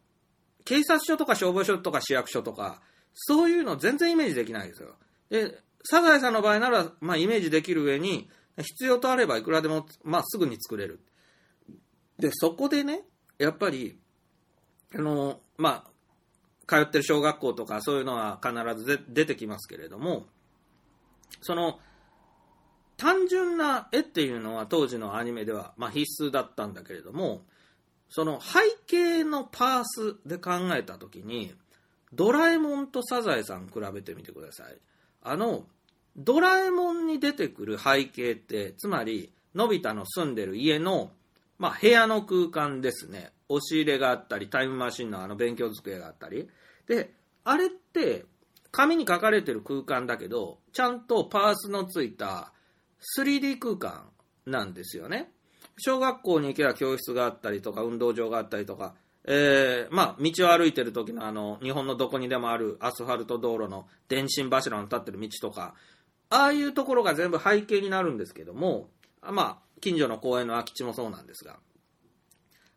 [0.66, 2.82] 警察署とか消防署とか市役所とか、
[3.14, 4.96] そういうの全然イメージできないですよ。
[5.30, 11.00] で、サザエさんの場合なら、まあイメージできる上に、必要とあればいくらでも、まあすぐに作れる。
[12.18, 13.04] で、そこでね、
[13.38, 13.98] やっぱり、
[14.94, 15.92] あの、まあ、
[16.68, 20.26] 通ってる小学校とかそういうのは必ず出てきますけれども、
[21.42, 21.80] その、
[22.98, 27.42] 単純な絵っていうのは当時のアニメでは、まあ、必須だったんだけれども、
[28.10, 31.54] その背景のパースで考えたときに、
[32.14, 34.78] ドラえもんとサザエさん比べてみてください。
[35.24, 35.66] あの、
[36.16, 41.12] ドラえもんに出てくる背景って、つまり、のび太の住んでる家の、
[41.58, 43.32] まあ、部屋の空間ですね。
[43.48, 46.50] 押し入れがあったり、タイムマシンのあの勉強机があったり。
[46.88, 47.14] で、
[47.44, 48.26] あれって、
[48.72, 52.52] 紙に書かれてる空間だけど、ちゃんとパースのついた
[53.18, 54.10] 3D 空間
[54.46, 55.32] なんですよね。
[55.78, 58.96] 小学校に行けば教室があったりとか、運動場があったりとか、
[59.28, 65.74] えー、まあ、道を歩いてる時のあの、日本のどこにでもあるアスファルト道路の電信柱の立ってる道とか、
[66.30, 68.90] ああいうところが全部背景になるんですけども、
[69.22, 71.58] まあ、近所の公園の空き地もそうなんですが、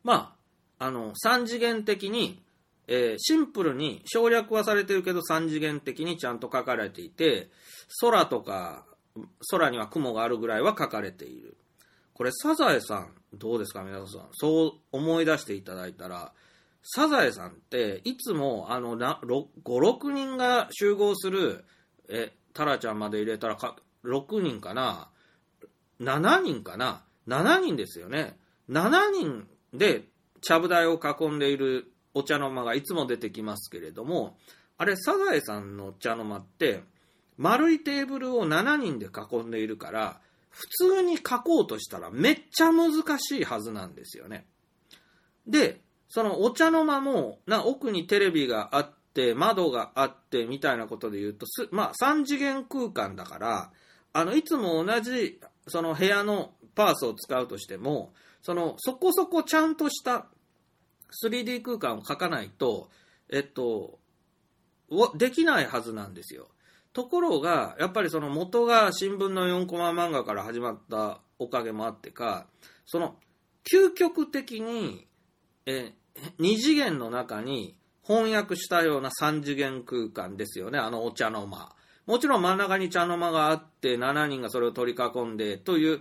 [0.02, 0.36] ま
[0.78, 2.42] あ、あの、三次元的に、
[2.86, 7.50] えー、シンプルに省略はされてるけど三次元的にちゃんと書かれていて、
[8.00, 8.86] 空とか、
[9.50, 11.56] 空には雲があるぐらいは書かれている。
[12.18, 14.28] これ、サザエさん、どうですか、皆さん。
[14.32, 16.32] そう思い出していただいたら、
[16.82, 21.64] サザエさんって、いつも、あの、5、6人が集合する、
[22.08, 25.10] え、タラちゃんまで入れたらか、6人かな
[26.00, 28.36] ?7 人かな ?7 人ですよね。
[28.68, 30.08] 7人で、
[30.40, 34.36] ちゃぶ台を囲んでいるお茶の間がいつも出てきますけれども、
[34.76, 36.82] あれ、サザエさんのお茶の間って、
[37.36, 40.20] 丸いテーブルを7人で囲んでいるから、
[40.58, 44.44] 普通に書こうとしたらめっちゃ難しいはずなんですよね。
[45.46, 53.70] で、そのお茶の間も、な奥にテレビがあって、窓があってみたいなことで言うと、まあ3次元空間だから、
[54.12, 58.12] あの、いつも同じ、その部屋のパースを使うとしても、
[58.42, 60.26] その、そこそこちゃんとした
[61.22, 62.90] 3D 空間を描かないと、
[63.30, 64.00] えっと、
[65.14, 66.48] できないはずなんですよ。
[66.98, 72.48] ところが、やっぱりその元が新聞の4コマ漫画から始まったおかげもあってか、
[72.86, 73.14] その
[73.72, 75.06] 究極的に、
[75.64, 75.92] え、
[76.40, 81.72] 2次元の中に翻訳したような3次元空間ですよね、あのお茶の間。
[82.06, 86.00] もちろん真ん中に茶の間があって、7人がそれを取り囲んでという、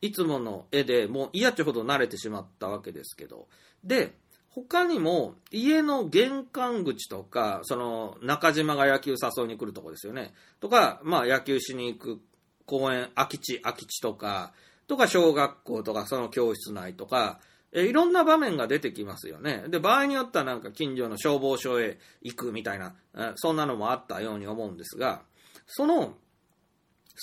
[0.00, 3.48] いつもの絵でもう嫌っちゅうほど慣れてしまったわけですけど。
[3.82, 4.14] で、
[4.56, 10.32] 他にも家の玄関口とか、その中島が野球誘いに来るとこですよね。
[10.60, 12.20] とか、まあ野球しに行く
[12.64, 14.54] 公園、空き地、空き地とか、
[14.86, 17.38] とか小学校とかその教室内とか、
[17.70, 19.64] えいろんな場面が出てきますよね。
[19.68, 22.94] で、場合によってはなんか近所の消防署へ行くみたいな、
[23.34, 25.20] そんなのもあったように思うんですが、
[25.66, 26.14] その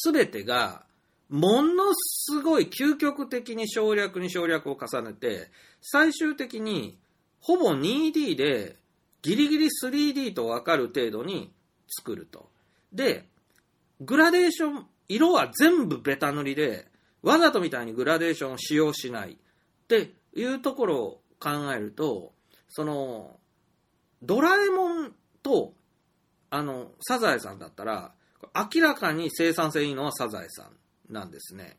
[0.05, 0.85] 全てが、
[1.29, 5.49] ものすごい究極的に省略に省略を重ねて、
[5.81, 6.99] 最終的に
[7.43, 8.77] ほぼ 2D で
[9.21, 11.51] ギリギリ 3D と分かる程度に
[11.89, 12.49] 作ると。
[12.93, 13.27] で、
[13.99, 16.87] グラデーション、色は全部ベタ塗りで、
[17.21, 19.35] わざとみたいにグラデーションを使用しないっ
[19.87, 22.33] ていうところを考えると、
[22.69, 23.37] その、
[24.21, 25.73] ドラえもんと、
[26.49, 28.13] あの、サザエさんだったら、
[28.73, 31.77] 明らかに生産性いいのはサザエさんなんですね。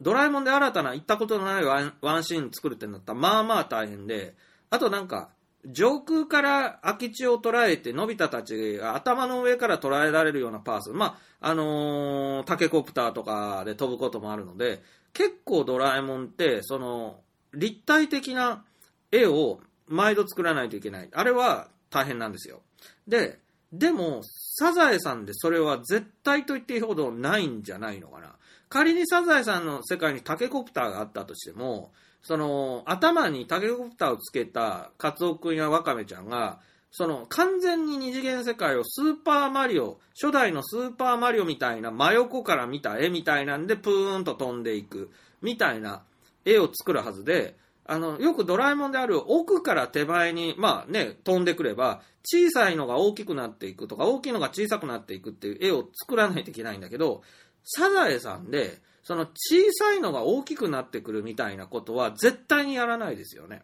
[0.00, 4.36] ドラえもんで新たな行ったことのないワンワンシーン作るってなったら、まあまあ大変で、
[4.70, 5.30] あとなんか、
[5.66, 10.90] 上空から空き地を捉えて、のび太たちが頭の上から捉えられるようなパース。
[10.90, 14.82] まあ、あのータケコプターとかで飛ぶこともあるので、
[15.12, 17.20] 結構ドラえもんって、その、
[17.54, 18.64] 立体的な
[19.10, 21.08] 絵を毎度作らないといけない。
[21.12, 22.62] あれは大変なんですよ。
[23.06, 23.38] で、
[23.72, 28.36] でも、サザエさんでそれは絶対と言っていいほどないんじゃないのかな。
[28.68, 31.92] 仮にサザエさんの世界にタケコプターがあったとしても、
[32.22, 45.10] その、頭にタケコプターをつけたカツオくんやワカメちゃんが、その、完全に二次元世界をスーパーマリオ、初代のスーパーマリオみたいな真横から見た絵みたいなんでプーンと飛んでいく、
[45.42, 46.02] みたいな
[46.44, 57.22] 絵を作るはずで、あの、よくドラえもんである奥から手前に、まあね、飛んでくれば、小さいのが大きくなっていくとか、大きいのが小さくなっていくっていう絵を作らないといけないんだけど、
[57.64, 63.62] サザエさんで、その小さいのが大きくなってくるみたいなことは絶対にやらないですよね。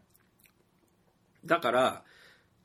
[1.45, 2.05] だから、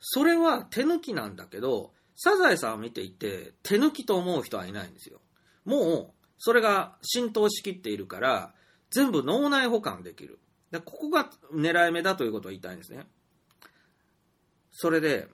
[0.00, 5.20] それは手抜きなんだけど、サザエさんを見ていて、手抜きと思う人はいないんですよ。
[5.64, 8.54] もう、それが浸透しきっているから、
[8.90, 10.38] 全部脳内保管できる。
[10.70, 13.06] でここが狙い目だということを言いたいんですね。
[14.72, 15.28] それで、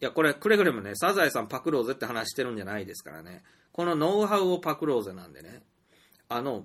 [0.00, 3.44] いや、これ、くれぐれもね、サザエさんパクろうぜって話してるんじゃないですからね。
[3.70, 5.62] このノウハウをパクろうぜなんでね。
[6.34, 6.64] あの、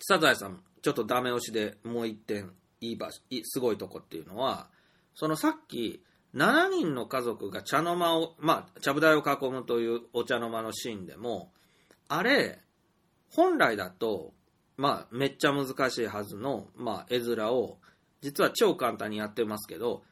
[0.00, 4.68] サザエさん、ちょっとダメ押しでもう一点、いい場所、すごいとこっていうのは、
[5.14, 6.02] そのさっき、
[6.34, 11.52] 7人の家族が茶の間を、まあ、茶ぶ台を囲むというお茶の間のシーンでも、
[12.08, 12.60] あれ、
[13.30, 14.32] 本来だと、
[14.76, 17.78] まあ、めっちゃ難しいはずの、まあ、絵面を、
[18.22, 20.02] 実は超簡単にやってますけど、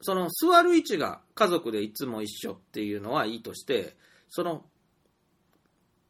[0.00, 3.96] その座る位置が家族でいつも一緒っていうのはいいとして、
[4.28, 4.64] その、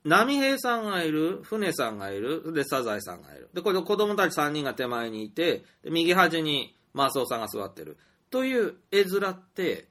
[0.05, 3.49] 波平さんがいる、船さんがいる、で、サザエさんがいる。
[3.55, 7.97] で、これで子供たち3人が手前にいて、右端にマスオさんが座ってる。
[8.31, 9.89] という絵面って、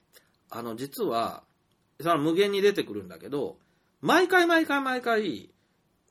[0.50, 1.42] あの、実は、
[2.00, 3.58] その無限に出てくるんだけど、
[4.00, 5.50] 毎回毎回毎回、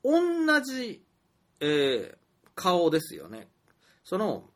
[0.03, 1.01] 同じ、
[1.61, 2.23] えー
[2.55, 3.47] 顔ですよね。
[4.03, 4.49] その、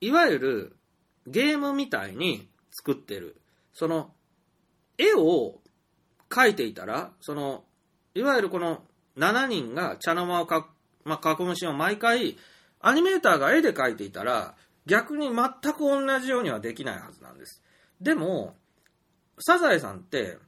[0.00, 0.76] いわゆる
[1.26, 3.40] ゲームみたいに作ってる。
[3.72, 4.12] その、
[4.96, 5.60] 絵を
[6.30, 7.64] 描いていたら、その、
[8.14, 8.82] いわゆるこの
[9.16, 10.68] 7人が茶の間をか、
[11.04, 12.36] まあ、囲むシーンを毎回、
[12.80, 14.54] アニメーターが絵で描いていたら、
[14.86, 17.62] 逆に全く同じようにはできないはずなんです。
[18.00, 18.56] でも、
[19.38, 20.38] サザエさんって、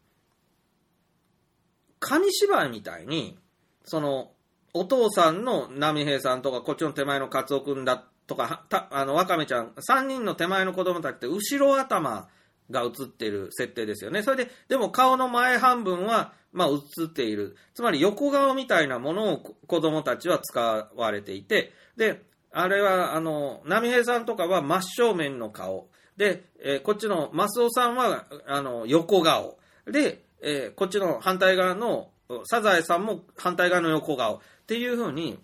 [1.99, 3.39] 紙芝居みたいに、
[3.85, 4.33] その、
[4.73, 12.29] お父さんの波平さんとか、こっちの手前のカツオくんだとか、あの、ワカメちゃん、3人の手前の子供たちって、後ろ頭
[12.71, 14.23] が映ってる設定ですよね。
[14.23, 17.57] それで、でも顔の前半分は、まあ、映っている。
[17.75, 22.23] つまり、横顔みたいなものを子供たちは使われていて、で、
[22.53, 25.89] あれは、あの、波平さんとかは真正面の顔。
[26.17, 29.59] で、えーこっちのマスオさんは、あの、横顔。
[29.87, 32.11] で、えーこっちの反対側の
[32.45, 35.39] サザエさんも反対側の横顔っていう風に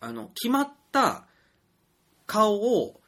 [0.00, 1.26] あの決まった
[2.26, 3.00] 顔を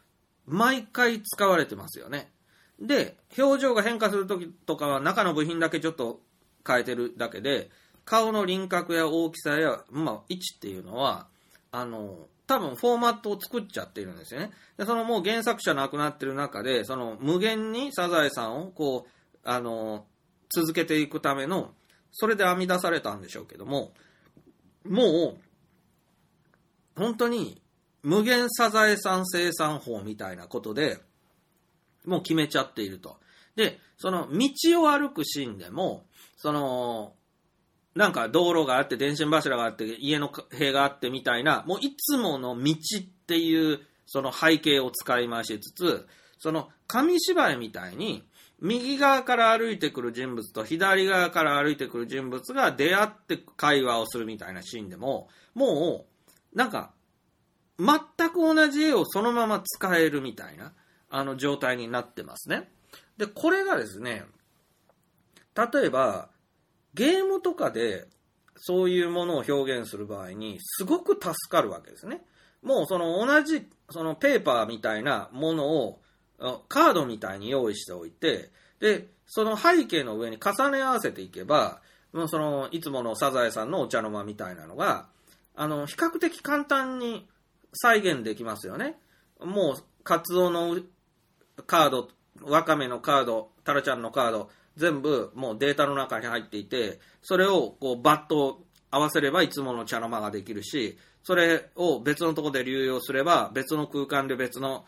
[0.46, 2.30] 毎回使われてますよね
[2.80, 6.20] で表情が変化する時とかは中の部品だけちょっと
[6.66, 7.70] 変えてるだけで
[8.05, 11.26] 顔の輪郭や大きさや、まあ、位置っていうのは
[11.70, 14.51] あの多分フォーマットを作っちゃってるんですよね。
[14.76, 20.05] でそのもう原作者亡くなってる中でその無限にサザエさんをこうあの
[20.55, 21.72] 続けていくための、
[22.12, 23.92] それで編み出されたんでしょうけども、
[24.84, 25.36] もう、
[26.96, 27.60] 本当に
[28.02, 31.01] 無限サザエさん生産法みたいなことで、
[32.05, 33.18] もう決めちゃっていると。
[33.56, 36.06] で、その道を歩くシーンでも、
[36.36, 37.14] その、
[37.94, 46.06] なんか道路があって、電信柱があって、家の塀があってみたいな、もういつもの道っていう、その背景を使い回しつつ、
[46.39, 48.24] その紙芝居みたいに、
[48.60, 56.06] 右側から歩いてくる人物と左側から歩いてくる人物が出会って会話をするみたいなシーンでも、も
[56.55, 56.93] う、なんか、
[57.78, 57.98] 全
[58.31, 60.72] く同じ絵をそのまま使えるみたいな、
[61.16, 62.69] あの状態になってますね。
[63.19, 64.24] で、これがですね、
[65.55, 66.28] 例えば、
[66.95, 68.09] ゲームとかで
[68.57, 72.23] そういうものを表現する場合に、すごく助かるわけですね。
[72.62, 76.01] もうその同じ、そのペーパーみたいなものを、
[76.69, 78.51] カードみたいに用意しておいて、
[78.81, 81.81] で、その背景の上に重ね合わせていけば、
[82.12, 85.07] もうその、いつものサザエさんのお茶の間みたいなのが、
[85.55, 87.28] あの、比較的簡単に
[87.73, 88.99] 再現できますよね。
[89.39, 90.77] もう、カツオの
[91.66, 92.09] カード、
[92.43, 104.85] ワカメのカード、タラちゃんのカード、全部もうデータの中に入っていて、それをこうバッと合わせればいつもの茶の間ができるし、それを別のところで流用すれば、別の空間で別の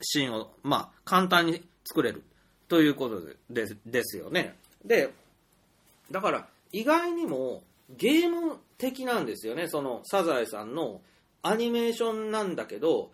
[0.00, 2.22] シーンを、まあ、簡単に作れる
[2.68, 3.20] ということ
[3.50, 4.56] ででですよね。
[4.84, 5.12] で、
[6.10, 11.00] だから意外にもゲーム的なんですよね、そのサザエさんの
[11.42, 13.10] アニメーションなんだけど、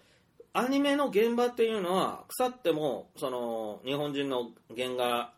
[0.56, 5.32] アニメの現場っていうのは腐ってもその日本人の原画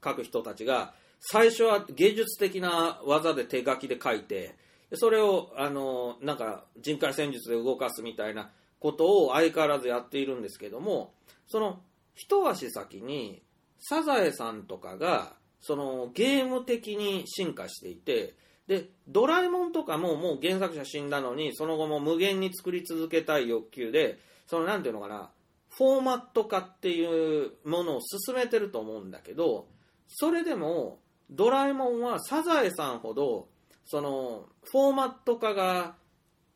[0.00, 4.54] 描く人たちが最初は芸術的な技で手書きで書いて
[4.94, 11.14] それをあのなんか人海戦術で動かすみたいなことを相変わらずやっているんですけども
[11.48, 11.80] その
[12.14, 13.42] 一足先に
[13.80, 18.34] サザエさんとかがそのゲーム的に進化していて
[18.68, 24.20] でドラえもんとかももう原作者死んだのにその後も無限に作り続けたい欲求で
[24.50, 25.30] そのなんていうのかな
[25.68, 29.68] フォーマット化っていうものを進めてると思うんだけど
[30.08, 30.98] それでも
[31.30, 33.46] ドラえもんはサザエさんほど
[33.86, 35.94] そのフォーマット化が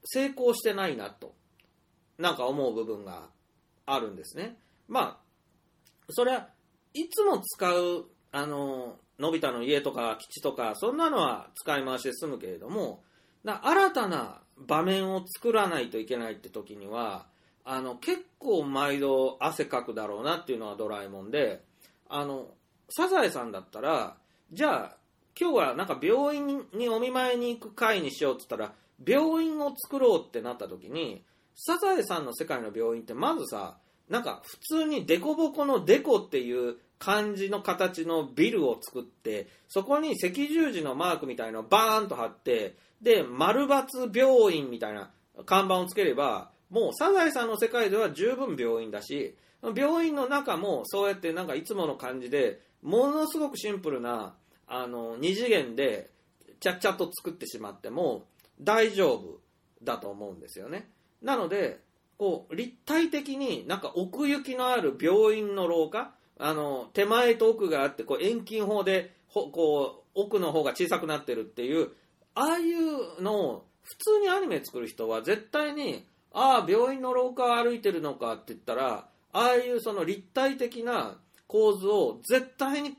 [0.02, 1.36] 成功してないなと
[2.18, 3.28] なんか思う部分が
[3.86, 4.56] あるんですね。
[4.88, 6.48] まあそれは
[6.94, 13.04] いつも使うあののび太の家とか基地とかそんなのは使い回しで済むけれども
[13.44, 17.26] 新たな場面を作らないといけないって時には
[17.64, 21.62] あの結構毎度汗かくだろうなっていうのはドラえもんで
[22.08, 22.48] あの
[22.90, 24.16] サザエさんだったら
[24.52, 24.96] じゃあ
[25.38, 28.74] 今日はなんか病院にお見舞いに行く会にしようって言ったら
[29.04, 31.24] 病院を作ろうってなった時に
[31.56, 33.76] サザエさんの世界の病院ってまずさ
[34.08, 45.10] なんか普通にデコボコのデコっていう感じの形のビルを作ってそこに赤十字のマークみたいのをバーンと貼ってで丸抜病院みたいな
[45.46, 49.36] 看板をつければもうサザエさんの世界では十分病院だし
[49.76, 54.34] 病院の中もそうやってなんかいつもの感じでものすごくシンプルな
[54.66, 56.10] あの2次元で
[56.58, 58.24] ちゃっちゃっと作ってしまっても
[58.60, 59.38] 大丈夫
[59.84, 60.88] だと思うんですよね。
[61.22, 61.78] なので
[62.18, 71.90] こう立体的になんか奥行きのある病院の廊下あの手前と奥があってこう遠近法でこう奥の方が小さくなってるっていう
[72.34, 81.16] ああいうのを普通にアニメ作る人は絶対にああ病院の廊下を歩いてるのかって言ったらああいうその立体的な
[81.46, 82.96] 構図を絶対に、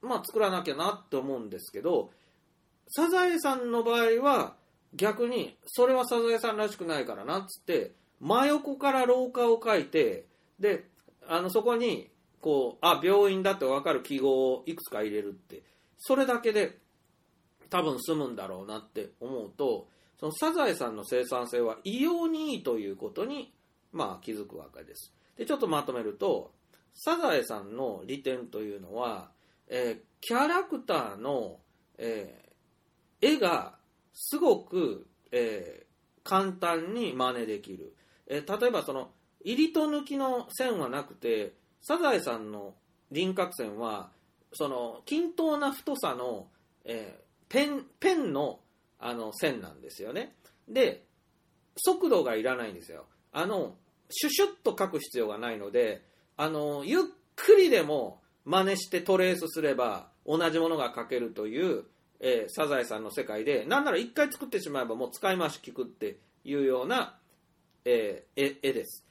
[0.00, 2.10] まあ、作らなきゃなって思うんですけど
[2.88, 4.54] サザエさんの場合は
[4.94, 10.24] 逆にそれはサザエさんらしくないからなっつって真横から廊下を描いて
[10.58, 10.84] で
[11.28, 12.08] あのそこに
[12.40, 15.62] こうあ病院だって分かる記号をいくつか入れるって
[15.98, 16.78] それだけで
[17.68, 19.88] 多分済むんだろうなって思うと
[20.18, 23.52] そのサザエさんの生産性は異様にいいということに、
[23.92, 25.12] まあ、気づくわけです。
[25.36, 26.52] でちょっとまとめると
[26.94, 29.30] サザエさんの利点というのは、
[29.68, 31.60] えーキャラクターの、
[31.96, 32.48] えー
[33.20, 33.74] 絵が
[34.14, 35.88] すごく、えー
[36.24, 37.94] 簡単に真似できる、
[38.26, 39.12] え例えばその
[39.42, 42.74] 入りと抜きの線はなくてサザエさんの
[43.10, 44.10] 輪郭線は
[44.52, 46.48] その均等な太さの、
[46.84, 47.18] え
[47.48, 48.60] ペンペンの
[48.98, 50.34] あの線なんですよね。
[50.68, 51.04] で
[51.76, 53.06] 速度がいらないんですよ。
[53.32, 53.76] あの
[54.10, 56.02] シュシュッと書く必要がないので
[56.36, 57.02] あのゆっ
[57.36, 61.84] くりでも真似してトレースすれば同じものが書けるという、
[62.20, 67.18] えーサザエさんの世界でなんなら一回作ってしまえばもう使い回し聞くっていうような、
[67.84, 69.04] えー絵絵です。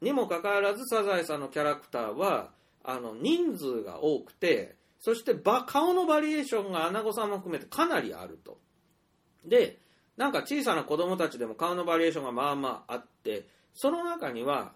[0.00, 2.50] にもかかわらずサザエさんのキャラクターは
[2.82, 8.58] あの人数が多くてそしてば顔のバリエーションがアナゴさんも含めてかなりあると。
[9.44, 9.78] で
[10.16, 14.72] なんか小さな子供たちでも顔のバリエーションがまあまああってその中には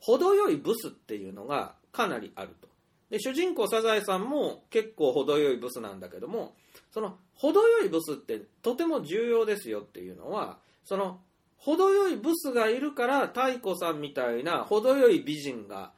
[0.00, 2.68] 程よいブスっていうのがかなりあると。
[3.10, 6.54] で主人公サザエさんも結構程よいブスなんだけども
[6.92, 11.18] その程よいブスってとても重要ですよっていうのはその
[11.56, 15.92] 程よいブスがいるから太鼓さんみたいな程よい美人が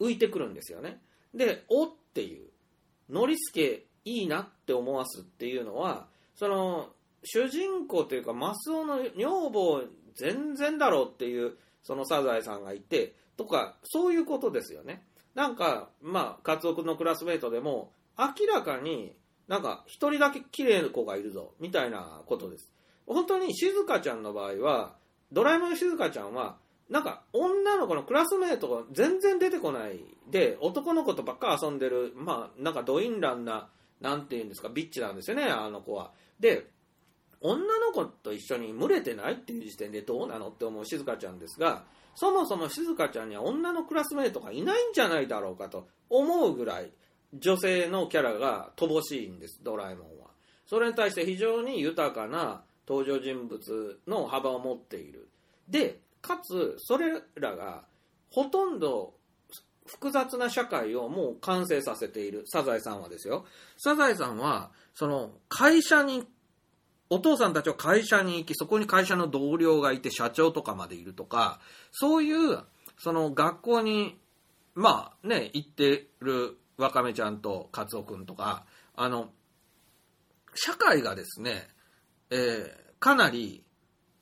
[0.00, 1.00] 浮いてくるんですよね。
[1.34, 2.48] でおっていう
[3.10, 6.88] ノリスケいいなって思わすっていうのはその
[7.24, 9.82] 主人公というかマスオの女房
[10.14, 15.04] 全然だろうっていうそのサザエさんがいてとかそういうことですよね。
[15.34, 19.16] なんかまあカツオ君のクラスメートでも明らかに
[19.48, 22.70] なんか一人だけ綺麗な子がいるぞみたいなことです。
[23.06, 24.94] 本当に静香ちゃんの場合は
[25.32, 26.56] ドラえもん静香ちゃんは
[26.88, 33.68] なんか女の子のクラスメートが全然出てこないで男の子とばっか遊んでるまあなんかドインランな
[34.00, 36.12] なんていうんですかビッチなんですよねあの子は。
[36.38, 36.66] で
[37.46, 41.84] 女の子と一緒に群れてないっていう時点でどうなのって思う静香ちゃんですが
[42.14, 46.90] そもそも静香ちゃんには女のクラスメートがいないんじゃないだろうかと思うぐらい
[47.34, 50.28] 女性のキャラが乏しいんですドラえもんは。
[50.66, 55.28] それに対して非常に豊かな登場人物の幅を持っている。
[55.68, 57.82] でかつそれらが
[58.30, 59.14] ほとんど
[59.86, 63.44] 複雑な社会をもう完成させているサザエさんはですよ。
[63.76, 66.24] サザエさんはその会社に
[67.10, 71.60] お父さんたちは会社に行きそこに会社の同僚がいて社長とかまでいるとか
[71.92, 72.58] そういう
[72.98, 74.18] その学校に
[74.74, 78.64] まあね行ってるわかめちゃんとカツオくんとか
[78.96, 79.30] あの
[80.54, 81.68] 社会がですね、
[82.30, 83.62] えーかなり、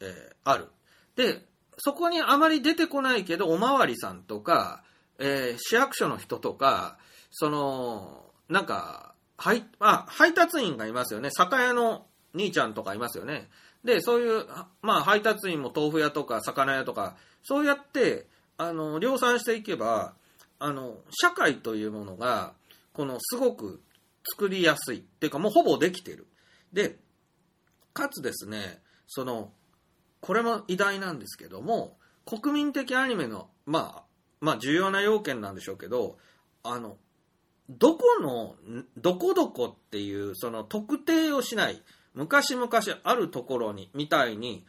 [0.01, 0.69] えーある。
[1.15, 1.47] で
[1.79, 4.83] そこにあまり出てこないけどおまわりさんとか、
[5.21, 6.99] えー市役所の人とか
[7.31, 11.31] そのなんか配あ配達員がいますよね。
[11.31, 13.49] 酒屋の兄ちゃんとかいますよね。
[13.85, 14.47] でそういう、
[14.81, 18.27] まあ、配達員も豆腐屋とか魚屋とかそうやって
[18.57, 20.15] あの量産していけば
[20.59, 22.53] あの社会というものが
[22.93, 23.83] このすごく
[24.25, 24.99] 作りやすい。
[24.99, 26.27] っていうかもうほぼできてる。
[26.73, 26.97] で
[27.93, 29.53] かつですねその
[30.21, 34.03] これも偉大なんですけども国民的アニメのまあ
[34.41, 36.17] まあ重要な要件なんでしょうけど
[36.63, 36.97] あの
[37.69, 38.55] どこの
[38.97, 41.83] どこどこっていうその特定をしない。
[42.15, 42.69] 昔々
[43.05, 44.65] あるところにみたいに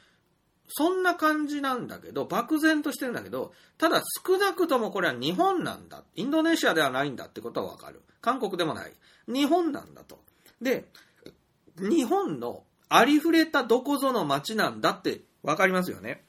[0.68, 6.04] そんな感じなんだけど漠然としてるんだけどただ少なくともこれは日本なんだ。
[6.16, 8.02] インドネシアではないんだってことはわかる。
[8.22, 8.94] 韓国でもない。
[9.28, 10.20] 日本なんだと。
[10.62, 10.86] で
[11.78, 16.24] 日本のありふれたどこぞの街なんだってわかりますよね。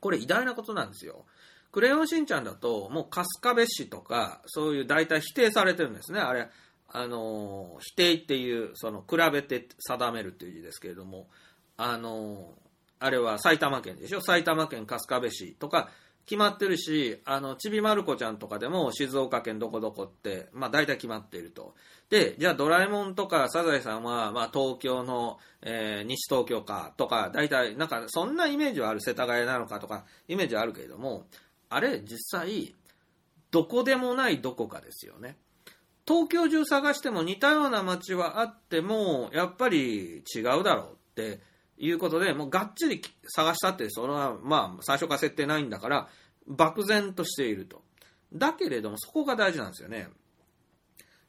[0.00, 1.24] これ偉大なことなんですよ。
[1.72, 6.20] クレヨンしんちゃんだともう春日部市とかそういう大体否定されてるんですね。
[6.20, 6.48] あれ
[6.90, 11.28] あの否定っていうその比べて定めるっていう字ですけれども
[11.76, 12.54] あの
[12.98, 14.20] あれは埼玉県でしょ？
[14.20, 15.90] 埼玉県春日部市とか
[16.24, 21.74] 決まってるしあのちびまる子ちゃんとかでも静岡県どこどこって、まあ、大体決まっていると。
[22.10, 31.26] でじゃあドラえもんとかサザエさんは、まあ、東京の、えー西東京かとか大体なんかそんなイメージはある世田谷なのかとかイメージはあるけれども
[31.68, 32.74] あれ実際
[33.50, 35.36] どこでもないどこかですよね。
[36.08, 41.40] 東京中探しても似たような街はあってもやっぱり違うだろうって
[41.76, 46.08] いうことでもうがっちり探したってそれはまあ最初から設定ないんだから
[46.46, 47.82] 漠然としていると。
[48.32, 50.08] だけれどもそこが大事なんですよね。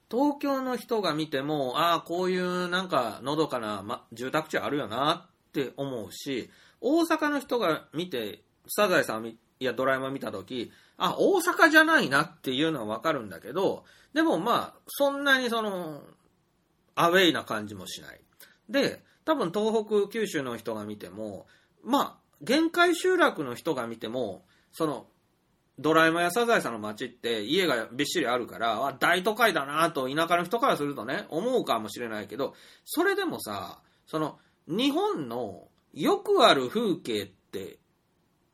[0.10, 6.50] 東京の人が見てもああこういうなんかのどかな、ま、住宅地あるよなって思うし
[6.82, 16.04] 大阪の人が見てサザエさんいやドラえもん見た時あ大阪じゃないなっていうのは分かるんだけどでもまあそんなにその
[16.96, 18.20] アウェイな感じもしない。
[18.70, 21.48] で多分東北九州の人が見ても
[21.84, 25.08] まあ限界集落の人が見てもその
[25.80, 32.54] ドラえもんやサザエさんの街って家がびっしりあるからあ大都会だなと田舎の人からするとね思うかもしれないけど
[32.84, 37.78] それでもさその日本のよくある風景って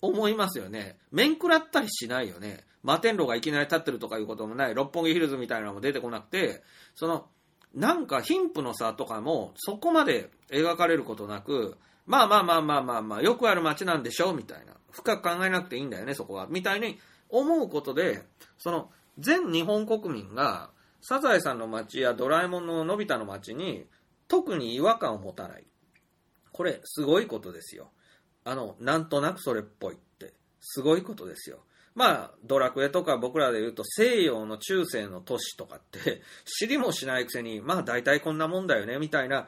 [0.08, 0.98] 思いますよね。
[1.12, 2.64] 面食らったりしないよね。
[2.82, 4.76] 摩天楼がいきなり立ってるとかいうこともない。
[4.76, 6.64] 六本木ヒルズみたいなのも出てこなくて
[6.94, 7.28] その
[7.74, 14.74] なんか貧富の差とかもそこまで描かれることなくまあまあまあまあまあまあよくある街なんでしょうみたいな。
[14.92, 16.48] 深く考えなくていいんだよねそこは。
[16.50, 17.00] みたいに
[17.30, 18.24] 思うことで
[18.58, 20.70] その全日本国民が
[21.02, 23.86] サザエさんの街やドラえもんののび太の街に
[24.28, 25.66] 特に違和感を持たない。
[26.52, 27.92] これすごいことですよ。
[28.46, 31.60] あのなんとなくそれっぽいってすごいことですよ。
[31.96, 39.48] まあドラクエとか僕らで言うと西洋の中世の都市とかって知りもしないくせにまあ大体こんなもんだよねみたいな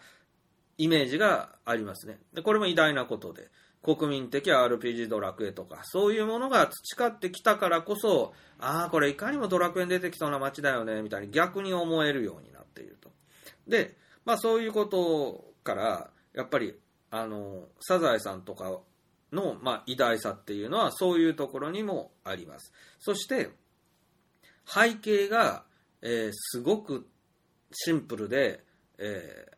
[0.78, 2.20] イメージがありますね。
[2.34, 3.50] でこれも偉大なことで
[3.84, 13.12] 国民的 RPG ドラクエとかそういうものが培ってきたからこそああこれいかにもドラクエに出てきそうな街だよねみたいに逆に思えるようになっていると。
[13.68, 16.76] でまあそういうことからやっぱり
[17.12, 18.80] あのサザエさんとか
[19.32, 22.74] の、まあ、偉大さっていうのはそういうところにもあります。
[23.00, 23.50] そして
[24.66, 25.64] 背景が、
[26.02, 27.08] えーすごく
[27.72, 28.64] シンプルで、
[28.98, 29.58] えー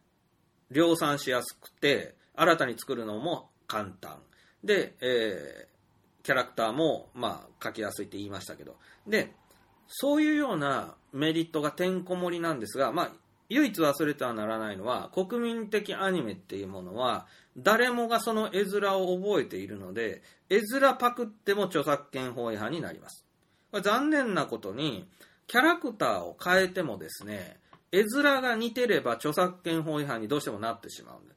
[0.71, 4.19] 量産しやすくて新たに作るのも簡単。
[4.63, 5.69] で、えー
[6.21, 8.75] キャラクターも、まあ、描きやすいって言いましたけど。
[9.07, 9.33] で
[9.87, 13.11] そういうようなメリットがてんこ盛りなんですが、まあ、
[13.49, 17.25] 唯一忘れてはならないのは国民的アニメっていうものは
[17.57, 23.25] 誰もがその絵面を覚えているので絵面パクっても著作権法違反になります。
[23.83, 25.07] 残念なことに
[25.47, 27.57] キャラクターを変えてもですね
[27.91, 31.35] 絵面が似てれば著作権法違反にどうしてもなってしまうんで。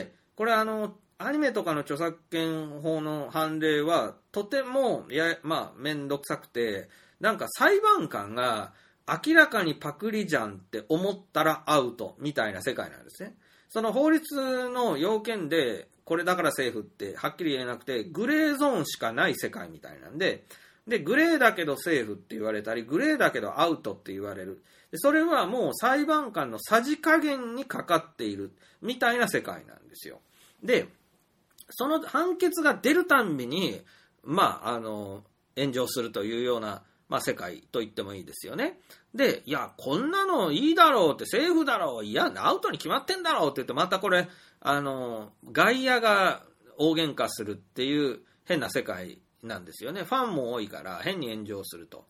[0.00, 6.88] でこれあのアニメとかの著作権法の判例はとてもやまあ面倒くさくて
[7.20, 8.72] なんか裁判官が
[9.06, 13.34] 明らかにパクリじゃんって思ったらアウトみたいな世界なんですね
[13.74, 20.44] その法律の要件で、これだから政府ってはっきり言えなくて、グレーゾーンしかない世界みたいなんで、
[20.86, 24.62] で、グレーだけどセーフって言われたり、グレーだけどアウトって言われる。
[24.94, 30.20] それはもう裁判官のさじ加減にかかっているみたいな世界なんですよ。
[30.62, 30.86] で、
[31.70, 33.82] その判決が出るたんびに、
[34.22, 35.24] まあ、あの、
[35.56, 38.80] 炎上するというような、まあ、世界と言ってもいいですよね。
[39.14, 44.26] で、いや、こんなのいいだろうって、セーフだろう、いや、アウトに決まってんだろうって言って、またこれ、
[44.58, 46.42] あの、外野が
[46.76, 50.02] 大喧嘩するっていう変な世界なんですよね。
[50.02, 52.04] ファンも多いから変に炎上すると。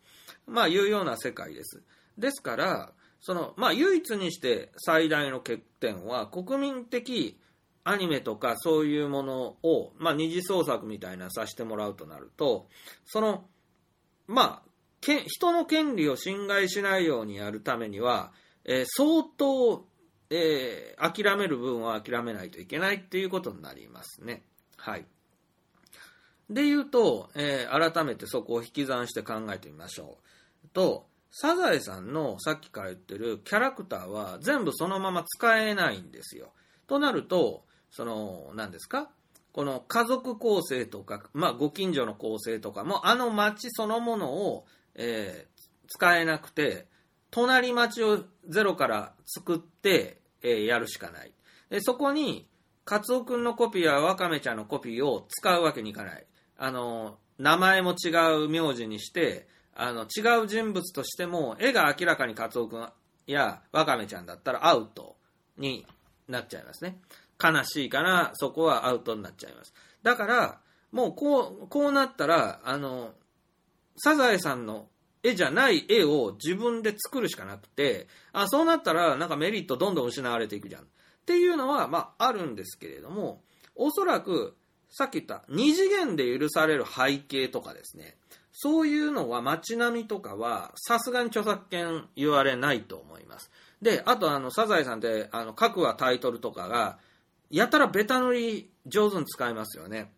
[0.47, 1.83] まあいうような世界です。
[2.17, 7.39] ですから、その、まあ唯一にして最大の欠点は国民的
[7.85, 12.69] アニメとかそういうものを、まあ二次創作みたいなさせてもらうとなると、
[13.05, 13.45] その、
[14.27, 14.74] まあ、
[15.05, 18.33] け人の権利を侵害しないようにやるためには、
[18.65, 19.85] えー、相当、
[20.31, 24.43] えー、諦める分は諦めないといけないっていうことになりますね。
[24.77, 25.05] はい。
[26.51, 30.19] で言うと、えー、改めてそこを引き算して考えてみましょ
[30.65, 30.69] う。
[30.73, 36.53] と、サザエさんのさっきから言ってるキャラクターは全部そのまま使えないんですよ。
[36.87, 39.11] となると、その、何ですか？
[39.53, 46.87] この家族構成とか、まあご近所の構成とかも、あの町そのものを、えー、使えなくて、
[47.31, 51.33] 隣町をゼロから作って、えー、やるしかない。
[51.71, 52.49] でそこに、
[52.85, 56.27] カツオくんのコピーやワカメちゃんのコピーを使うわけにいかない。
[56.59, 58.11] あの、名前も違
[58.45, 62.89] う名字にして、あの、違う人物としても、絵が明らかにカツオくん
[63.27, 65.17] やワカメちゃんだったらアウト
[65.57, 65.87] に
[66.29, 67.01] なっちゃいますね。
[67.43, 69.75] 悲しいから、そこはアウトになっちゃいます。
[70.03, 70.61] だから、
[70.93, 73.15] もうこう、こうなったら、あの、
[73.97, 74.89] サザエさんの
[75.23, 80.83] 絵じゃない絵を自分で作るしかなくて、あ、そうなったら、なんかメリットどんどん失われていくじゃん。
[80.83, 80.87] っ
[81.27, 83.43] ていうのは、まあ、あるんですけれども、
[83.75, 84.57] おそらく、
[84.91, 88.17] さっき言った二次元で許される背景とかですね、
[88.53, 93.51] そういうのは街並みとかはさすがに著作権言われないと思います。
[93.83, 96.99] で、あとあの、サザエさんってあの、各話タイトルとかが、
[97.51, 100.13] やたらベタ塗り上手に使いますよね。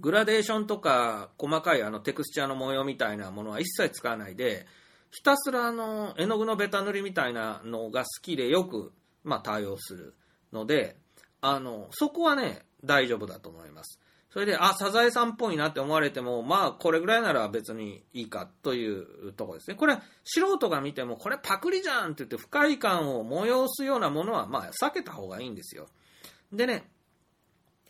[0.00, 4.66] グラデーションとか細かいあのテクスチャーの模様みたいなものは一切使わないで、
[5.10, 8.92] ひたすらあの絵の具のベタ塗りみたいなのが好きでよく、
[9.24, 10.14] まあ、対応する
[10.52, 10.96] ので、
[11.40, 14.00] あの、そこはね、大丈夫だと思います。
[14.30, 19.74] それで、あ、サザエさんっぽいなって思われても、まあ、これぐらいなら別にいいかというとこですね。
[19.74, 25.88] これ、素人が見ても、これパクリじゃんって言って不快感を催すようなものは、まあ、避けた方がいいんですよ。
[26.52, 26.88] でね、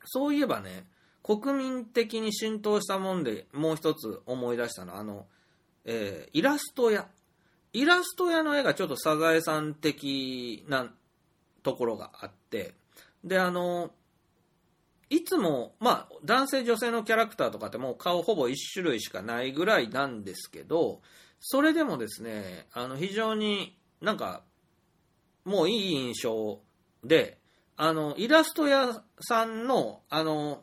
[0.06, 0.86] そういえばね、
[1.22, 5.26] 国民的に浸透したもんで、もう一つ思い出したのは、あの、
[5.84, 7.08] えー、イラスト屋。
[7.72, 10.92] イラスト屋の絵がちょっとサザエさん的な
[11.62, 12.74] ところがあって、
[13.22, 13.92] で、あの、
[15.08, 21.00] いつも、まあ、男性女性のキャラクターとかってもう顔ほぼ1種類しかないぐらいなんですけど、
[21.40, 24.42] それでもですね、あの、非常になんか、
[25.44, 26.60] もういい印象
[27.04, 27.38] で、
[27.76, 30.62] あの、イラスト屋さんの、あの、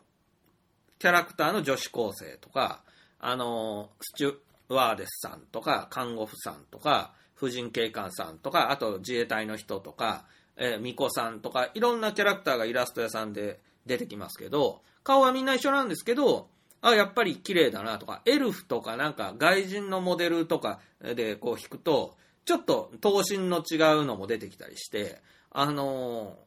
[1.00, 2.84] キャラクターの女子高生とか、
[3.20, 4.36] あの、スチュ
[4.70, 10.26] ワーデスさんとか、看護婦さんとか、婦人警官さんとか、あと自衛隊の人とか、
[10.58, 16.50] えー、巫女さんとか、いろんなキャラクターがイラスト屋さんで出てきますけど、顔はみんな一緒なんですけど、
[16.82, 25.22] あ、やっぱり綺麗だなとか、エルフとかなんか外人のモデルとかでこう引くと、ちょっと頭身の違うのも出てきたりして、
[25.52, 26.38] あの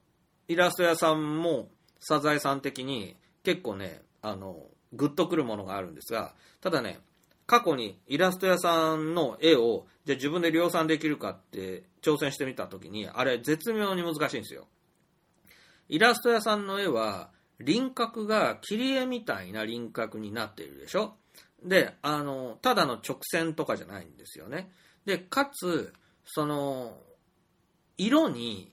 [0.49, 1.69] ー、イラスト屋さんも
[2.01, 7.01] サザエさん的に結構ね、あの、グッとくるものがあるんですが、ただね、
[7.47, 14.67] 過去にイラスト屋さんの絵を、じゃあ自分で量産できるかって挑戦してみたときに、あれ絶妙に難しいんですよ。
[15.89, 21.17] イラスト屋さんの絵は輪郭が切り絵みたいな輪郭になっているでしょ？
[21.65, 24.71] で、あの、ただの直線とかじゃないんですよね。
[25.05, 25.93] で、かつ、
[26.25, 26.97] その、
[27.99, 28.73] 色に、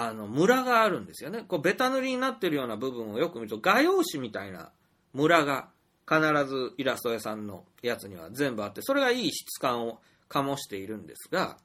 [0.00, 1.44] あの、ムラがあるんですよね。
[1.48, 4.70] こう、ベタ塗りになってるような部分をよく見ると、画用紙みたいな
[5.12, 5.70] ムラが
[6.08, 11.58] 必ずイラスト屋さんのやつには全部あって、それがいい質感を醸しているんですが、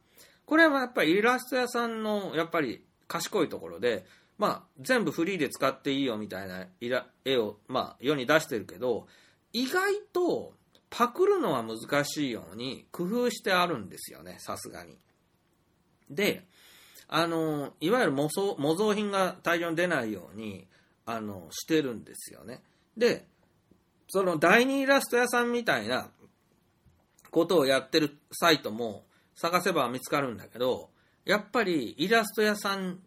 [0.45, 4.03] これはやっぱりイラスト屋さんのやっぱり賢いところで、
[4.39, 6.65] まあ、全部フリーで使っていいよみたいな
[7.23, 9.05] 絵を、まあ、世に出してるけど、
[9.53, 10.53] 意外と
[10.89, 14.97] パクるのは難しいように工夫してあるんですよね、さすがに。
[16.09, 16.47] で、
[17.15, 20.65] あの、いわゆる模造模造品が大量に出ないように、
[21.05, 22.63] あの、してるんですよね。
[22.97, 23.27] で、
[24.07, 26.09] その第二イラスト屋さんみたいな
[27.29, 30.89] ことをやってるサイトも探せば見つかるんだけど、
[31.23, 32.97] やっぱりイラスト屋さん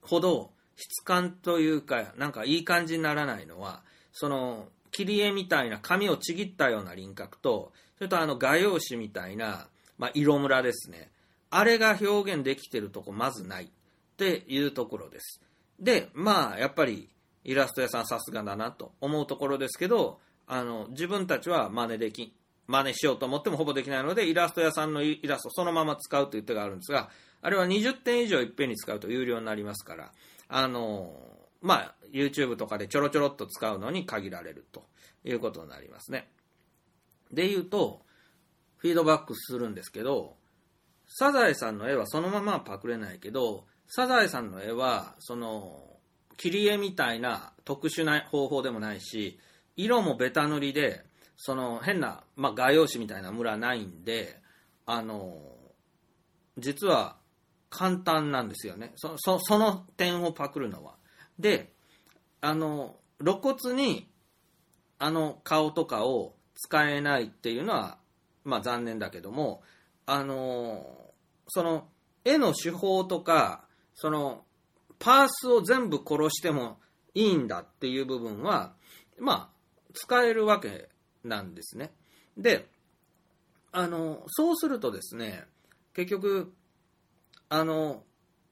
[0.00, 3.82] ほど質感というか、なんかいい感じにならないのは、
[4.14, 9.68] その、切り絵みたいな紙をちぎったような輪郭と、それとあの画用紙みたいな、
[9.98, 11.10] まあ、色ムラですね。
[11.54, 13.68] あれが表現できてるとこまずないっ
[14.16, 15.42] ていうところです。
[15.78, 17.10] で、まあ、やっぱり
[17.44, 22.34] イラスト屋さんさすがだなと思うところですけど、あの、自分たちは真似でき、
[22.66, 27.10] 真似しようと思ってもほぼできないので、イラスト屋さんのイラストそのまま使うという手があるんですが、
[27.42, 30.12] あれは20点以上いっぺんに使うと有料になりますから、
[30.48, 31.14] あの、
[31.60, 34.84] まあ、YouTube とかでちょろちょろっと使うのに限られると
[35.24, 36.30] いうことになりますね。
[37.30, 38.00] で言うと、
[38.78, 40.36] フィードバックするんですけど、
[41.14, 45.98] サザエさんの絵はそのままパクれないけど、サザエさんの絵は、その、
[46.38, 49.38] 切り絵みたいな特殊な方法でもないし、
[49.76, 51.04] 色もベタ塗りで、
[51.36, 54.40] その変な、まあ、画用紙みたいなムラないんで、
[54.86, 55.36] あの、
[56.56, 57.16] 実は
[57.68, 58.92] 簡単なんですよね。
[58.96, 60.94] そそその点をパクるのは。
[61.38, 61.72] で、
[62.40, 64.08] あの、露骨に、
[64.98, 67.98] あの顔とかを使えないっていうのは、
[68.44, 69.62] まあ残念だけども、
[70.06, 71.01] あの、
[71.54, 71.88] その、
[72.24, 73.64] 絵の手法とか、
[73.94, 74.44] その、
[74.98, 76.78] パースを全部殺しても
[77.14, 78.72] いいんだっていう部分は、
[79.18, 80.88] まあ、使えるわけ
[81.24, 81.92] なんですね。
[82.38, 82.68] で、
[83.70, 85.44] あの、そうするとですね、
[85.92, 86.54] 結局、
[87.50, 88.02] あの、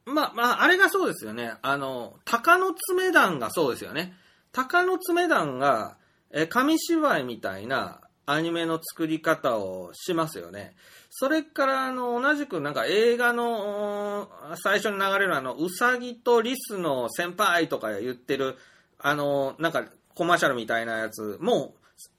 [0.05, 1.55] まあ、まあ、あれがそうですよね。
[1.63, 4.13] あの、鷹の爪団がそうですよね。
[4.53, 5.97] 鷹の爪団が、
[6.33, 10.75] え、紙芝居みたいなアニメの作り方をしますよね。
[11.11, 14.29] それから、あの、同じくなんか映画の
[14.63, 18.57] 最初に流れるあの、うさぎとリスの先輩とか言ってる、
[18.99, 19.85] あの、なんか
[20.15, 21.75] コマーシャルみたいなやつも、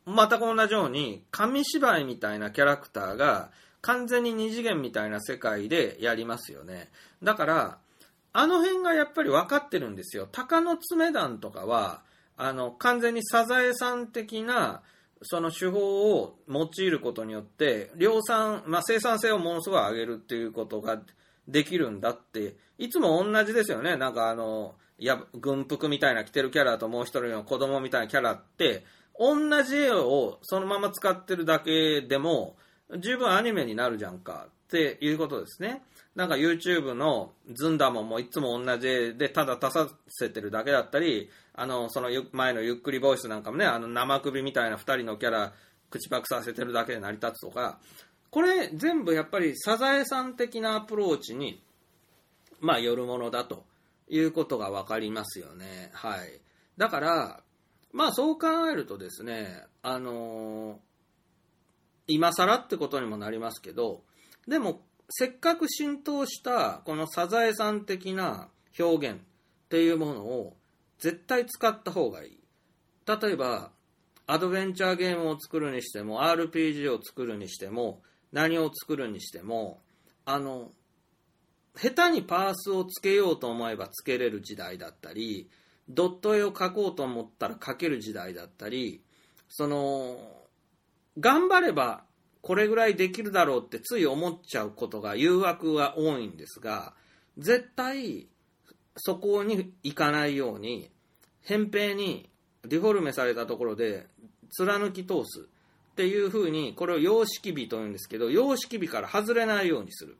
[0.05, 3.51] 全く同じように、紙芝居みたいなキャラクターが、
[3.81, 6.89] 完全に二次元みたいな世界でやりますよね。
[7.23, 7.77] だから、
[8.33, 10.27] あの辺がやっぱり分かってるんですよ。
[10.31, 12.01] 鷹の爪団とかは、
[12.37, 14.81] あの、完全にサザエさん的な、
[15.23, 20.99] その手法を用いることによって、量産、まあ、生産性をものすごい上げるっていうことが
[21.47, 23.97] できるんだって、いつも同じですよね。
[23.97, 28.83] なんかあの、いや、軍服みたいな着てるキャラともう一人の子供みたいなキャラって、
[29.19, 32.55] 同じ絵をそのまま使ってるだけでも、
[32.97, 35.83] 十分アニメになるじゃんかっていうことですね。
[36.15, 45.53] なんか YouTube のズンダモンもいつも同じでただ足させてるだけだったり、あの、その前のゆっくりボイスなんかもね、あの生首みたいな二人のキャラ
[45.89, 47.79] 口パクさせてるだけで成り立つとか、
[48.29, 51.63] これ全部やっぱりサザエさん的なアプローチに、
[52.59, 53.65] まあ、よるものだと
[54.07, 55.91] いうことがわかりますよね。
[55.93, 56.41] はい。
[56.77, 57.43] だから、
[57.93, 60.91] まあそう考えるとですね、あのー
[62.07, 64.01] 今更ってことにもなりますけど、
[64.47, 64.81] でも、
[65.11, 68.47] せっかく浸透したこのサザエさん的な
[68.79, 69.19] 表現っ
[69.69, 70.55] ていうものを
[70.99, 72.39] 絶対使った方がいい。
[73.05, 73.71] 例えば、
[74.27, 78.01] アドベンチャーゲームを作るにしても、RPG を作るにしても、
[78.31, 79.81] 何を作るにしても、
[80.23, 80.71] あの、
[81.75, 85.49] 下手にパースをつけようと思えばつけれる時代だったり、
[85.89, 89.03] ドット絵を描こうと思ったら描ける時代だったり、
[89.49, 90.47] その、
[91.19, 92.05] 頑張れば
[92.41, 96.93] これぐらいできるだろうってつい思っちゃうことが誘惑が多いんですが、
[97.37, 98.27] 絶対
[98.97, 100.89] そこに行かないように、
[101.45, 102.29] 扁平に
[102.63, 104.07] デフォルメされたところで
[104.49, 105.47] 貫き通す
[105.91, 110.17] っていうふうに、これを様式美というんですけど、様式美から外れないようにする。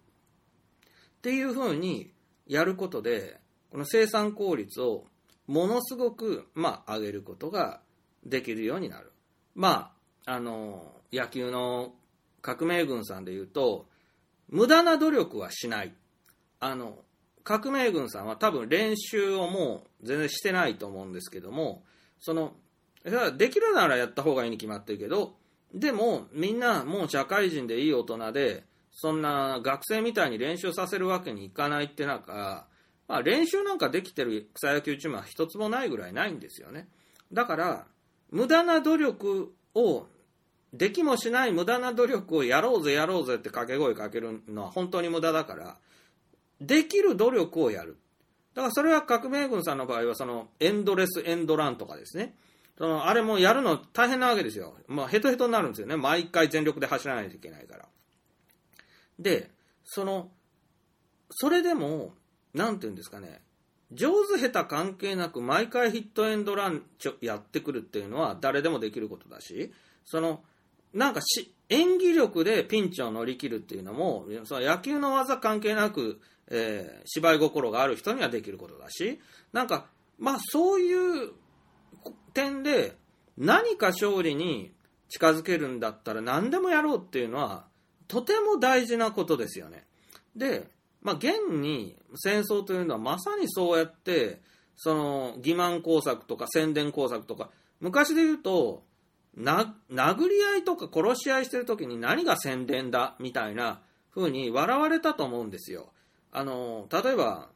[1.18, 2.11] っていうふうに
[2.48, 3.39] やることで、
[3.72, 5.06] この生産効率を
[5.48, 7.81] ものすごく、まあ、上げることが
[8.26, 9.11] できるようになる。
[9.56, 9.93] ま
[10.26, 11.93] あ、あの、野球の
[12.41, 13.88] 革命軍さんで言うと、
[14.49, 15.93] 無駄な努力はしない。
[16.59, 16.99] あの、
[17.43, 21.84] 革命軍さんは多分練習をもう全然してないと思うんですけども、
[22.19, 22.53] その、
[23.38, 25.35] できるならやった方がいいに決まってるけど、
[25.73, 32.68] でもみんなもう社会人でいい大人で、そんな学生みたいに練習させるわけにいかないってなんか、
[33.07, 36.88] まあ、練習なんかできてる草野球チームは一つもないぐらいないんですよね。
[37.34, 37.88] だから、
[38.30, 40.05] 無駄な努力を、
[40.73, 45.77] できもしない無駄な努力をやろうぜやろうぜって掛け声かけるのは本当に無駄だから、
[46.61, 47.98] できる努力をやる。
[48.53, 52.35] だからそれは革命軍さんの場合はそのエンドレスエンドランとかですね。
[52.77, 54.76] そのあれもやるの大変なわけですよ。
[54.88, 55.98] まあヘトヘトになるんですよね。
[55.98, 57.85] 毎回全力で走らないといけないから。
[59.19, 59.52] で、
[59.84, 60.31] その、
[61.30, 62.14] それでも、
[62.53, 63.41] なんていうんですかね、
[63.91, 69.73] 上手下手関係なく毎回ヒットエンドランちょやってくるっていうのは誰でもできることだし、
[70.06, 70.43] その、
[70.93, 76.19] なんかし演技力でピンチを乗り切るっていうのもその野球の技関係なく、
[76.49, 79.19] えー芝居心がある人にはできることだし
[79.53, 79.85] なんか
[80.19, 81.31] まあそういう
[82.34, 82.95] 点で
[83.38, 84.72] 何か勝利に
[85.09, 87.65] 近づけるんだったら何でもやろうっていうのは
[88.07, 89.85] とても大事なことですよね。
[90.35, 90.68] で、
[91.01, 94.41] まあ、現に戦争というのはまさにそうやって
[94.76, 97.49] その欺瞞工作とか宣伝工作とか
[97.80, 98.84] 昔で言うと
[99.35, 103.81] な殴り合いとか殺し合いしてる時に何が宣伝だみたいな
[104.13, 105.91] 風に笑われたと思うんですよ。
[106.31, 107.49] あの例えば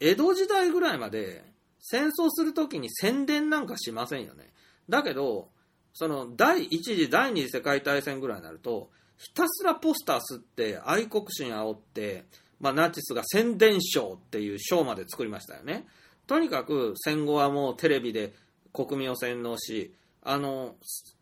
[0.00, 1.44] 江戸時代ぐらいまで
[1.80, 4.50] 戦争する時に宣伝なんかしませんよね。
[4.88, 5.48] だけど
[5.92, 12.24] その第一次第二次世界大戦ぐらいになるとひたすらポスター吸って愛国心煽って、
[12.60, 15.86] まあ、ナチスが宣伝賞っていう賞まで作りましたよね。
[16.26, 18.34] とにかく戦後はもうテレビで
[18.72, 19.94] 国民を洗脳し
[20.24, 20.74] あの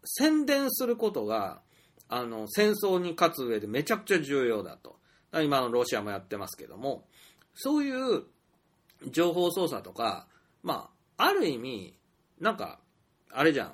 [0.05, 1.61] 宣伝することが
[2.09, 4.97] あの戦争に勝つ上でめちゃくちゃ重要だと。
[5.43, 7.05] 今のロシアもやってますけども。
[7.55, 8.23] そういう
[9.11, 10.27] 情報操作とか
[10.63, 10.89] ま
[11.19, 11.95] あある意味
[12.41, 12.79] なんか
[13.31, 13.73] あれじゃん。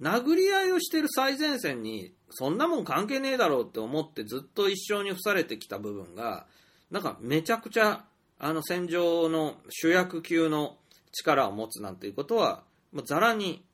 [0.00, 6.46] 殴り合いをしてる最前線にそんなもん関係ねえだろうって思ってずっと一生に付されてきた部分が
[6.90, 8.04] なんかめちゃくちゃ
[8.38, 10.76] あの戦場の主役級の
[11.12, 13.64] 力を持つなんていうことはもうざらに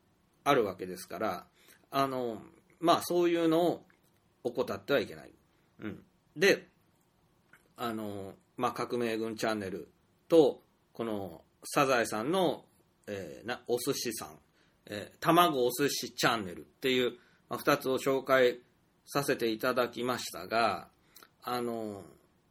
[0.48, 1.46] あるわけですから
[1.90, 2.38] あの
[2.80, 3.84] まあそういうのを
[4.44, 5.30] 怠ってはいけない。
[5.80, 6.02] うん、
[6.36, 6.68] で
[7.76, 9.88] あの、まあ、革命軍チャンネル
[10.28, 10.62] と
[10.92, 12.64] このサザエさんの、
[13.06, 14.28] えーなお寿司さん、
[14.86, 17.12] えー卵お寿司チャンネルっていう、
[17.48, 18.58] まあ、2つを紹介
[19.06, 20.88] させていただきましたが
[21.42, 22.02] あの、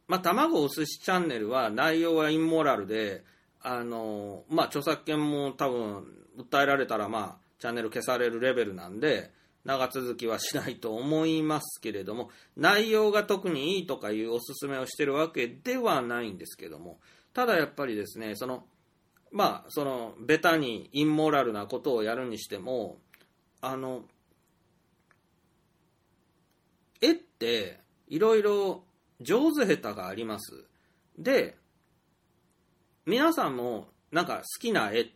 [0.08, 3.24] まあ、卵お寿司チャンネルは内容はインモラルで
[3.62, 6.06] あの、まあ、著作権も多分
[6.38, 9.32] 訴えられたら、まあ、チャンネル消されるレベルなんで
[9.66, 17.00] 長続きはしないと思いますけれども内容が特にいいとかいうおすすめをしてるわけではないんですけども
[17.34, 18.64] ただやっぱりですねその
[19.32, 22.98] まあそのベタにインモラルなことをやるにしても
[23.60, 24.04] あの
[27.02, 28.84] 絵っていろいろ
[29.20, 30.64] 上手下手があります。
[31.18, 31.58] で
[33.06, 35.08] 皆さんもなんか好きな絵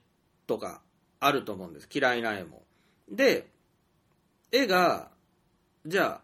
[0.47, 0.81] とか
[1.21, 1.87] あると思うんです。
[1.93, 2.63] 嫌いな絵も。
[3.09, 3.47] で
[4.51, 5.09] 絵が
[5.85, 6.21] じゃあ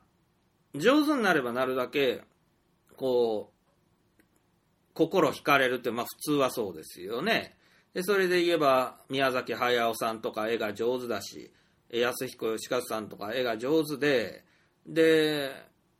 [0.75, 2.23] 上手になればなるだけ
[2.97, 4.23] こう
[4.93, 7.55] 心惹かれるってまあ普通はそうですよね。
[7.93, 11.51] でそれで言えば宮崎駿さんとか絵が上手だし
[11.91, 14.43] 安彦義和さんとか絵が上手で
[14.87, 15.51] で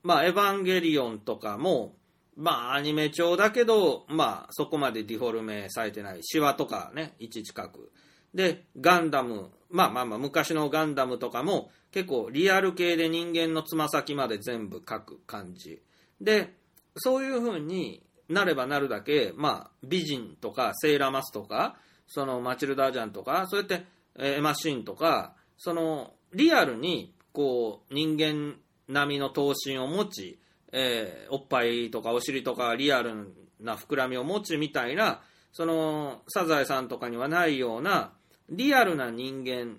[0.02, 1.96] まあ「エヴァンゲリオン」とかも
[2.36, 6.20] まあアニメ調だけどまあそこまでディフォルメされてない。
[6.24, 7.92] シワとかね位置近く。
[8.34, 15.82] でガンダムまあまあまあ昔のガンダムとかも結構リアル系で人間のつま先まで全部描く感じ。
[16.22, 16.54] で
[16.96, 21.78] そういう風になればなるだけ、まあ、美人とかセーラマスとか
[22.08, 23.86] そのマチルダージャンとかそうやって、
[24.18, 28.56] えマシンとかそのリアルにこう人間
[28.88, 30.40] 並みの頭身を持ち、
[30.72, 35.22] えーおっぱいとかお尻とかリアルな膨らみを持ちみたいな
[35.52, 38.12] そのサザエさんとかにはないような
[38.50, 39.78] リアルな人間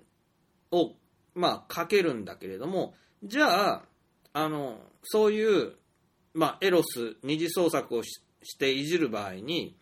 [0.71, 0.93] を
[1.35, 3.83] まあ描けるんだけれどもじゃあ
[4.33, 5.73] あのそういう、
[6.35, 9.77] まあ、エロス二次創作をししていじる場合に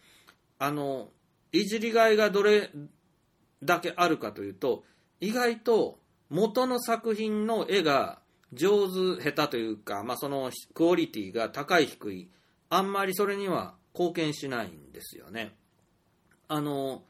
[0.58, 1.08] あの
[1.52, 2.70] いじりがいがどれ
[3.62, 4.84] だけあるかというと
[5.20, 5.98] 意外と
[6.30, 8.18] 元の作品の絵が
[8.52, 12.30] 上手下手というか、まあ、そのクオリティが高い低い
[12.68, 15.54] あんまりそれには貢献しないんですよね。
[16.48, 17.02] あの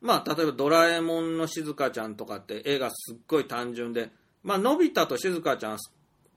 [0.00, 4.10] まあ、例えば「ドラえもんのしずかちゃん」とかって絵がすっごい単純で、
[4.42, 5.78] まあのび太としずかちゃん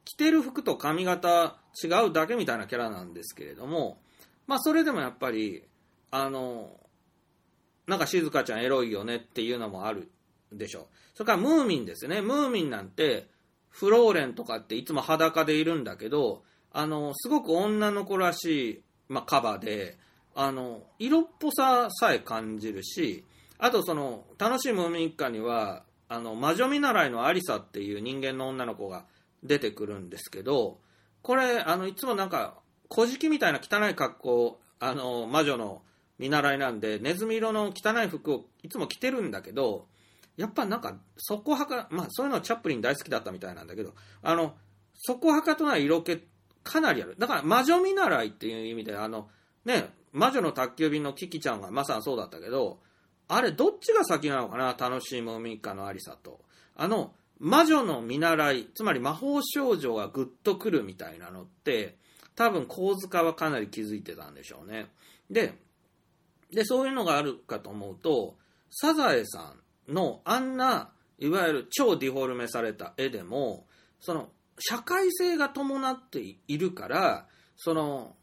[0.03, 4.01] 着てる服と髪型違うだけみたいなキャラなんですけれども、
[4.47, 5.63] まあ、それでもやっぱり
[6.09, 6.75] あの
[7.87, 10.09] なんかしずかちゃんエロいよねっていうのもある
[10.51, 10.85] でしょう。
[11.13, 12.21] それからムーミンですね。
[12.21, 13.27] ムーミンなんて
[13.69, 16.43] フローレンとかっていつも裸でいるんだけど
[16.73, 19.97] あのすごく女の子らしい、まあ、カバーで
[20.35, 23.23] あの色っぽささえ感じるし
[23.63, 29.05] あとその楽しいムーミン一家にはあの魔女見習いのアリサっていう人間の女の子が
[29.43, 30.79] 出てくるんですけど
[31.21, 32.55] これあのいつもなんか
[32.89, 35.83] 小じみたいな汚い格好あの魔女の
[36.17, 39.85] 見習いなんでネズミ色の汚い服をいつも着てるんだけど
[40.37, 43.93] やっぱなんか底はかまあそういうのはチャップリン大好きだったみたいなんだけど
[44.23, 44.55] あの
[44.95, 46.19] 底はかとない色気
[46.63, 47.15] かなりある。
[47.17, 49.29] だから魔女見習いっていう意味であの
[49.65, 52.79] ね魔女の宅急便のキキちゃんがまさにそうだったけど
[53.33, 54.75] あれどっちが先なのかな？
[54.77, 56.41] 楽しいムーミン一家のアリサと
[56.75, 61.97] あの魔女の見習い、つまり魔法少女がグッとくるみたいなのって、
[62.35, 64.91] 多分構図家はかなり気づいてたんでしょうね。
[65.31, 65.57] で、
[66.51, 68.35] で、そういうのがあるかと思うと、
[68.69, 69.55] サザエさ
[69.89, 73.65] んのあんな、いわゆる超ディフォルメされた絵でも、
[73.99, 74.29] その、
[74.59, 77.25] 社会性が伴っているから、
[77.57, 78.15] その、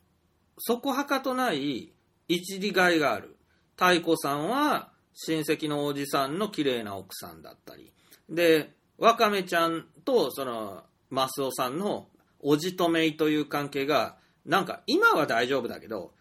[0.58, 1.92] そこはかとない
[2.28, 3.36] 一理がいがある。
[3.76, 7.92] 太子さんは親戚のおじさんの綺麗な奥さんだったり。
[8.28, 12.08] で、わかめちゃんと、その、マスオさんの
[12.40, 16.12] おじとめいという関係が、なんか今は大丈夫だけど、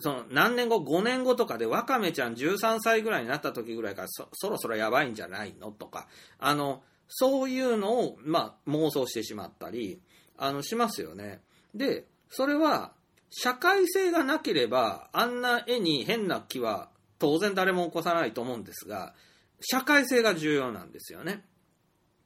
[0.00, 6.08] その何年後、5年後とかでわかめちゃん13歳ぐらいになった時ぐらいからそろそろやばいんじゃないのとか、
[6.38, 10.00] あの、そういうのを、まあ、妄想してしまったり、
[10.36, 11.42] あの、しますよね。
[11.74, 12.92] で、それは、
[13.30, 16.88] 社会性がなければ、あんな絵に変な気は
[17.18, 19.14] 当然誰も起こさないと思うんですが、
[19.60, 21.44] 社会性が重要なんですよね。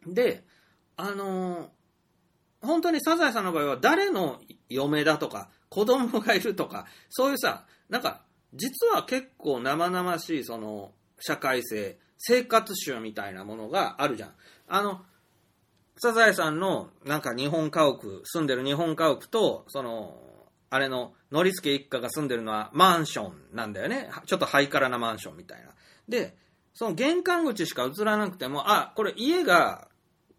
[0.06, 0.44] で、
[0.96, 1.68] あのー
[2.60, 8.22] 本当にサザエさんの場合は誰の嫁だとか、子供がいるとか、そういうさ、なんか、
[8.54, 14.34] 実は結構生々しい、その、社会性、生活習みたいなものがあるじゃん。
[14.68, 15.02] あの、
[15.98, 20.20] サザエさんの、なんか日本家屋、住んでる日本家屋と、その、
[20.70, 24.10] あれの、ノリスケ一家が住んでるのはマンションなんだよね。
[24.26, 25.70] ちょっとハイカラなマンションみたいな。
[26.08, 26.36] で、
[26.74, 29.88] その玄関口しか映らなくても、あ、これ家が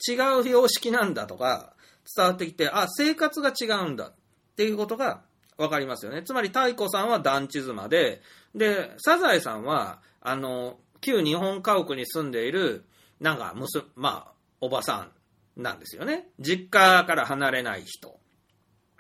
[0.08, 1.74] 違う様式なんだとか、
[2.16, 4.14] 伝わってきて、あ、生活が違うんだっ
[4.56, 5.22] ていうことが
[5.58, 6.24] 分かりますよね。
[6.24, 8.22] つまり、太子さんは団地妻で、
[8.56, 12.86] で、サザエさんは、あの、旧日本家屋に住んでいる、
[13.20, 15.10] なんか、むす、まあ、おばさ
[15.58, 16.30] んなんですよね。
[16.40, 18.18] 実家から離れない人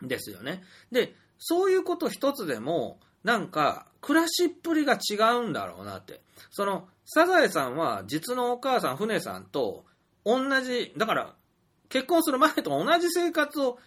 [0.01, 0.61] ですよね。
[0.91, 6.21] で、そういうこと一つでも、なんか、暮らしっぷりが違うんだろうなって。
[6.51, 9.85] その、サザエさんは、実のお母さん、船さんと、
[10.25, 11.35] 同じ、だから、
[11.89, 13.79] 結婚する前と同じ生活を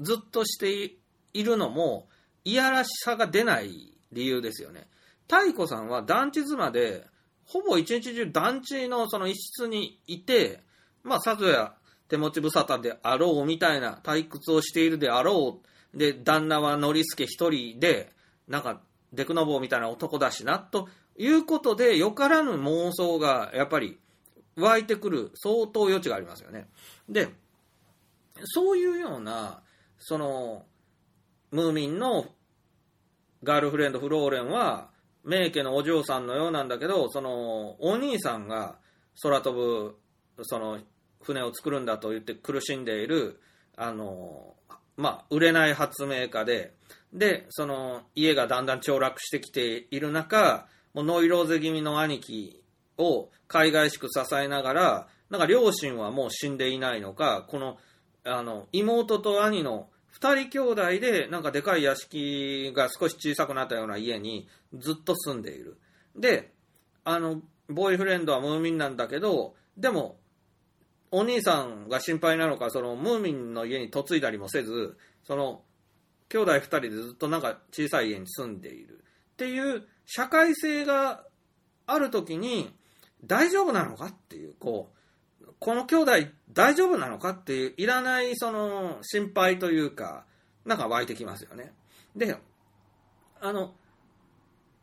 [0.00, 0.96] ずっとして
[1.34, 2.08] いるのも、
[2.44, 4.88] いやらしさが出ない理由ですよね。
[5.28, 7.06] 太子さんは団地妻で、
[7.44, 10.62] ほぼ一日中団地のその一室にいて、
[11.02, 11.74] まあ、さぞや
[12.08, 15.68] 手持ち無沙汰であろうみたいな退屈をしているであろう。
[15.94, 18.12] で、旦那はノリスケ一人で、
[18.48, 18.80] なんか、
[19.12, 23.98] デクノボーみたいな男だしな、ということで、よからぬ妄想が、やっぱり、
[24.56, 26.68] 湧いてくる相当余地がありますよね。
[27.08, 27.28] で、
[28.44, 29.62] そういうような、
[29.98, 30.64] その、
[31.50, 32.26] ムーミンの
[33.42, 34.90] ガールフレンドフローレンは、
[35.24, 38.78] 名家のお嬢さんのようなんだけど、その、お兄さんが
[39.22, 39.96] 空飛ぶ、
[40.42, 40.80] その、
[41.22, 43.40] 船を作るんだと言って苦しんでいる、
[43.76, 44.56] あの、
[44.96, 46.74] まあ、売れない発明家で、
[47.12, 52.62] で、その、家がだんだん凋落してきている中、もうノイローゼ気味の兄貴
[52.98, 57.78] を海外しく支えながら、なんか両親はもう死んでいないのか、この、
[58.24, 65.78] あの、妹と兄の二人兄弟で、なんかでかい屋敷が少し小さくなったような家にずっと住んでいる。
[66.14, 66.52] で、
[67.04, 70.18] あの、ボーイフレンドはムーミンなんだけど、でも、
[71.12, 75.62] お兄さんが心配なのか、そのムーミンの家に嫁いだりもせず、その、
[76.30, 79.04] 兄弟二人でずっとなんか小さい家に住んでいる。
[79.32, 81.24] っていう社会性が
[81.86, 82.74] あるときに、
[83.24, 84.90] 大丈夫なのかっていう、こ
[85.42, 86.12] う、この兄弟
[86.52, 90.24] 大丈夫なのかっていう、いらないその心配というか、
[90.64, 91.72] なんか湧いてきますよね。
[92.16, 92.36] で、
[93.40, 93.74] あの、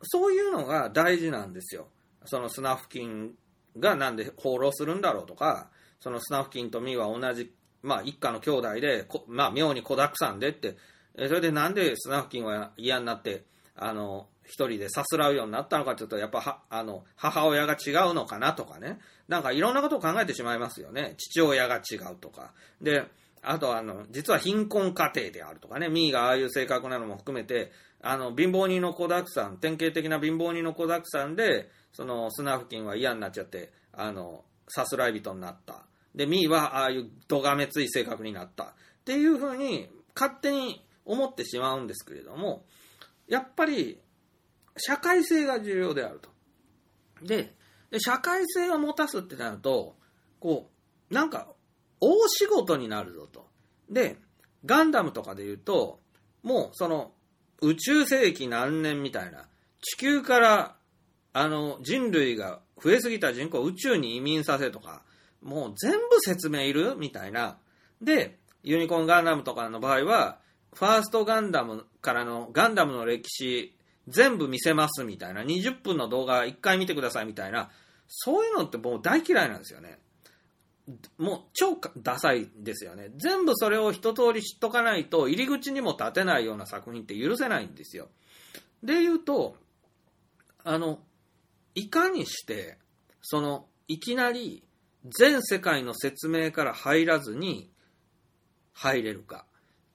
[0.02, 1.88] そういうのが大事なんですよ。
[2.24, 3.34] そのスナフキン
[3.78, 5.70] がなんで放浪するんだろうとか、
[6.00, 7.52] そのスナフキンとミーは同じ、
[7.82, 10.76] まあ一家の兄弟で、まあ妙に子沢山でって、
[11.16, 13.44] それでなんでスナフキンは嫌になって、
[13.76, 18.98] あの、一人でさすらうようになったのかというと、やっぱ、あの、母親が違うのかなとかね。
[19.28, 21.14] なんかいろんなことを考えてしまいますよね。
[21.18, 22.52] 父親が違うとか。
[22.82, 23.04] で、
[23.42, 25.88] あとあの、実は貧困家庭であるとかね。
[25.88, 27.70] ミーがああいう性格なのも含めて、
[28.02, 35.84] あの、貧乏人の子沢山、典型的な貧乏人の子沢山で、その、スナフキンは嫌になっちゃって、あの、さすらい人になった。
[36.14, 38.64] で、ミーはああいうどがめつい性格になった。
[38.64, 38.66] っ
[39.04, 42.64] ていうふうに、勝手に思ってしまうんですけれども、
[43.28, 44.00] やっぱり、
[44.76, 46.28] 社会性が重要であると。
[47.22, 47.54] で、
[47.90, 49.96] で社会性を持たすってなると、
[50.38, 50.70] こ
[51.10, 51.48] う、なんか、
[52.00, 53.48] 大仕事になるぞと。
[53.88, 54.16] で、
[54.64, 56.00] ガンダムとかで言うと、
[56.42, 57.12] もうその、
[57.60, 59.46] 宇宙世紀何年みたいな、
[59.82, 60.76] 地球から、
[61.32, 65.02] あの、人類が増えすぎた人口を宇宙に移民させとか、
[65.42, 66.96] もう全部説明いる？
[66.96, 67.58] みたいな。
[68.00, 70.38] で、ユニコーンガンダムとかの場合は、
[70.74, 73.74] ファーストガンダムからのガンダムの歴史
[74.08, 77.70] 全部見せますみたいな、20分の動画1回見てくださいみたいな、
[78.08, 79.98] そういうのってもう大嫌いなんですよね。
[81.18, 83.10] もう超ダサいですよね。
[83.16, 88.08] 全部それを一通り知っとかないと入り口にも立てないような作品って許せないんですよ。
[88.82, 89.56] で言うと、
[90.64, 91.00] あの、
[91.74, 92.78] いかにして、
[93.22, 94.64] その、いきなり
[95.04, 97.70] 全世界の説明から入らずに
[98.72, 99.46] 入れるか。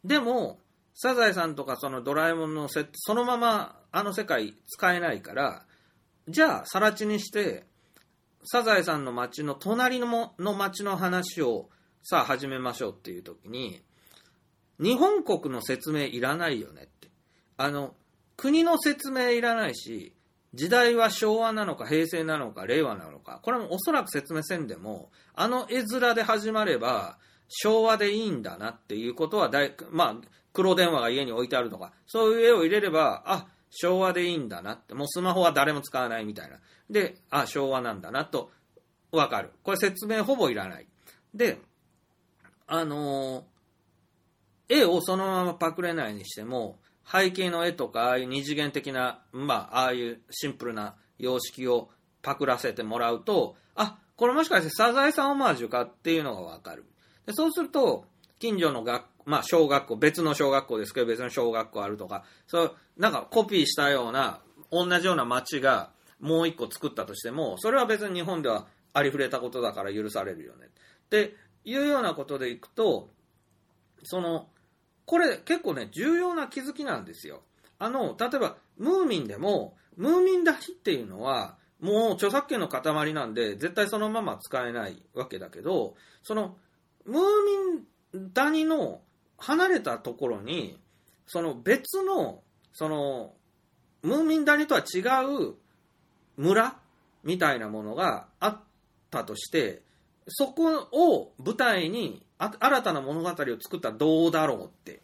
[0.04, 0.60] でも、
[0.94, 5.66] サザエさんとかそのドラえもんのセット、そのままあの世界使えないから、
[6.28, 7.66] じゃあ、さら地にして、
[8.44, 11.70] サザエさんの町の隣のもの町の話を
[12.04, 13.84] さあ始めましょうっていう時に、
[14.80, 17.10] 日本国の説明いらないよねって。
[17.58, 17.96] あの、
[18.38, 20.15] 国の説明いらないし、
[20.56, 27.18] 時代は昭和なのか平成なのか令和なのか、これもおそらく説明せんでも、あの絵面で始まれば
[27.48, 36.58] 昭和でいいんだなっていうことは大、まあ、黒電話が家に置いてあるとか、そういう絵を入れれば、あ、昭和でいいんだなって、もうスマホは誰も使わないみたいな。
[36.90, 38.50] で、あ、昭和なんだなと、
[39.12, 39.52] わかる。
[39.64, 40.88] これ説明ほぼいらない。
[41.34, 41.60] で、
[42.68, 43.56] あのー
[44.68, 46.80] 絵をそのままパクれないにしても、
[47.10, 51.90] 背景の絵とか、ああいう二次元的な、まあ、ああいうシンプルな様式を
[52.22, 56.86] パクらせてもらうと、あ、これもしかしてサザエさんオマージュかっていうのがわかる。
[57.26, 58.06] でそうすると、
[58.40, 64.40] 近所の学まあ、小学校、別の小学校ですけど、別の小学校あるとか、そう、なんかコピーしたような、
[64.72, 70.68] 同じような街がもう一個作ったとしても、それは別に日本ではありふれたことだから許されるよね。
[70.68, 73.10] っていうようなことでいくと、
[74.04, 74.48] その、
[75.06, 77.44] これ結構ね、重要な気づきなんですよ。
[77.78, 86.58] あの、例えば、ムーミンでも、ムーミンダヒっていうのは、もう著作権の塊なんで、絶対そのまま使えないわけだけど、その、
[87.06, 87.22] ムー
[88.14, 89.02] ミン谷の
[89.38, 90.80] 離れたところに、
[91.28, 92.42] その別の、
[92.74, 93.34] その、
[94.02, 95.56] ムーミン谷とは違う
[96.38, 96.78] 村
[97.24, 98.60] みたいなものがあっ
[99.10, 99.82] たとして、
[100.28, 105.02] そこを舞台に新たな物語を作ったらどうだろうって、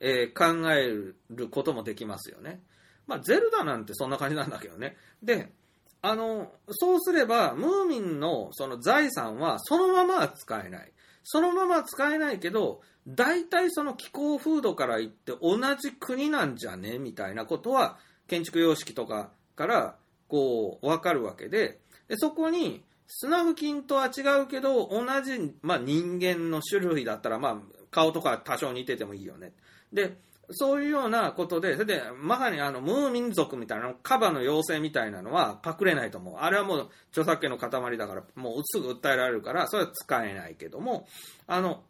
[0.00, 0.88] えー考え
[1.30, 2.60] ることもできますよね。
[3.06, 4.96] まあ、ゼルダなんてそんな感じなんだけどね。
[5.22, 5.52] で、
[6.00, 10.92] あの、そうすれば、ムーミンのその財産はそのままは使えない。
[11.24, 19.96] そのまま使えないけど、大体その気候風土から言って同じ国なんじゃねみたいなことは、建築様式とかから、
[20.28, 21.78] こう、わかるわけで、
[22.08, 22.82] でそこに、
[23.14, 27.56] 砂付近とは違うけど、同じ、まあ、人間の種類だったら、まあ、
[27.90, 29.52] 顔とか多少似ててもいいよね。
[29.92, 30.16] で、
[30.50, 36.36] そういうようなことで、それで、まさにあの、ムーミン族みたいな、カバの妖精みたいなのはパクれないと思う。
[36.38, 41.06] あれはもう著作権の塊だから、もうすぐ訴えられるから、それは使えないけども、
[41.46, 41.84] あの、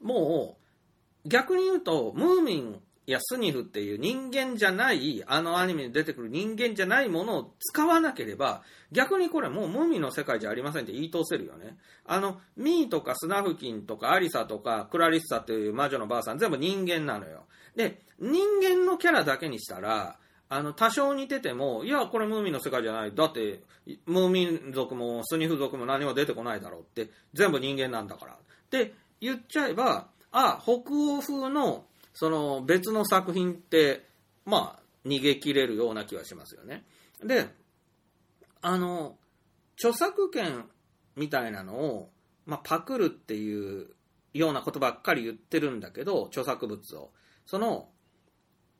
[0.00, 0.56] も
[1.24, 8.62] う、逆に言うと、ムーミンいやスニフっていう人間じゃない、あのアニメに出てくる人間じゃないものを使わなければ、
[8.92, 11.76] 逆にこれもうムーミンの世界じゃありませんって言い通せるよね。
[12.06, 17.44] あの、ミーとかスナフキンとかアリサとかクラリッサという魔女のばあさん全部人間なのよ。
[17.74, 20.18] で、人間のキャラだけにしたら、
[20.48, 23.14] あの、多少似てても、いや、これムーミンの世界じゃない。
[23.14, 23.62] だって、
[24.06, 28.34] ムーミン族もスニフ族も何も出てこないだろうって、全部人間なんだから。
[28.34, 28.36] っ
[28.70, 34.06] て言っちゃえば、あ、北欧風の、その別の作品って、
[34.44, 36.84] まあ、逃げ切れるような気はしますよね。
[37.24, 37.46] で、
[38.60, 39.16] あの、
[39.76, 40.64] 著作権
[41.16, 42.10] みたいなのを、
[42.46, 43.88] まあ、パクるっていう
[44.34, 47.10] ようなことばっかり言ってるんだけど、著作物を。
[47.46, 47.88] その、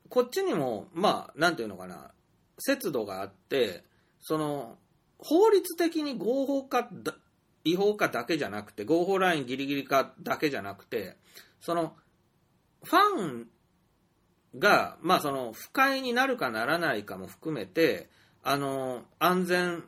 [0.09, 2.11] こっちにも、まあ、なんていうのかな、
[2.59, 3.83] 節度があって、
[4.21, 4.77] その、
[5.17, 7.15] 法律的に合法かだ、
[7.63, 11.17] 違法かだけじゃなくて、合法ラインギリギリかだけじゃなくて、
[11.61, 11.95] その、
[12.83, 13.47] ファン
[14.57, 18.09] が、まあその、不快になるかならないかも含めて、
[18.43, 19.83] あの、安全、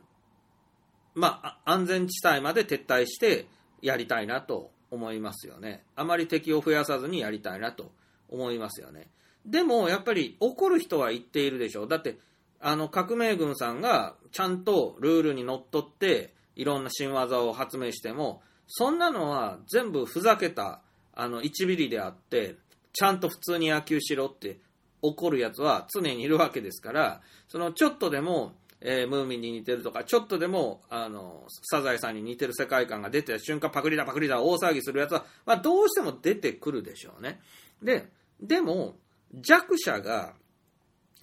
[1.14, 3.46] まあ、安全地帯まで撤退して
[3.82, 5.84] やりたいなと思いますよね。
[5.94, 7.92] あまり敵を増やさずにやりたいなと
[8.28, 9.10] 思いますよね。
[9.44, 11.88] でも、やっぱり怒る人は言っているでしょう。
[11.88, 12.18] だって、
[12.60, 20.80] あの、革命軍さんがちゃんとルールにのっとって、いろんな新技を発明しても、そんなのは全部ふざけた、
[21.14, 22.56] あの、1ミリであって、
[22.98, 24.58] ちゃんと普通に野球しろって
[25.02, 37.38] 怒るやつは常にいるわけですから、そのちょっとでも、えームーミンに似てるとか、ちょっとでも、あの、サザエさんに似てる世界観が出てた瞬間、パクリだパクリだ大騒ぎするやつは、まあどうしても出てくるでしょうね。
[37.82, 38.10] で、
[38.40, 38.96] でも、
[39.34, 40.32] 弱者が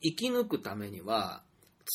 [0.03, 1.41] 生き抜くためには、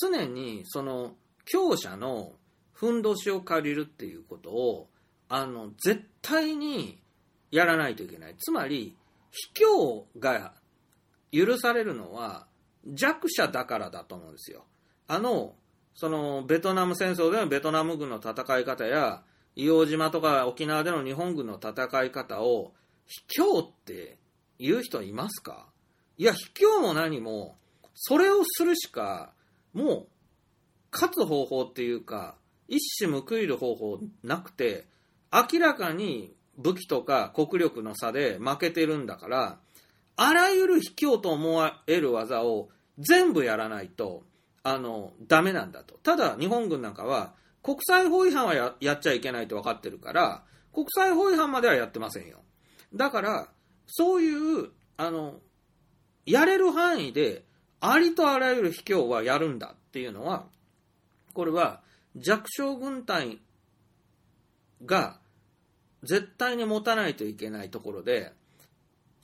[0.00, 1.14] 常にその
[1.44, 2.32] 強者の
[2.72, 4.88] ふんどしを借りるっていうことを、
[5.28, 6.98] あの、絶対に
[7.52, 8.34] やらないといけない。
[8.36, 8.96] つまり、
[9.30, 10.54] 卑怯が
[11.30, 12.46] 許されるのは
[12.86, 14.64] 弱者だからだと思うんですよ。
[15.06, 15.54] あの、
[15.94, 19.22] その、ベトナム戦争でのベトナム軍の戦い方や、
[19.56, 22.72] 硫黄島とか沖縄での日本軍の戦い方を
[23.06, 24.18] 卑怯って
[24.58, 25.66] 言う人いますか？
[26.16, 27.56] いや、卑怯も何も、
[27.94, 29.32] それをするしか、
[29.72, 30.08] もう、
[30.92, 32.36] 勝つ方法っていうか、
[32.68, 34.86] 一矢報いる方法なくて、
[35.32, 39.58] 明らかに武器とか国力の差で負けてるんだから、
[40.16, 42.68] あらゆる卑怯と思える技を
[42.98, 44.24] 全部やらないと、
[44.64, 45.94] あの、ダメなんだと。
[46.02, 52.42] ただ、日本軍なんかは、国際法違反はややっちゃいけないと分かってるから、国際法違反まではやってませんよ。
[52.92, 53.48] だから、
[53.86, 55.40] そういう、あの、
[56.26, 57.44] やれる範囲で、
[57.80, 60.46] ありとあらゆる卑怯はやるんだっていうのは、
[61.32, 61.80] これは
[62.16, 63.40] 弱小軍隊
[64.84, 65.20] が
[66.02, 68.32] 絶対に持たないといけないところで、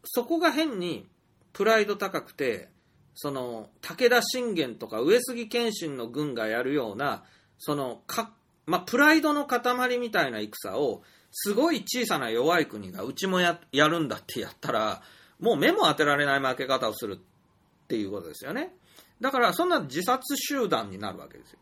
[0.05, 1.06] そこが変に
[1.52, 2.68] プライド高くて、
[3.14, 7.24] その武田信玄とか上杉謙信の軍がやるような、
[7.59, 8.32] そのか、
[8.66, 15.02] まあ、プライドの塊みたいな戦を、すごい小さな弱い国がうちもややるんだってやったら、
[15.40, 18.72] もう目も当てられない負け方をするっていうことですよね。
[19.20, 21.59] だからそんな自殺集団になるわけですよ。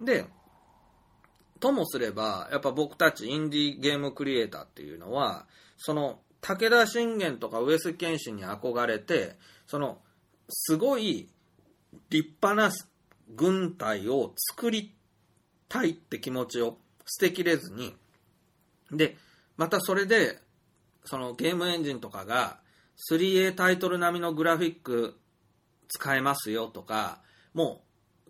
[0.00, 0.26] で、
[1.60, 5.46] ともすれば、やっぱ僕たちインディーゲームクリエイターっていうのは、
[5.76, 9.98] その武田信玄とか上杉謙信に憧れて、その
[10.48, 11.28] すごい
[12.10, 12.74] 立派な
[13.34, 14.94] 軍隊を作り
[15.68, 17.96] たいって気持ちを捨てきれずに、
[18.92, 19.16] で、
[19.56, 20.38] またそれで、
[21.04, 22.58] そのゲームエンジンとかが
[23.10, 25.16] 3A タイトル並みのグラフィック
[25.88, 27.20] 使えますよとか、
[27.54, 27.85] もう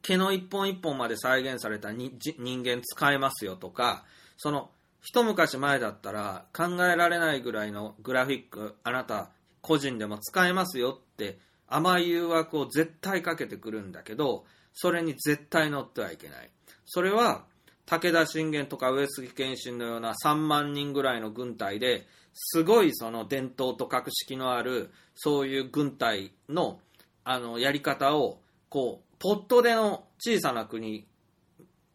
[0.07, 4.05] 毛の一本一本まで再現された人間使えますよとか、
[4.37, 4.71] その
[5.01, 9.31] 一昔前だったら考えられないぐらいのグラフィックあなた
[9.63, 16.51] 個人でも使えますよって甘い誘惑を絶対かけてくるんだけど、それに絶対乗ってはいけない。
[16.85, 17.45] それは、
[17.87, 26.81] 武田信玄とか上杉謙信のような3万人ぐらいの軍隊ですごいその伝統と格式のあるそういう軍隊の
[27.23, 31.05] あのやり方をこうポットでの小さな国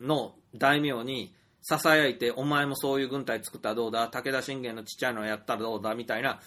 [0.01, 4.09] の大名にささやいてお前もそういう軍隊作ったらどうだ？
[4.09, 5.95] 武田信玄のちっちゃいのやったらどうだ？
[5.95, 6.41] みたいな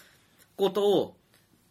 [0.55, 1.17] ことを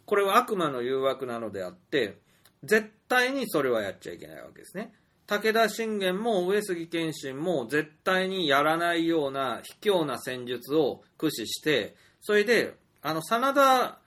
[0.05, 2.17] これは悪魔の誘惑なのであって
[2.65, 4.91] 絶対にそれはやっちゃいけないわけですね。
[5.27, 13.97] 武田信玄も上杉謙信も絶対にやらないような卑怯な戦術を駆使して、それで、あの、真田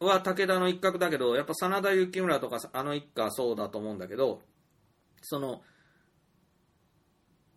[0.00, 4.42] は武田の一角だけど、やっぱ真田幸村とかあの一家そうだと思うんだけど、
[5.22, 5.62] その、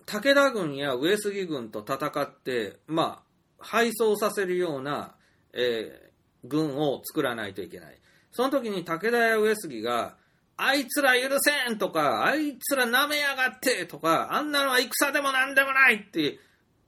[0.06, 3.24] 武田軍や上杉軍と戦って、ま
[3.60, 5.16] あ、敗走させるような、
[5.54, 7.98] えー、軍を作らないといけない。
[8.32, 10.16] その時に武田や上杉が、
[10.56, 16.40] あいつら許せんとか、あいつら舐めやがってとか、あんなのは戦でもなんでもないって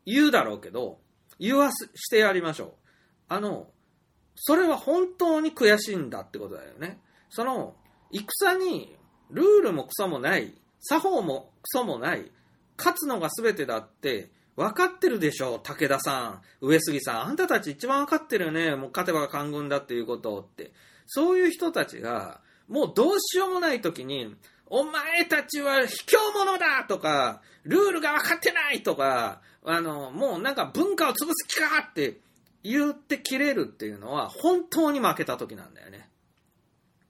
[0.06, 1.00] 言うだろうけど、
[1.40, 2.72] 言わしてやりましょう。
[3.28, 3.68] あの、
[4.42, 7.00] それは本当に悔しいんだってことだよね。
[7.30, 7.76] その、
[8.12, 8.96] 戦に
[9.32, 12.32] ルールもクソもない、作法もクソもない、
[12.78, 17.22] 勝つのが全てだって分かってるでしょ、武田さん、上杉さん。
[17.24, 18.76] あんたたち一番分かってるよね。
[18.76, 20.72] もう勝てば官軍だっていうことって。
[21.06, 22.40] そういう人たちが、
[22.70, 24.36] もうどうしようもない時に、
[24.68, 32.20] お前たちは卑怯者だとか、ルールが分かってないとか、あの、もうなんか文化を潰す気かって
[32.64, 36.10] 言って切れるっていうのは本当に負けた時なんだよね。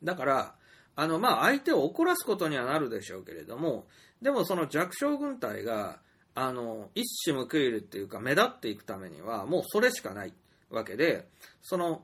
[0.03, 0.55] だから、
[0.95, 3.88] あの、まあ、相手を怒らすことにはなるでしょうけれども、
[4.21, 5.99] でもその弱小軍隊が、
[6.35, 10.34] あの、一矢報いるっていうか、目立っていくためには、もうそれしかない
[10.69, 11.27] わけで、
[11.61, 12.03] その、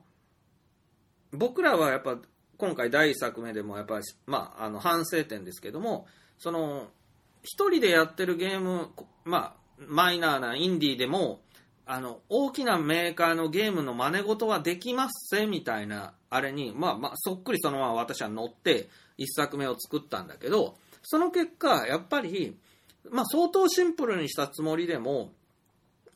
[1.31, 2.17] 僕らはやっぱ
[2.57, 6.07] 今回第1作目でもやっぱり、まあ、あの反省点ですけども
[6.37, 6.87] その
[7.43, 8.89] 一人でやってるゲーム、
[9.23, 11.41] まあ、マイナーなインディーでも
[11.85, 18.89] あの大きなメーカーのゲームの真似事はできますぜみたいなあれに、まあまあ、そっくりそのまま私は乗って
[19.19, 22.57] 1作目を作ったんだけどその結果やっぱり、
[23.11, 25.31] まあ、相当シンプルにしたつもりでも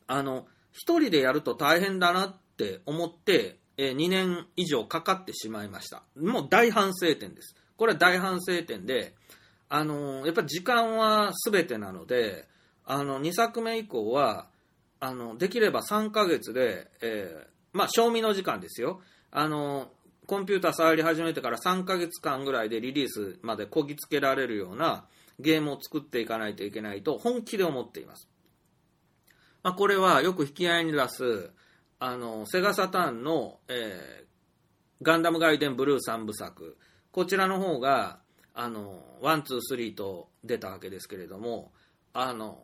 [0.06, 6.02] あの一人でやると大変だなって思ってえ2年以上かかってしまいました。
[6.14, 7.56] もう大反省点です。
[7.78, 9.14] これは大反省点で、
[9.70, 12.46] あのやっぱ時間は全てなので、
[12.84, 14.48] あの2作目以降は、
[15.00, 19.00] あのできれば3ヶ月で、えー、まあ、賞味の時間ですよ。
[19.30, 19.90] あの
[20.26, 25.06] コンピューター触り始めてから3ヶ月間ぐらいでリリースまでこぎつけられるような
[25.40, 28.28] ゲームを作っていかないといけないと本気で思っています。
[29.62, 31.50] まあ、これはよく引き合いに出す、
[31.98, 34.24] あの、セガサターンの、えー、
[35.02, 36.76] ガンダムガイデンブルー3部作、
[37.12, 38.20] こちらの方が、
[38.54, 41.72] あの、 one、two、three と出たわけですけれども、
[42.12, 42.62] あの、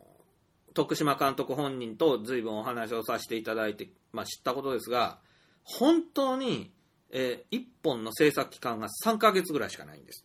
[0.77, 5.17] 徳島監督本人と随分お話をさせていただいて、まあ、知ったことですが、
[5.63, 6.71] 本当に、
[7.09, 10.23] えー、1本の制作期間が3ヶ月ぐらいしかないんです。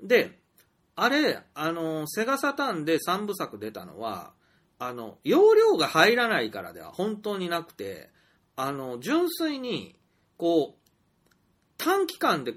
[0.00, 0.38] で、
[0.96, 4.32] あれ、あの、セガサタンで3部作出たのは、
[4.78, 8.08] あの、容量が入らないからでは本当になくて、
[8.56, 9.94] あの、純粋に、
[10.38, 10.90] こう、
[11.76, 12.54] 短期間で、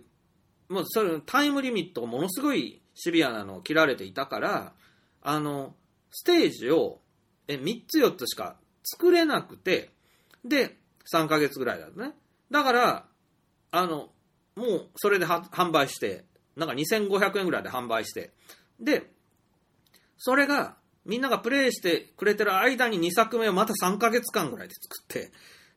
[0.69, 4.73] もうそれ、タイムリミットがものすごいシビアなのを切られていたから、
[5.21, 5.75] あの、
[6.11, 7.01] ステージを
[7.47, 9.91] え3つ4つしか作れなくて、
[10.43, 10.77] で、
[11.11, 12.13] 3ヶ月ぐらいだとね。
[12.51, 13.05] だから、
[13.71, 14.09] あの、
[14.55, 18.31] もうそれで販売して、なんか2500円ぐらいで販売して、
[18.79, 19.11] で、
[20.17, 25.31] それが、みんながプレイしてくれてる間に2作目をまた3ヶ月間ぐらいで作って、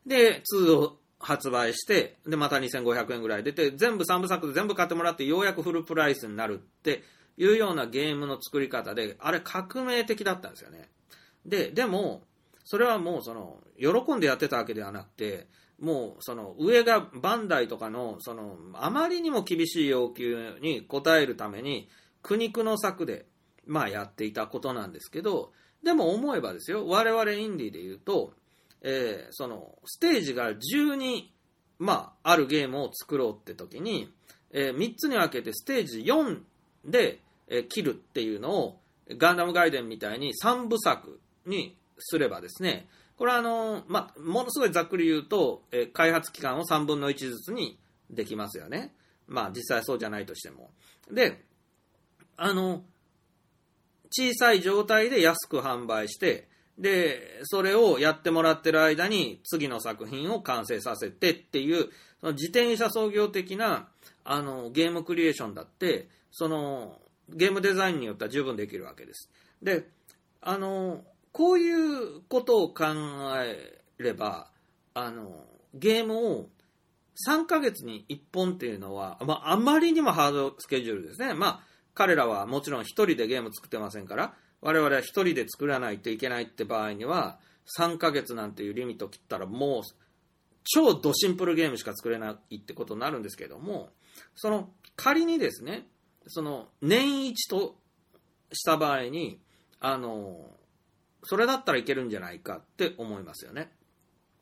[0.05, 7.03] で、2を発売して、で、また2500円ぐらい出て、全部3部作で全部買ってもらって、ようやくフルプライスになるって
[7.37, 10.89] いうようなゲームの作り方で、あれ革命的だったんですよね。
[11.45, 12.23] で、でも、
[12.63, 15.47] それはもうその、喜んでやってたわけではなくて、
[15.81, 21.87] もうその上がバンダイとかのそのあまりにも厳しい要求に応えるために
[22.21, 23.25] 苦肉の策で
[23.65, 25.51] まあやっていたことなんですけど
[25.83, 28.33] でも思えばですよ我々インディーで言うと、
[28.81, 31.23] えー、そのステージが12
[31.79, 34.13] まああるゲームを作ろうって時に、
[34.51, 36.39] えー、3つに分けてステージ4
[36.85, 47.77] で、えー、切るっていうのをガンダムガイデンみたいに3部作にすればですね、これはあの、まあ、ものすごいざっくり言うと、え開発期間を3分の1ずつに
[48.09, 48.93] できますよね。
[49.27, 50.71] まあ、実際そうじゃないとしても。
[51.11, 51.43] で、
[52.37, 52.83] あの、
[54.09, 56.47] 小さい状態で安く販売して、
[56.77, 61.89] で、それをやってもらってる間に次の作品を完成させてっていう、
[62.21, 63.89] その自転車創業的な
[64.23, 66.99] あのゲームクリエーションだって、その
[67.29, 69.29] ゲームデザインによっては十分できるわけです。
[69.61, 69.87] で、
[70.41, 71.03] あの、
[71.39, 72.83] こういうことを考
[73.37, 74.51] えれば、
[74.93, 76.49] あの、ゲームを
[77.25, 81.33] 3ヶ月に1本っていうのは、まあ、あまりにもハードスケジュールですね。
[81.33, 81.59] まあ、
[81.93, 87.39] 彼らはもちろん1人でゲーム作ってませんから、我々は1人で作らないといけないって場合には、
[87.79, 89.83] 3ヶ月なんていうリミット切ったらもう、
[90.65, 93.91] 超ドシンプルゲームしか作れないってことになるんですけども、
[94.35, 95.87] その、仮にですね、
[96.27, 97.77] その、年一と
[98.51, 99.39] した場合に、
[99.79, 100.59] あの、
[101.23, 103.71] それだったらいけるんじゃないかって思いますよね。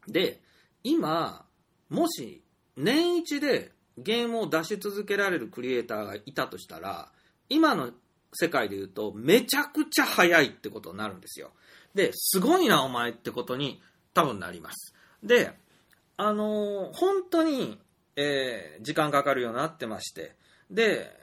[0.07, 0.41] で、
[0.83, 1.45] 今、
[1.89, 2.43] もし
[2.75, 7.11] 年一でゲームを出し続けられるクリエイターがいたとしたら、
[7.49, 7.91] 今の
[8.33, 11.51] 世界で言うとめちゃくちゃ早いってことになるんですよ。
[11.95, 13.81] で、すごいなお前ってことに
[14.14, 14.93] 多分なります。
[15.23, 15.51] で、
[16.17, 17.80] あのー、本当に、
[18.15, 20.35] えー、時間かかるようになってまして、
[20.69, 21.15] で、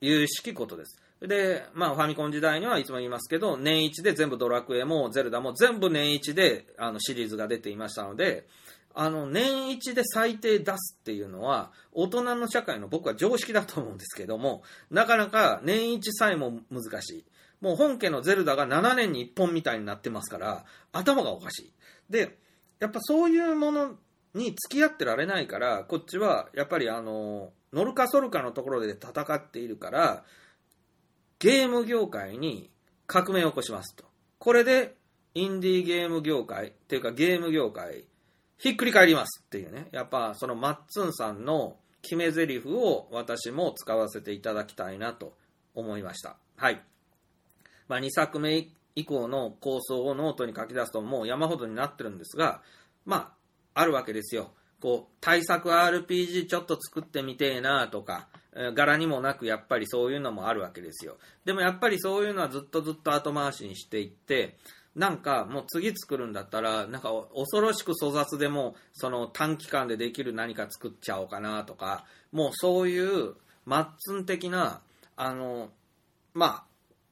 [0.00, 1.01] 有識ことです。
[1.26, 8.46] で、まあ、ファミコン時代にはいつも言いますけど、年一で全部ドラクエもゼルダも全部年一であのシリーズが出ていましたので、
[8.94, 17.24] あの、年一で最低出すっていうのは、大人の社会の僕は常識だと思うんですけども、なかなか年一さえも難しい。
[17.60, 21.72] もう本家のゼルダが7年に1本みたいになってますから、頭がおかしい。
[22.10, 22.36] で、
[22.80, 23.94] やっぱそういうもの
[24.34, 30.24] に付き合ってられないから、こっちはやっぱりあの、ノルカソルカのところで戦っているから、
[31.42, 32.70] ゲーム業界に
[33.08, 34.04] 革命を起こしますと。
[34.38, 34.94] これで、
[35.34, 38.04] インディーゲーム業界っていうかゲーム業界、
[38.58, 39.88] ひっくり返りますっていうね。
[39.90, 45.36] やっぱそのマッツンさんの決め台詞を私も使わせていただきたいなと
[45.74, 46.36] 思いました。
[46.54, 46.80] はい。
[47.88, 52.62] まあ、2作目以降の構想をノートに書き出すともう山ほどになってるんですが、
[53.04, 53.34] ま
[53.74, 54.52] あ、あるわけですよ。
[54.80, 61.16] こう、対策 RPG ちょっと作ってみてえなとか、柄にもなくやっぱりそういうのもあるわけですよ。
[61.44, 64.58] でもやっぱりそういうのはずっとずっと後回しにしていって、
[64.94, 74.82] なんかもう次作るんだったら、なんか恐ろしく粗雑でも、その短期間でできる何か作っちゃおうかなとか、もうそういうマッツン的な、
[75.16, 75.70] あの、
[76.34, 76.64] まあ、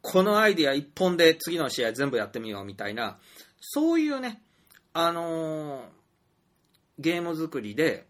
[0.02, 3.18] このアイディア一本で次の試合全部やってみようみたいな、
[3.60, 4.42] そういうね、
[4.92, 5.82] あのー、
[6.98, 8.06] ゲーム作りで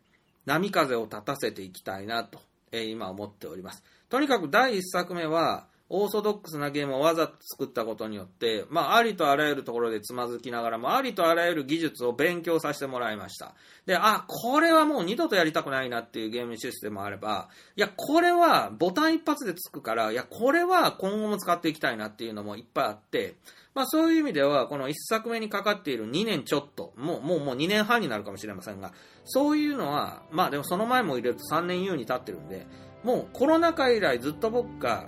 [0.47, 2.41] 波風を立たせていきたいなと
[2.73, 3.83] 今思っております。
[4.09, 13.55] とにかく第1作目は、オーソドックスなゲームをわざと作ったことによって、まあ、ありとあらゆるところでつまずきながらも、ありとあらゆる技術を勉強させてもらいました。
[13.87, 23.35] で、あ、これはもう二度とやりたくないなっていうゲームシステムもあれば、いや、これはボタン一発でつくから、いや、これは今後も使っていきたいなっていうのもいっぱいあって、
[23.75, 28.93] まあそういう意味では、この1作目にかかっている2年ちょっと、もう、もう、もう2年半になるかもしれませんが、
[29.25, 32.67] そういうのは、まあでもその前も入れると3年優に経ってるんで、
[33.03, 35.07] もうコロナ禍以来ずっと僕が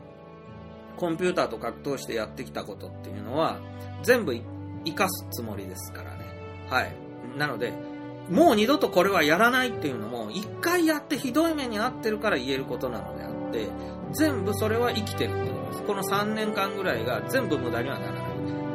[0.97, 3.59] コンピューターと格闘してやってきたことっていうのは
[4.03, 4.35] 全部
[4.85, 6.25] 生かすつもりですからね。
[6.69, 6.93] はい。
[7.37, 7.73] なので、
[8.31, 13.69] もう二度とこれはやらないっていうのも、一回やってひどい目に遭ってるから言えることなのであって、
[14.13, 15.83] 全部それは生きてるってことです。
[15.83, 18.23] この3年間ぐらいが全部無駄にはならない。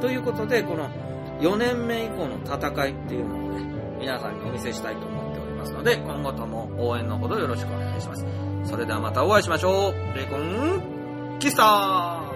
[0.02, 0.90] ということで、この
[1.40, 3.66] 4年目以降の戦いっていうのをね、
[4.00, 8.26] 皆さんにお見せしたいと思っておりますので、今後とも応援のほどよろしくお願いします。
[8.64, 10.16] それではまたお会いしましょう。
[10.16, 10.97] レイコン、
[11.40, 12.27] キスター